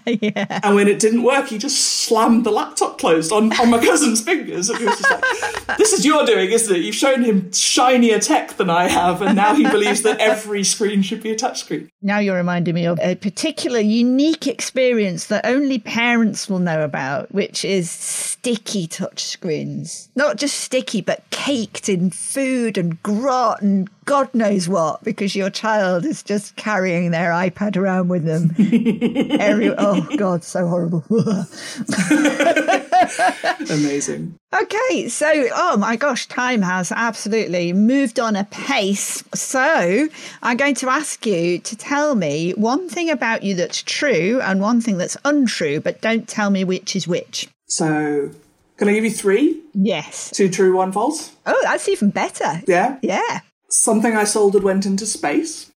yeah. 0.06 0.60
And 0.64 0.76
when 0.76 0.88
it 0.88 1.00
didn't 1.00 1.24
work, 1.24 1.48
he 1.48 1.58
just 1.58 1.80
slammed 2.06 2.46
the 2.46 2.52
laptop 2.52 3.00
closed 3.00 3.32
on, 3.32 3.54
on 3.60 3.70
my 3.70 3.84
cousin's 3.84 4.22
fingers. 4.22 4.70
And 4.70 4.80
he 4.80 4.86
was 4.86 5.00
just 5.00 5.12
like, 5.12 5.78
This 5.78 5.94
is 5.94 6.06
your 6.06 6.26
doing, 6.26 6.52
isn't 6.52 6.76
it? 6.76 6.80
You've 6.80 6.96
shown 6.96 7.24
him 7.24 7.52
shinier 7.52 8.20
tech 8.20 8.58
than 8.58 8.70
I 8.70 8.88
have, 8.88 9.22
and 9.22 9.36
now 9.36 9.56
he 9.56 9.64
believes 9.64 10.02
that 10.04 10.20
every 10.20 10.64
screen 10.64 11.02
should 11.02 11.24
be 11.24 11.32
a 11.32 11.36
touchscreen. 11.36 11.90
Now 12.02 12.20
you're 12.20 12.36
reminding 12.36 12.76
me 12.76 12.86
of 12.86 13.00
a 13.02 13.16
particular 13.16 13.80
unique 13.80 14.48
experience 14.48 15.28
that 15.28 15.46
only 15.46 15.80
parents 15.80 16.50
will 16.50 16.60
know 16.60 16.84
about, 16.84 17.32
which 17.34 17.64
is 17.64 17.90
sticky 17.90 18.88
touch 18.88 19.24
screens. 19.24 20.10
Not 20.16 20.38
just 20.38 20.60
sticky, 20.60 21.02
but 21.02 21.24
caked 21.30 21.88
in 21.90 22.12
food 22.12 22.78
and 22.78 23.02
grot 23.04 23.62
and 23.62 23.90
God 24.06 24.34
knows 24.34 24.68
what, 24.68 25.04
because 25.04 25.36
your 25.36 25.50
child 25.50 26.06
is 26.06 26.24
just 26.24 26.56
carrying 26.56 27.12
their 27.12 27.31
iPad 27.32 27.78
around 27.78 28.10
with 28.10 28.26
them. 28.26 28.56
Every, 29.40 29.74
oh, 29.78 30.02
God, 30.18 30.44
so 30.44 30.68
horrible. 30.68 31.04
Amazing. 33.70 34.36
Okay, 34.54 35.08
so, 35.10 35.32
oh 35.54 35.78
my 35.78 35.96
gosh, 35.96 36.28
time 36.28 36.62
has 36.62 36.92
absolutely 36.92 37.74
moved 37.74 38.20
on 38.20 38.36
a 38.36 38.44
pace. 38.46 39.24
So, 39.34 40.08
I'm 40.42 40.58
going 40.58 40.76
to 40.76 40.90
ask 40.90 41.26
you 41.26 41.60
to 41.60 41.76
tell 41.76 42.16
me 42.16 42.52
one 42.52 42.90
thing 42.90 43.10
about 43.10 43.44
you 43.44 43.56
that's 43.56 43.82
true 43.82 44.40
and 44.42 44.62
one 44.62 44.82
thing 44.82 44.98
that's 44.98 45.18
untrue, 45.26 45.80
but 45.80 46.02
don't 46.02 46.28
tell 46.28 46.50
me 46.50 46.64
which 46.64 46.96
is 46.96 47.08
which. 47.08 47.48
So, 47.68 48.32
can 48.78 48.90
I 48.90 48.94
give 48.94 49.04
you 49.06 49.12
three? 49.12 49.62
Yes. 49.74 50.32
Two 50.32 50.50
true, 50.50 50.76
one 50.76 50.92
false? 50.92 51.32
Oh, 51.46 51.60
that's 51.64 51.88
even 51.88 52.10
better. 52.10 52.62
Yeah? 52.68 52.98
Yeah 53.02 53.42
something 53.74 54.16
I 54.16 54.26
sold 54.26 54.54
that 54.54 54.64
went 54.64 54.86
into 54.86 55.06
space. 55.06 55.71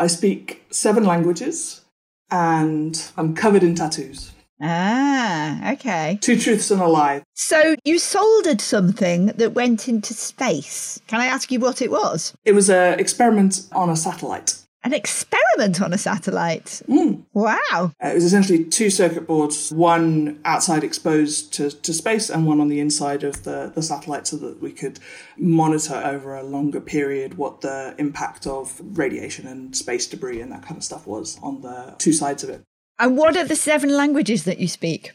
I 0.00 0.06
speak 0.06 0.64
seven 0.70 1.04
languages 1.04 1.82
and 2.30 3.00
I'm 3.18 3.34
covered 3.34 3.62
in 3.62 3.74
tattoos. 3.74 4.32
Ah, 4.62 5.72
okay. 5.74 6.18
Two 6.22 6.38
truths 6.38 6.70
and 6.70 6.80
a 6.80 6.86
lie. 6.86 7.22
So 7.34 7.76
you 7.84 7.98
soldered 7.98 8.62
something 8.62 9.26
that 9.26 9.52
went 9.52 9.88
into 9.88 10.14
space. 10.14 11.00
Can 11.06 11.20
I 11.20 11.26
ask 11.26 11.52
you 11.52 11.60
what 11.60 11.82
it 11.82 11.90
was? 11.90 12.34
It 12.46 12.52
was 12.52 12.70
an 12.70 12.98
experiment 12.98 13.68
on 13.72 13.90
a 13.90 13.96
satellite. 13.96 14.59
An 14.82 14.94
experiment 14.94 15.82
on 15.82 15.92
a 15.92 15.98
satellite. 15.98 16.82
Mm. 16.88 17.24
Wow. 17.34 17.92
Uh, 18.02 18.08
it 18.08 18.14
was 18.14 18.24
essentially 18.24 18.64
two 18.64 18.88
circuit 18.88 19.26
boards, 19.26 19.70
one 19.70 20.40
outside 20.44 20.82
exposed 20.82 21.52
to, 21.54 21.70
to 21.70 21.92
space 21.92 22.30
and 22.30 22.46
one 22.46 22.60
on 22.60 22.68
the 22.68 22.80
inside 22.80 23.22
of 23.22 23.44
the, 23.44 23.70
the 23.74 23.82
satellite 23.82 24.26
so 24.26 24.36
that 24.38 24.62
we 24.62 24.72
could 24.72 24.98
monitor 25.36 25.96
over 25.96 26.34
a 26.34 26.42
longer 26.42 26.80
period 26.80 27.36
what 27.36 27.60
the 27.60 27.94
impact 27.98 28.46
of 28.46 28.80
radiation 28.96 29.46
and 29.46 29.76
space 29.76 30.06
debris 30.06 30.40
and 30.40 30.50
that 30.50 30.62
kind 30.62 30.78
of 30.78 30.84
stuff 30.84 31.06
was 31.06 31.38
on 31.42 31.60
the 31.60 31.94
two 31.98 32.12
sides 32.12 32.42
of 32.42 32.48
it. 32.48 32.62
And 33.00 33.16
what 33.16 33.34
are 33.34 33.44
the 33.44 33.56
seven 33.56 33.96
languages 33.96 34.44
that 34.44 34.58
you 34.58 34.68
speak? 34.68 35.12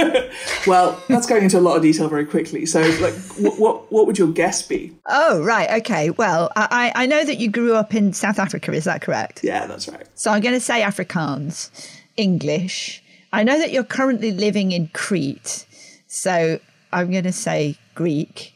well, 0.66 1.00
that's 1.08 1.26
going 1.26 1.44
into 1.44 1.58
a 1.58 1.60
lot 1.60 1.76
of 1.76 1.82
detail 1.82 2.08
very 2.08 2.24
quickly. 2.24 2.64
So, 2.64 2.80
like, 3.02 3.14
what 3.38 3.58
what, 3.58 3.92
what 3.92 4.06
would 4.06 4.18
your 4.18 4.32
guess 4.32 4.62
be? 4.62 4.96
Oh, 5.06 5.42
right. 5.44 5.70
Okay. 5.82 6.08
Well, 6.08 6.50
I, 6.56 6.90
I 6.94 7.04
know 7.04 7.24
that 7.24 7.36
you 7.38 7.50
grew 7.50 7.74
up 7.74 7.94
in 7.94 8.14
South 8.14 8.38
Africa. 8.38 8.72
Is 8.72 8.84
that 8.84 9.02
correct? 9.02 9.44
Yeah, 9.44 9.66
that's 9.66 9.86
right. 9.88 10.06
So 10.14 10.30
I'm 10.30 10.40
going 10.40 10.54
to 10.54 10.60
say 10.60 10.80
Afrikaans, 10.80 11.70
English. 12.16 13.02
I 13.30 13.44
know 13.44 13.58
that 13.58 13.72
you're 13.72 13.84
currently 13.84 14.32
living 14.32 14.72
in 14.72 14.88
Crete. 14.94 15.66
So 16.06 16.58
I'm 16.94 17.10
going 17.10 17.24
to 17.24 17.32
say 17.32 17.76
Greek. 17.94 18.54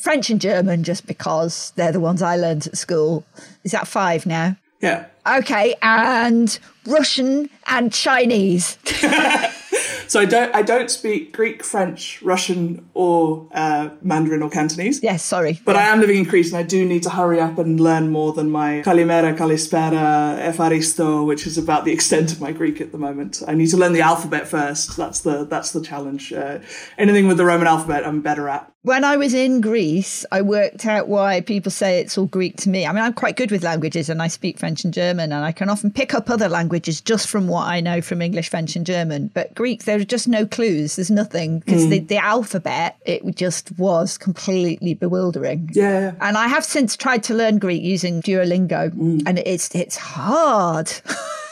French 0.00 0.28
and 0.28 0.40
German, 0.40 0.82
just 0.82 1.06
because 1.06 1.72
they're 1.76 1.92
the 1.92 2.00
ones 2.00 2.20
I 2.20 2.36
learned 2.36 2.66
at 2.66 2.76
school. 2.76 3.24
Is 3.62 3.72
that 3.72 3.86
five 3.86 4.26
now? 4.26 4.56
Yeah. 4.80 5.06
Okay, 5.26 5.74
and 5.82 6.58
Russian 6.86 7.50
and 7.66 7.92
Chinese. 7.92 8.78
so 10.08 10.20
I 10.20 10.24
don't 10.24 10.54
I 10.54 10.62
don't 10.62 10.90
speak 10.90 11.34
Greek, 11.34 11.62
French, 11.62 12.22
Russian, 12.22 12.88
or 12.94 13.46
uh, 13.52 13.90
Mandarin 14.00 14.42
or 14.42 14.48
Cantonese. 14.48 15.02
Yes, 15.02 15.22
sorry. 15.22 15.60
But 15.64 15.76
yeah. 15.76 15.82
I 15.82 15.92
am 15.92 16.00
living 16.00 16.16
in 16.16 16.24
Crete, 16.24 16.46
and 16.46 16.56
I 16.56 16.62
do 16.62 16.84
need 16.86 17.02
to 17.02 17.10
hurry 17.10 17.40
up 17.40 17.58
and 17.58 17.78
learn 17.78 18.10
more 18.10 18.32
than 18.32 18.50
my 18.50 18.82
Kalimera, 18.84 19.36
Kalispera, 19.36 20.38
Efaristo, 20.40 21.26
which 21.26 21.46
is 21.46 21.58
about 21.58 21.84
the 21.84 21.92
extent 21.92 22.32
of 22.32 22.40
my 22.40 22.52
Greek 22.52 22.80
at 22.80 22.92
the 22.92 22.98
moment. 22.98 23.42
I 23.46 23.54
need 23.54 23.68
to 23.68 23.76
learn 23.76 23.92
the 23.92 24.00
alphabet 24.00 24.48
first. 24.48 24.96
That's 24.96 25.20
the 25.20 25.44
that's 25.44 25.72
the 25.72 25.82
challenge. 25.82 26.32
Uh, 26.32 26.60
anything 26.96 27.28
with 27.28 27.36
the 27.36 27.44
Roman 27.44 27.66
alphabet, 27.66 28.06
I'm 28.06 28.22
better 28.22 28.48
at. 28.48 28.72
When 28.82 29.02
I 29.02 29.16
was 29.16 29.34
in 29.34 29.60
Greece, 29.60 30.24
I 30.30 30.40
worked 30.40 30.86
out 30.86 31.08
why 31.08 31.40
people 31.40 31.70
say 31.70 31.98
it's 31.98 32.16
all 32.16 32.26
Greek 32.26 32.56
to 32.58 32.68
me. 32.68 32.86
I 32.86 32.92
mean, 32.92 33.02
I'm 33.02 33.12
quite 33.12 33.36
good 33.36 33.50
with 33.50 33.64
languages, 33.64 34.08
and 34.08 34.22
I 34.22 34.28
speak 34.28 34.56
French 34.56 34.84
and 34.84 34.94
German, 34.94 35.32
and 35.32 35.44
I 35.44 35.50
can 35.50 35.68
often 35.68 35.90
pick 35.90 36.14
up 36.14 36.30
other 36.30 36.48
languages 36.48 37.00
just 37.00 37.28
from 37.28 37.48
what 37.48 37.66
I 37.66 37.80
know 37.80 38.00
from 38.00 38.22
English, 38.22 38.50
French, 38.50 38.76
and 38.76 38.86
German. 38.86 39.32
But 39.34 39.52
Greek, 39.56 39.84
there 39.84 39.98
are 39.98 40.04
just 40.04 40.28
no 40.28 40.46
clues. 40.46 40.94
There's 40.94 41.10
nothing 41.10 41.58
because 41.58 41.86
mm. 41.86 41.90
the, 41.90 41.98
the 42.00 42.18
alphabet, 42.18 42.96
it 43.04 43.24
just 43.34 43.76
was 43.78 44.16
completely 44.16 44.94
bewildering. 44.94 45.70
Yeah. 45.72 46.14
And 46.20 46.38
I 46.38 46.46
have 46.46 46.64
since 46.64 46.96
tried 46.96 47.24
to 47.24 47.34
learn 47.34 47.58
Greek 47.58 47.82
using 47.82 48.22
Duolingo, 48.22 48.90
mm. 48.90 49.22
and 49.26 49.40
it's 49.40 49.74
it's 49.74 49.96
hard. 49.96 50.92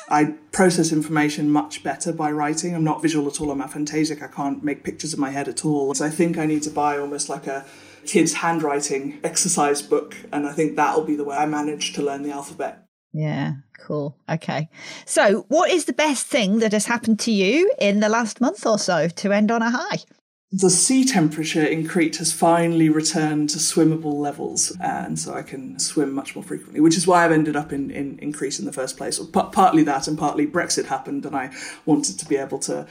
I 0.08 0.34
process 0.52 0.92
information 0.92 1.50
much 1.50 1.82
better 1.82 2.12
by 2.12 2.30
writing. 2.30 2.74
I'm 2.74 2.84
not 2.84 3.02
visual 3.02 3.26
at 3.26 3.40
all. 3.40 3.50
I'm 3.50 3.60
aphantasic. 3.60 4.22
I 4.22 4.28
can't 4.28 4.62
make 4.62 4.84
pictures 4.84 5.14
in 5.14 5.20
my 5.20 5.30
head 5.30 5.48
at 5.48 5.64
all. 5.64 5.94
So 5.94 6.04
I 6.04 6.10
think 6.10 6.38
I 6.38 6.46
need 6.46 6.62
to 6.62 6.70
buy 6.70 6.98
almost 6.98 7.28
like 7.28 7.46
a 7.46 7.66
kid's 8.06 8.34
handwriting 8.34 9.18
exercise 9.24 9.82
book. 9.82 10.16
And 10.32 10.46
I 10.46 10.52
think 10.52 10.76
that'll 10.76 11.04
be 11.04 11.16
the 11.16 11.24
way 11.24 11.36
I 11.36 11.46
manage 11.46 11.92
to 11.94 12.02
learn 12.02 12.22
the 12.22 12.30
alphabet. 12.30 12.86
Yeah, 13.12 13.54
cool. 13.80 14.18
Okay. 14.28 14.68
So, 15.06 15.46
what 15.48 15.70
is 15.70 15.86
the 15.86 15.94
best 15.94 16.26
thing 16.26 16.58
that 16.58 16.72
has 16.72 16.84
happened 16.84 17.18
to 17.20 17.32
you 17.32 17.72
in 17.80 18.00
the 18.00 18.10
last 18.10 18.42
month 18.42 18.66
or 18.66 18.78
so 18.78 19.08
to 19.08 19.32
end 19.32 19.50
on 19.50 19.62
a 19.62 19.70
high? 19.70 19.98
The 20.52 20.70
sea 20.70 21.04
temperature 21.04 21.64
in 21.64 21.88
Crete 21.88 22.16
has 22.16 22.32
finally 22.32 22.88
returned 22.88 23.50
to 23.50 23.58
swimmable 23.58 24.14
levels, 24.14 24.76
and 24.80 25.18
so 25.18 25.34
I 25.34 25.42
can 25.42 25.78
swim 25.78 26.12
much 26.12 26.36
more 26.36 26.44
frequently, 26.44 26.80
which 26.80 26.96
is 26.96 27.06
why 27.06 27.24
I've 27.24 27.32
ended 27.32 27.56
up 27.56 27.72
in, 27.72 27.90
in, 27.90 28.18
in 28.20 28.32
Crete 28.32 28.58
in 28.58 28.64
the 28.64 28.72
first 28.72 28.96
place. 28.96 29.18
Or 29.18 29.26
p- 29.26 29.50
partly 29.52 29.82
that, 29.82 30.06
and 30.06 30.16
partly 30.16 30.46
Brexit 30.46 30.86
happened, 30.86 31.26
and 31.26 31.34
I 31.34 31.50
wanted 31.84 32.18
to 32.20 32.26
be 32.26 32.36
able 32.36 32.60
to 32.60 32.86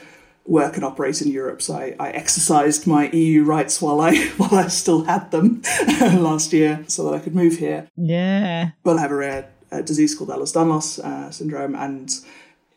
work 0.45 0.76
and 0.76 0.84
operate 0.84 1.22
in 1.22 1.32
Europe. 1.32 1.62
So 1.62 1.76
I, 1.76 1.95
I 1.99 2.10
exercised 2.12 2.86
my 2.86 3.10
EU 3.10 3.43
rights 3.43 3.82
while 3.82 4.01
I 4.01 4.18
while 4.38 4.56
I 4.56 4.68
still 4.68 5.06
had 5.06 5.32
them 5.32 5.62
last 6.01 6.51
year, 6.51 6.84
so 6.88 7.06
that 7.06 7.16
I 7.16 7.20
could 7.20 7.36
move 7.36 7.58
here. 7.58 7.88
Yeah. 7.95 8.72
But 8.84 8.97
I 8.97 9.01
have 9.01 9.12
a 9.12 9.16
rare 9.16 9.49
uh, 9.72 9.82
disease 9.82 10.14
called 10.14 10.30
Ehlers-Danlos 10.30 10.99
uh, 10.99 11.32
syndrome, 11.32 11.76
and 11.76 12.12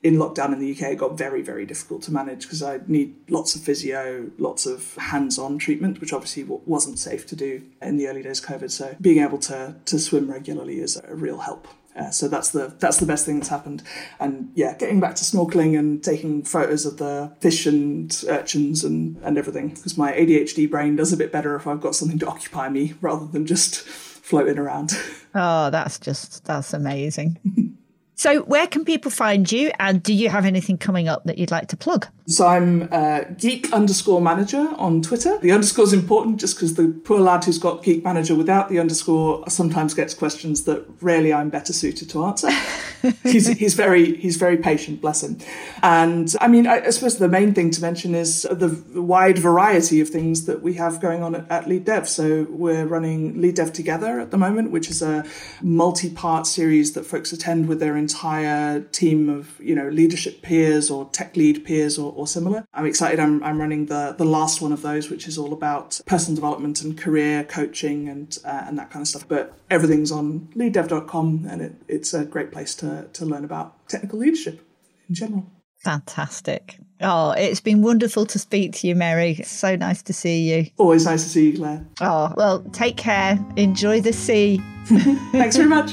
in 0.02 0.14
lockdown 0.14 0.52
in 0.52 0.60
the 0.60 0.72
UK, 0.72 0.92
it 0.92 0.98
got 0.98 1.18
very, 1.18 1.42
very 1.42 1.66
difficult 1.66 2.02
to 2.02 2.12
manage 2.12 2.42
because 2.42 2.62
I 2.62 2.80
need 2.86 3.16
lots 3.28 3.56
of 3.56 3.62
physio, 3.62 4.30
lots 4.38 4.64
of 4.64 4.94
hands-on 4.96 5.58
treatment, 5.58 6.00
which 6.00 6.12
obviously 6.12 6.44
wasn't 6.44 6.98
safe 6.98 7.26
to 7.28 7.36
do 7.36 7.62
in 7.82 7.96
the 7.96 8.06
early 8.06 8.22
days 8.22 8.40
of 8.40 8.46
COVID. 8.46 8.70
So 8.70 8.96
being 9.00 9.22
able 9.22 9.38
to 9.38 9.76
to 9.84 9.98
swim 9.98 10.30
regularly 10.30 10.80
is 10.80 11.00
a 11.02 11.14
real 11.14 11.38
help. 11.38 11.66
Uh, 11.96 12.10
so 12.10 12.28
that's 12.28 12.50
the 12.50 12.72
that's 12.78 12.98
the 12.98 13.06
best 13.06 13.26
thing 13.26 13.38
that's 13.38 13.48
happened. 13.48 13.82
And 14.20 14.52
yeah, 14.54 14.76
getting 14.76 15.00
back 15.00 15.16
to 15.16 15.24
snorkeling 15.24 15.76
and 15.76 16.02
taking 16.02 16.44
photos 16.44 16.86
of 16.86 16.98
the 16.98 17.32
fish 17.40 17.66
and 17.66 18.24
urchins 18.28 18.84
and, 18.84 19.16
and 19.24 19.36
everything 19.36 19.70
because 19.70 19.98
my 19.98 20.12
ADHD 20.12 20.70
brain 20.70 20.94
does 20.94 21.12
a 21.12 21.16
bit 21.16 21.32
better 21.32 21.56
if 21.56 21.66
I've 21.66 21.80
got 21.80 21.96
something 21.96 22.18
to 22.20 22.28
occupy 22.28 22.68
me 22.68 22.94
rather 23.00 23.26
than 23.26 23.46
just 23.46 23.80
floating 23.82 24.58
around. 24.58 24.92
Oh, 25.34 25.68
that's 25.68 25.98
just 25.98 26.46
that's 26.46 26.72
amazing. 26.72 27.38
So, 28.18 28.40
where 28.42 28.66
can 28.66 28.84
people 28.84 29.12
find 29.12 29.50
you? 29.50 29.70
And 29.78 30.02
do 30.02 30.12
you 30.12 30.28
have 30.28 30.44
anything 30.44 30.76
coming 30.76 31.06
up 31.06 31.22
that 31.26 31.38
you'd 31.38 31.52
like 31.52 31.68
to 31.68 31.76
plug? 31.76 32.08
So, 32.28 32.46
I'm 32.46 32.90
uh, 32.92 33.20
geek 33.38 33.72
underscore 33.72 34.20
manager 34.20 34.68
on 34.76 35.00
Twitter. 35.00 35.38
The 35.38 35.50
underscore 35.50 35.84
is 35.84 35.94
important 35.94 36.38
just 36.38 36.56
because 36.56 36.74
the 36.74 36.88
poor 37.04 37.20
lad 37.20 37.44
who's 37.44 37.56
got 37.56 37.82
geek 37.82 38.04
manager 38.04 38.34
without 38.34 38.68
the 38.68 38.78
underscore 38.78 39.48
sometimes 39.48 39.94
gets 39.94 40.12
questions 40.12 40.64
that 40.64 40.84
rarely 41.00 41.32
I'm 41.32 41.48
better 41.48 41.72
suited 41.72 42.10
to 42.10 42.26
answer. 42.26 42.50
he's, 43.22 43.46
he's 43.46 43.72
very 43.72 44.14
he's 44.16 44.36
very 44.36 44.58
patient, 44.58 45.00
bless 45.00 45.22
him. 45.22 45.38
And 45.82 46.34
I 46.38 46.48
mean, 46.48 46.66
I, 46.66 46.84
I 46.84 46.90
suppose 46.90 47.16
the 47.16 47.28
main 47.28 47.54
thing 47.54 47.70
to 47.70 47.80
mention 47.80 48.14
is 48.14 48.42
the 48.42 48.78
wide 49.00 49.38
variety 49.38 50.02
of 50.02 50.10
things 50.10 50.44
that 50.44 50.60
we 50.60 50.74
have 50.74 51.00
going 51.00 51.22
on 51.22 51.34
at, 51.34 51.50
at 51.50 51.66
Lead 51.66 51.86
Dev. 51.86 52.06
So, 52.06 52.46
we're 52.50 52.84
running 52.84 53.40
Lead 53.40 53.54
Dev 53.54 53.72
Together 53.72 54.20
at 54.20 54.32
the 54.32 54.38
moment, 54.38 54.70
which 54.70 54.90
is 54.90 55.00
a 55.00 55.24
multi 55.62 56.10
part 56.10 56.46
series 56.46 56.92
that 56.92 57.06
folks 57.06 57.32
attend 57.32 57.68
with 57.68 57.80
their 57.80 57.96
entire 57.96 58.80
team 58.80 59.30
of 59.30 59.58
you 59.60 59.74
know 59.74 59.88
leadership 59.88 60.42
peers 60.42 60.90
or 60.90 61.08
tech 61.10 61.34
lead 61.34 61.64
peers 61.64 61.98
or, 61.98 62.12
or 62.18 62.26
similar. 62.26 62.64
I'm 62.74 62.86
excited. 62.86 63.20
I'm, 63.20 63.42
I'm 63.42 63.58
running 63.58 63.86
the 63.86 64.14
the 64.16 64.24
last 64.24 64.60
one 64.60 64.72
of 64.72 64.82
those, 64.82 65.08
which 65.10 65.28
is 65.28 65.38
all 65.38 65.52
about 65.52 66.00
personal 66.06 66.34
development 66.34 66.82
and 66.82 66.98
career 66.98 67.44
coaching 67.44 68.08
and 68.08 68.36
uh, 68.44 68.64
and 68.66 68.78
that 68.78 68.90
kind 68.90 69.02
of 69.02 69.08
stuff. 69.08 69.26
But 69.26 69.54
everything's 69.70 70.10
on 70.12 70.48
leaddev.com, 70.54 71.46
and 71.48 71.62
it, 71.62 71.74
it's 71.86 72.12
a 72.14 72.24
great 72.24 72.50
place 72.52 72.74
to 72.76 73.08
to 73.12 73.24
learn 73.24 73.44
about 73.44 73.88
technical 73.88 74.18
leadership 74.18 74.66
in 75.08 75.14
general. 75.14 75.46
Fantastic. 75.78 76.78
Oh, 77.00 77.30
it's 77.30 77.60
been 77.60 77.82
wonderful 77.82 78.26
to 78.26 78.38
speak 78.38 78.72
to 78.74 78.88
you, 78.88 78.96
Meri. 78.96 79.36
It's 79.38 79.50
so 79.50 79.76
nice 79.76 80.02
to 80.02 80.12
see 80.12 80.52
you. 80.52 80.66
Always 80.76 81.04
nice 81.04 81.22
to 81.22 81.28
see 81.28 81.50
you, 81.50 81.58
Clare. 81.58 81.86
Oh, 82.00 82.34
well, 82.36 82.64
take 82.72 82.96
care. 82.96 83.38
Enjoy 83.56 84.00
the 84.00 84.12
sea. 84.12 84.60
Thanks 84.86 85.56
very 85.56 85.68
much. 85.68 85.92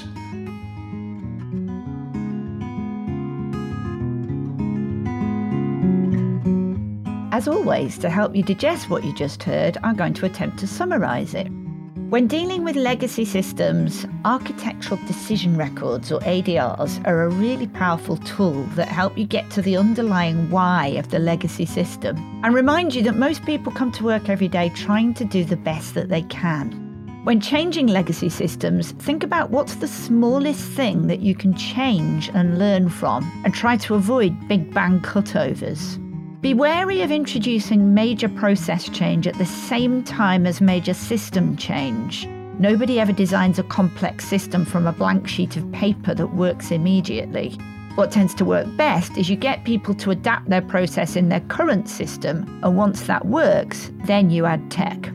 As 7.36 7.50
always, 7.50 7.98
to 7.98 8.10
help 8.10 8.34
you 8.34 8.44
digest 8.44 8.90
what 8.90 9.04
you 9.04 9.14
just 9.14 9.44
heard, 9.44 9.78
I'm 9.84 9.98
going 9.98 10.14
to 10.14 10.26
attempt 10.26 10.58
to 10.60 10.68
summarise 10.68 11.34
it. 11.34 11.50
When 12.08 12.28
dealing 12.28 12.64
with 12.64 12.78
legacy 12.78 13.26
systems, 13.26 14.06
architectural 14.24 15.02
decision 15.06 15.58
records 15.58 16.14
or 16.14 16.22
ADRs 16.22 17.06
are 17.06 17.24
a 17.24 17.30
really 17.30 17.68
powerful 17.68 18.16
tool 18.16 18.64
that 18.78 18.88
help 18.88 19.18
you 19.18 19.26
get 19.26 19.52
to 19.52 19.62
the 19.62 19.76
underlying 19.76 20.50
why 20.50 20.88
of 20.98 21.10
the 21.10 21.20
legacy 21.20 21.66
system 21.66 22.16
and 22.46 22.56
remind 22.56 22.96
you 22.96 23.04
that 23.04 23.18
most 23.18 23.46
people 23.46 23.70
come 23.70 23.92
to 23.92 24.06
work 24.06 24.30
every 24.30 24.48
day 24.48 24.70
trying 24.70 25.14
to 25.16 25.26
do 25.26 25.44
the 25.44 25.58
best 25.58 25.94
that 25.94 26.08
they 26.08 26.22
can. 26.22 26.72
When 27.26 27.42
changing 27.42 27.88
legacy 27.88 28.30
systems, 28.30 28.94
think 28.94 29.24
about 29.24 29.50
what's 29.50 29.76
the 29.76 29.90
smallest 29.90 30.70
thing 30.72 31.08
that 31.08 31.20
you 31.20 31.36
can 31.36 31.54
change 31.54 32.30
and 32.30 32.58
learn 32.58 32.88
from 32.88 33.30
and 33.44 33.54
try 33.54 33.76
to 33.76 33.96
avoid 33.96 34.48
big 34.48 34.74
bang 34.74 35.02
cutovers. 35.02 36.00
Be 36.46 36.54
wary 36.54 37.02
of 37.02 37.10
introducing 37.10 37.96
major 37.96 38.30
process 38.30 38.88
change 38.88 39.26
at 39.26 39.36
the 39.40 39.48
same 39.48 40.04
time 40.04 40.46
as 40.46 40.62
major 40.62 40.94
system 40.94 41.58
change. 41.58 42.28
Nobody 42.60 43.00
ever 43.00 43.12
designs 43.12 43.58
a 43.58 43.64
complex 43.64 44.26
system 44.26 44.64
from 44.64 44.86
a 44.86 44.92
blank 44.92 45.28
sheet 45.28 45.58
of 45.58 45.72
paper 45.72 46.14
that 46.14 46.36
works 46.36 46.70
immediately. 46.70 47.58
What 47.96 48.12
tends 48.12 48.36
to 48.36 48.46
work 48.46 48.68
best 48.78 49.18
is 49.18 49.28
you 49.28 49.36
get 49.36 49.64
people 49.64 49.96
to 49.96 50.12
adapt 50.12 50.48
their 50.48 50.62
process 50.62 51.16
in 51.16 51.30
their 51.30 51.40
current 51.40 51.90
system, 51.90 52.60
and 52.62 52.78
once 52.78 53.08
that 53.08 53.26
works, 53.26 53.92
then 54.04 54.30
you 54.30 54.46
add 54.46 54.70
tech. 54.70 55.12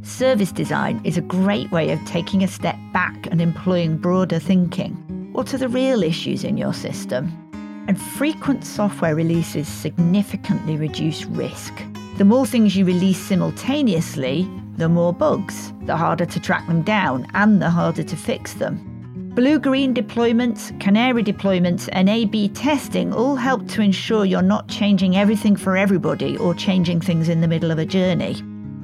Service 0.00 0.50
design 0.50 0.98
is 1.04 1.18
a 1.18 1.20
great 1.20 1.70
way 1.72 1.90
of 1.90 2.02
taking 2.06 2.42
a 2.42 2.48
step 2.48 2.78
back 2.94 3.26
and 3.26 3.42
employing 3.42 3.98
broader 3.98 4.38
thinking. 4.38 4.94
What 5.34 5.52
are 5.52 5.58
the 5.58 5.68
real 5.68 6.02
issues 6.02 6.42
in 6.42 6.56
your 6.56 6.72
system? 6.72 7.43
And 7.86 8.00
frequent 8.00 8.64
software 8.64 9.14
releases 9.14 9.68
significantly 9.68 10.76
reduce 10.76 11.24
risk. 11.24 11.72
The 12.16 12.24
more 12.24 12.46
things 12.46 12.76
you 12.76 12.84
release 12.84 13.18
simultaneously, 13.18 14.48
the 14.76 14.88
more 14.88 15.12
bugs, 15.12 15.72
the 15.82 15.96
harder 15.96 16.26
to 16.26 16.40
track 16.40 16.66
them 16.66 16.82
down, 16.82 17.26
and 17.34 17.60
the 17.60 17.70
harder 17.70 18.02
to 18.02 18.16
fix 18.16 18.54
them. 18.54 18.90
Blue 19.34 19.58
green 19.58 19.92
deployments, 19.92 20.78
canary 20.80 21.24
deployments, 21.24 21.88
and 21.92 22.08
A 22.08 22.24
B 22.24 22.48
testing 22.48 23.12
all 23.12 23.34
help 23.34 23.66
to 23.68 23.82
ensure 23.82 24.24
you're 24.24 24.42
not 24.42 24.68
changing 24.68 25.16
everything 25.16 25.56
for 25.56 25.76
everybody 25.76 26.36
or 26.36 26.54
changing 26.54 27.00
things 27.00 27.28
in 27.28 27.40
the 27.40 27.48
middle 27.48 27.72
of 27.72 27.78
a 27.80 27.84
journey. 27.84 28.40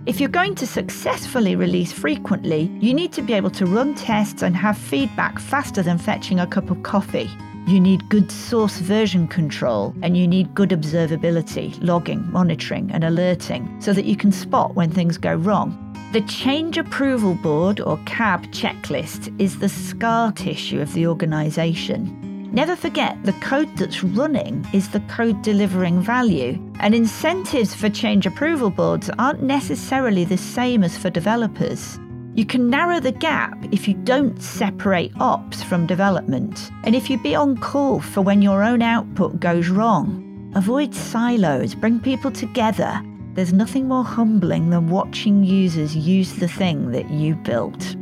If 0.06 0.18
you're 0.18 0.28
going 0.28 0.56
to 0.56 0.66
successfully 0.66 1.54
release 1.54 1.92
frequently, 1.92 2.62
you 2.80 2.94
need 2.94 3.12
to 3.12 3.22
be 3.22 3.34
able 3.34 3.50
to 3.50 3.66
run 3.66 3.94
tests 3.94 4.42
and 4.42 4.56
have 4.56 4.76
feedback 4.76 5.38
faster 5.38 5.82
than 5.82 5.98
fetching 5.98 6.40
a 6.40 6.46
cup 6.48 6.70
of 6.70 6.82
coffee. 6.82 7.30
You 7.66 7.78
need 7.80 8.08
good 8.08 8.32
source 8.32 8.78
version 8.78 9.28
control 9.28 9.94
and 10.02 10.16
you 10.16 10.26
need 10.26 10.54
good 10.54 10.70
observability, 10.70 11.78
logging, 11.80 12.30
monitoring, 12.32 12.90
and 12.92 13.04
alerting 13.04 13.80
so 13.80 13.92
that 13.92 14.06
you 14.06 14.16
can 14.16 14.32
spot 14.32 14.74
when 14.74 14.90
things 14.90 15.18
go 15.18 15.34
wrong. 15.34 15.86
The 16.12 16.22
Change 16.22 16.76
Approval 16.76 17.34
Board 17.36 17.80
or 17.80 17.96
CAB 18.04 18.46
checklist 18.46 19.32
is 19.40 19.60
the 19.60 19.68
scar 19.68 20.32
tissue 20.32 20.80
of 20.80 20.92
the 20.92 21.06
organisation. 21.06 22.50
Never 22.52 22.74
forget 22.74 23.16
the 23.22 23.32
code 23.34 23.76
that's 23.76 24.02
running 24.02 24.66
is 24.72 24.88
the 24.88 24.98
code 25.00 25.40
delivering 25.42 26.00
value, 26.02 26.58
and 26.80 26.96
incentives 26.96 27.76
for 27.76 27.88
change 27.88 28.26
approval 28.26 28.70
boards 28.70 29.08
aren't 29.20 29.44
necessarily 29.44 30.24
the 30.24 30.36
same 30.36 30.82
as 30.82 30.98
for 30.98 31.10
developers. 31.10 32.00
You 32.34 32.46
can 32.46 32.70
narrow 32.70 33.00
the 33.00 33.12
gap 33.12 33.58
if 33.72 33.88
you 33.88 33.94
don't 33.94 34.40
separate 34.40 35.12
ops 35.18 35.64
from 35.64 35.86
development, 35.86 36.70
and 36.84 36.94
if 36.94 37.10
you 37.10 37.18
be 37.18 37.34
on 37.34 37.56
call 37.56 38.00
for 38.00 38.20
when 38.20 38.40
your 38.40 38.62
own 38.62 38.82
output 38.82 39.40
goes 39.40 39.68
wrong. 39.68 40.52
Avoid 40.54 40.94
silos, 40.94 41.74
bring 41.74 41.98
people 41.98 42.30
together. 42.30 43.02
There's 43.34 43.52
nothing 43.52 43.88
more 43.88 44.04
humbling 44.04 44.70
than 44.70 44.90
watching 44.90 45.42
users 45.42 45.96
use 45.96 46.34
the 46.34 46.48
thing 46.48 46.92
that 46.92 47.10
you 47.10 47.34
built. 47.34 47.94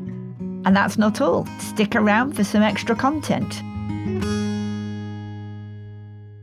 And 0.64 0.76
that's 0.76 0.99
not 0.99 1.22
all. 1.22 1.47
Stick 1.59 1.97
around 1.97 2.35
for 2.35 2.45
some 2.45 2.62
extra 2.62 2.95
content. 2.95 3.62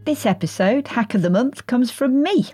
This 0.05 0.25
episode, 0.25 0.87
Hack 0.87 1.13
of 1.13 1.21
the 1.21 1.29
Month, 1.29 1.67
comes 1.67 1.91
from 1.91 2.23
me. 2.23 2.45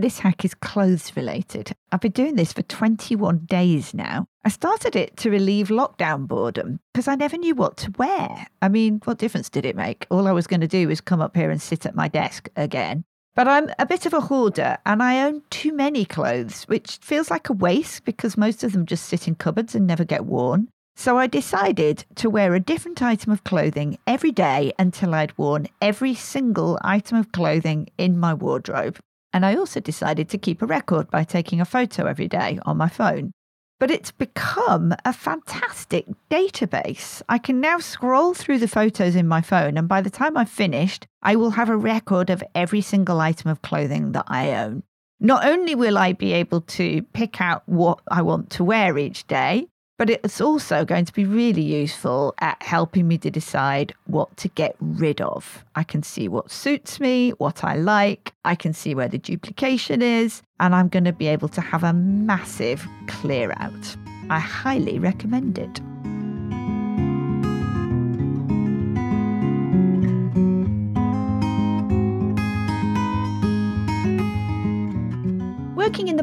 This 0.00 0.20
hack 0.20 0.44
is 0.44 0.54
clothes 0.54 1.16
related. 1.16 1.72
I've 1.90 2.00
been 2.00 2.12
doing 2.12 2.36
this 2.36 2.52
for 2.52 2.62
21 2.62 3.46
days 3.46 3.92
now. 3.92 4.28
I 4.44 4.48
started 4.48 4.94
it 4.94 5.16
to 5.16 5.28
relieve 5.28 5.70
lockdown 5.70 6.28
boredom 6.28 6.78
because 6.94 7.08
I 7.08 7.16
never 7.16 7.36
knew 7.36 7.56
what 7.56 7.76
to 7.78 7.92
wear. 7.98 8.46
I 8.62 8.68
mean, 8.68 9.00
what 9.02 9.18
difference 9.18 9.50
did 9.50 9.66
it 9.66 9.74
make? 9.74 10.06
All 10.08 10.28
I 10.28 10.32
was 10.32 10.46
going 10.46 10.60
to 10.60 10.68
do 10.68 10.86
was 10.86 11.00
come 11.00 11.20
up 11.20 11.34
here 11.34 11.50
and 11.50 11.60
sit 11.60 11.84
at 11.84 11.96
my 11.96 12.06
desk 12.06 12.48
again. 12.54 13.02
But 13.34 13.48
I'm 13.48 13.70
a 13.76 13.86
bit 13.86 14.06
of 14.06 14.14
a 14.14 14.20
hoarder 14.20 14.78
and 14.86 15.02
I 15.02 15.24
own 15.24 15.42
too 15.50 15.72
many 15.72 16.04
clothes, 16.04 16.62
which 16.68 16.98
feels 17.02 17.28
like 17.28 17.48
a 17.48 17.52
waste 17.52 18.04
because 18.04 18.36
most 18.36 18.62
of 18.62 18.74
them 18.74 18.86
just 18.86 19.06
sit 19.06 19.26
in 19.26 19.34
cupboards 19.34 19.74
and 19.74 19.84
never 19.84 20.04
get 20.04 20.26
worn. 20.26 20.68
So 20.94 21.18
I 21.18 21.26
decided 21.26 22.04
to 22.16 22.30
wear 22.30 22.54
a 22.54 22.60
different 22.60 23.02
item 23.02 23.32
of 23.32 23.42
clothing 23.42 23.98
every 24.06 24.30
day 24.30 24.72
until 24.78 25.12
I'd 25.12 25.36
worn 25.36 25.66
every 25.80 26.14
single 26.14 26.78
item 26.82 27.18
of 27.18 27.32
clothing 27.32 27.88
in 27.98 28.16
my 28.16 28.32
wardrobe. 28.32 29.00
And 29.32 29.44
I 29.44 29.56
also 29.56 29.80
decided 29.80 30.28
to 30.30 30.38
keep 30.38 30.62
a 30.62 30.66
record 30.66 31.10
by 31.10 31.24
taking 31.24 31.60
a 31.60 31.64
photo 31.64 32.06
every 32.06 32.28
day 32.28 32.58
on 32.64 32.76
my 32.76 32.88
phone. 32.88 33.32
But 33.80 33.90
it's 33.92 34.10
become 34.10 34.92
a 35.04 35.12
fantastic 35.12 36.06
database. 36.30 37.22
I 37.28 37.38
can 37.38 37.60
now 37.60 37.78
scroll 37.78 38.34
through 38.34 38.58
the 38.58 38.66
photos 38.66 39.14
in 39.14 39.28
my 39.28 39.40
phone, 39.40 39.78
and 39.78 39.86
by 39.86 40.00
the 40.00 40.10
time 40.10 40.36
I've 40.36 40.50
finished, 40.50 41.06
I 41.22 41.36
will 41.36 41.50
have 41.50 41.68
a 41.68 41.76
record 41.76 42.28
of 42.30 42.42
every 42.54 42.80
single 42.80 43.20
item 43.20 43.50
of 43.50 43.62
clothing 43.62 44.12
that 44.12 44.24
I 44.26 44.52
own. 44.54 44.82
Not 45.20 45.44
only 45.44 45.74
will 45.74 45.98
I 45.98 46.12
be 46.12 46.32
able 46.32 46.62
to 46.62 47.02
pick 47.12 47.40
out 47.40 47.62
what 47.66 48.00
I 48.10 48.22
want 48.22 48.50
to 48.50 48.64
wear 48.64 48.98
each 48.98 49.26
day, 49.26 49.68
but 49.98 50.08
it's 50.08 50.40
also 50.40 50.84
going 50.84 51.04
to 51.04 51.12
be 51.12 51.24
really 51.24 51.62
useful 51.62 52.34
at 52.38 52.62
helping 52.62 53.08
me 53.08 53.18
to 53.18 53.30
decide 53.30 53.92
what 54.06 54.34
to 54.38 54.48
get 54.48 54.76
rid 54.80 55.20
of. 55.20 55.64
I 55.74 55.82
can 55.82 56.02
see 56.02 56.28
what 56.28 56.50
suits 56.50 57.00
me, 57.00 57.30
what 57.30 57.64
I 57.64 57.74
like, 57.74 58.32
I 58.44 58.54
can 58.54 58.72
see 58.72 58.94
where 58.94 59.08
the 59.08 59.18
duplication 59.18 60.00
is, 60.00 60.42
and 60.60 60.74
I'm 60.74 60.88
going 60.88 61.04
to 61.04 61.12
be 61.12 61.26
able 61.26 61.48
to 61.48 61.60
have 61.60 61.82
a 61.84 61.92
massive 61.92 62.86
clear 63.08 63.52
out. 63.56 63.96
I 64.30 64.38
highly 64.38 64.98
recommend 64.98 65.58
it. 65.58 65.80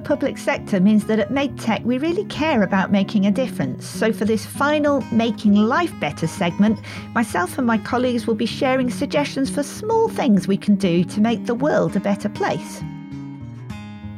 Public 0.05 0.37
sector 0.37 0.79
means 0.79 1.05
that 1.05 1.17
at 1.17 1.31
Made 1.31 1.57
Tech 1.57 1.81
we 1.83 1.97
really 1.97 2.25
care 2.25 2.61
about 2.61 2.91
making 2.91 3.25
a 3.25 3.31
difference. 3.31 3.87
So, 3.87 4.13
for 4.13 4.23
this 4.23 4.45
final 4.45 5.01
Making 5.11 5.55
Life 5.55 5.91
Better 5.99 6.27
segment, 6.27 6.79
myself 7.15 7.57
and 7.57 7.65
my 7.65 7.79
colleagues 7.79 8.27
will 8.27 8.35
be 8.35 8.45
sharing 8.45 8.91
suggestions 8.91 9.49
for 9.49 9.63
small 9.63 10.07
things 10.07 10.47
we 10.47 10.57
can 10.57 10.75
do 10.75 11.03
to 11.05 11.21
make 11.21 11.47
the 11.47 11.55
world 11.55 11.95
a 11.95 11.99
better 11.99 12.29
place. 12.29 12.83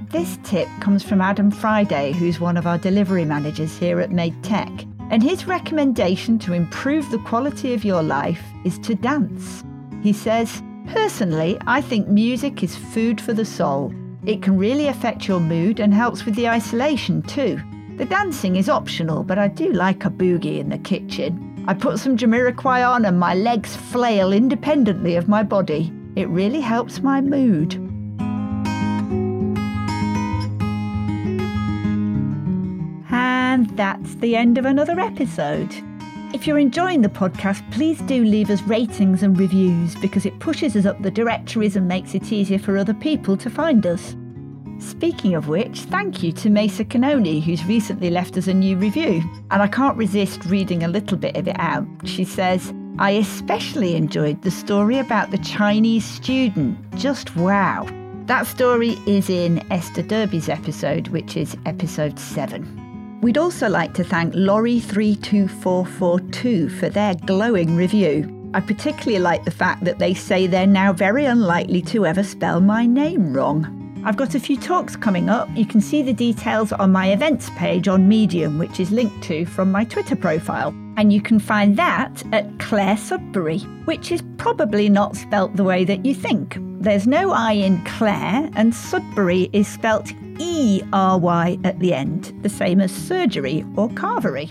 This 0.10 0.38
tip 0.44 0.68
comes 0.82 1.04
from 1.04 1.22
Adam 1.22 1.52
Friday, 1.52 2.12
who's 2.12 2.38
one 2.38 2.58
of 2.58 2.68
our 2.68 2.78
delivery 2.78 3.24
managers 3.24 3.78
here 3.78 4.02
at 4.02 4.12
Made 4.12 4.44
Tech. 4.44 4.70
And 5.10 5.24
his 5.24 5.48
recommendation 5.48 6.38
to 6.40 6.52
improve 6.52 7.10
the 7.12 7.20
quality 7.20 7.74
of 7.74 7.86
your 7.86 8.04
life 8.04 8.44
is 8.66 8.78
to 8.80 8.94
dance. 8.94 9.64
He 10.04 10.12
says, 10.12 10.62
Personally, 10.88 11.58
I 11.66 11.80
think 11.80 12.10
music 12.10 12.62
is 12.62 12.76
food 12.76 13.22
for 13.22 13.32
the 13.32 13.46
soul. 13.46 13.94
It 14.28 14.42
can 14.42 14.58
really 14.58 14.88
affect 14.88 15.26
your 15.26 15.40
mood 15.40 15.80
and 15.80 15.94
helps 15.94 16.26
with 16.26 16.36
the 16.36 16.50
isolation 16.50 17.22
too. 17.22 17.62
The 17.96 18.04
dancing 18.04 18.58
is 18.58 18.68
optional, 18.68 19.24
but 19.24 19.40
I 19.40 19.48
do 19.48 19.72
like 19.72 20.04
a 20.04 20.10
boogie 20.10 20.60
in 20.60 20.68
the 20.68 20.78
kitchen. 20.78 21.64
I 21.66 21.74
put 21.74 21.98
some 21.98 22.18
Jamiroquai 22.18 22.86
on 22.86 23.06
and 23.06 23.18
my 23.18 23.34
legs 23.36 23.74
flail 23.74 24.34
independently 24.34 25.16
of 25.16 25.30
my 25.30 25.44
body. 25.44 25.94
It 26.18 26.28
really 26.28 26.60
helps 26.60 27.02
my 27.02 27.22
mood. 27.22 27.76
And 33.10 33.70
that's 33.78 34.16
the 34.16 34.36
end 34.36 34.58
of 34.58 34.66
another 34.66 35.00
episode. 35.00 35.74
If 36.34 36.46
you're 36.46 36.60
enjoying 36.60 37.02
the 37.02 37.10
podcast, 37.10 37.70
please 37.72 38.02
do 38.02 38.26
leave 38.26 38.50
us 38.50 38.62
ratings 38.64 39.24
and 39.24 39.40
reviews 39.40 39.96
because 39.96 40.26
it 40.26 40.38
pushes 40.40 40.76
us 40.76 40.86
up 40.86 41.02
the 41.02 41.10
directories 41.10 41.78
and 41.78 41.88
makes 41.88 42.14
it 42.14 42.34
easier 42.34 42.60
for 42.60 42.78
other 42.78 42.94
people 42.94 43.38
to 43.38 43.50
find 43.50 43.88
us. 43.88 44.14
Speaking 44.80 45.36
of 45.36 45.48
which, 45.48 45.82
thank 45.84 46.22
you 46.22 46.34
to 46.34 46.50
Mesa 46.50 46.84
Canoni, 46.84 47.42
who's 47.42 47.64
recently 47.64 48.10
left 48.10 48.36
us 48.36 48.48
a 48.48 48.54
new 48.54 48.76
review. 48.76 49.24
And 49.52 49.62
I 49.62 49.68
can't 49.68 49.98
resist 49.98 50.44
reading 50.46 50.84
a 50.84 50.90
little 50.90 51.18
bit 51.18 51.38
of 51.38 51.48
it 51.48 51.60
out. 51.60 51.88
She 52.04 52.26
says, 52.26 52.74
I 53.00 53.12
especially 53.12 53.96
enjoyed 53.96 54.42
the 54.42 54.52
story 54.52 55.00
about 55.00 55.32
the 55.32 55.38
Chinese 55.38 56.06
student. 56.06 56.78
Just 56.98 57.38
wow. 57.38 57.88
That 58.26 58.48
story 58.48 58.98
is 59.08 59.30
in 59.30 59.66
Esther 59.72 60.04
Derby's 60.04 60.50
episode, 60.50 61.08
which 61.08 61.38
is 61.38 61.56
episode 61.66 62.20
7. 62.20 62.87
We'd 63.22 63.38
also 63.38 63.68
like 63.68 63.94
to 63.96 64.04
thank 64.04 64.36
Laurie32442 64.36 66.80
for 66.80 66.90
their 66.90 67.16
glowing 67.26 67.76
review. 67.76 68.32
I 68.54 68.60
particularly 68.60 69.20
like 69.20 69.44
the 69.44 69.52
fact 69.52 69.84
that 69.86 69.98
they 69.98 70.14
say 70.14 70.46
they're 70.46 70.68
now 70.68 70.94
very 70.94 71.26
unlikely 71.26 71.82
to 71.84 72.06
ever 72.06 72.24
spell 72.24 72.62
my 72.62 72.86
name 72.86 73.34
wrong. 73.34 73.74
I've 74.06 74.18
got 74.18 74.36
a 74.36 74.40
few 74.40 74.56
talks 74.56 74.96
coming 74.96 75.30
up. 75.30 75.50
You 75.56 75.66
can 75.66 75.82
see 75.82 76.04
the 76.04 76.14
details 76.14 76.72
on 76.72 76.92
my 76.92 77.12
events 77.12 77.50
page 77.58 77.88
on 77.88 78.08
Medium, 78.08 78.60
which 78.60 78.80
is 78.80 78.92
linked 78.92 79.24
to 79.24 79.46
from 79.46 79.72
my 79.72 79.84
Twitter 79.84 80.16
profile. 80.16 80.70
And 80.96 81.12
you 81.12 81.20
can 81.20 81.40
find 81.40 81.76
that 81.78 82.24
at 82.32 82.60
Clare 82.60 82.96
Sudbery, 82.96 83.64
which 83.86 84.12
is 84.12 84.22
probably 84.38 84.90
not 84.90 85.16
spelt 85.16 85.56
the 85.56 85.64
way 85.64 85.84
that 85.86 86.06
you 86.06 86.14
think. 86.14 86.60
There's 86.80 87.08
no 87.08 87.32
I 87.32 87.54
in 87.54 87.84
Clare, 87.84 88.52
and 88.56 88.74
Sudbery 88.74 89.50
is 89.52 89.68
spelt 89.68 90.14
E 90.40 90.82
R 90.94 91.18
Y 91.20 91.58
at 91.64 91.80
the 91.80 91.94
end, 91.94 92.34
the 92.42 92.50
same 92.50 92.82
as 92.82 92.92
surgery 92.92 93.66
or 93.76 93.90
carvery. 93.90 94.50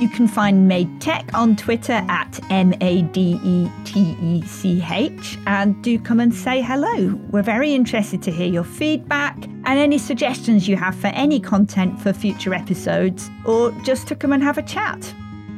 You 0.00 0.08
can 0.08 0.28
find 0.28 0.68
Made 0.68 1.00
Tech 1.00 1.28
on 1.34 1.56
Twitter 1.56 2.04
at 2.08 2.38
M 2.50 2.72
A 2.80 3.02
D 3.02 3.40
E 3.42 3.68
T 3.84 4.16
E 4.22 4.42
C 4.42 4.80
H 4.88 5.36
and 5.48 5.82
do 5.82 5.98
come 5.98 6.20
and 6.20 6.32
say 6.32 6.62
hello. 6.62 7.18
We're 7.30 7.42
very 7.42 7.74
interested 7.74 8.22
to 8.22 8.30
hear 8.30 8.46
your 8.46 8.62
feedback 8.62 9.36
and 9.44 9.78
any 9.78 9.98
suggestions 9.98 10.68
you 10.68 10.76
have 10.76 10.94
for 10.94 11.08
any 11.08 11.40
content 11.40 12.00
for 12.00 12.12
future 12.12 12.54
episodes 12.54 13.28
or 13.44 13.72
just 13.82 14.06
to 14.08 14.14
come 14.14 14.32
and 14.32 14.42
have 14.42 14.56
a 14.56 14.62
chat. 14.62 15.12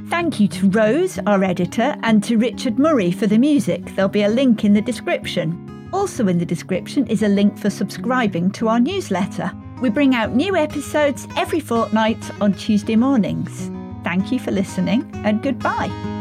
Thank 0.09 0.41
you 0.41 0.49
to 0.49 0.71
Rose, 0.71 1.19
our 1.27 1.45
editor, 1.45 1.95
and 2.03 2.25
to 2.25 2.39
Richard 2.39 2.79
Murray 2.79 3.13
for 3.13 3.27
the 3.27 3.39
music. 3.39 3.95
There'll 3.95 4.09
be 4.09 4.23
a 4.23 4.29
link 4.29 4.65
in 4.65 4.73
the 4.73 4.81
description. 4.81 5.89
Also, 5.93 6.27
in 6.29 6.39
the 6.39 6.47
description 6.47 7.07
is 7.09 7.23
a 7.23 7.29
link 7.29 7.59
for 7.59 7.69
subscribing 7.69 8.51
to 8.53 8.69
our 8.69 8.81
newsletter. 8.81 9.53
We 9.81 9.89
bring 9.89 10.15
out 10.15 10.33
new 10.33 10.57
episodes 10.57 11.27
every 11.37 11.61
fortnight 11.61 12.19
on 12.41 12.53
Tuesday 12.53 12.97
mornings. 12.97 13.71
Thank 14.05 14.31
you 14.31 14.39
for 14.39 14.51
listening 14.51 15.11
and 15.25 15.43
goodbye. 15.43 16.20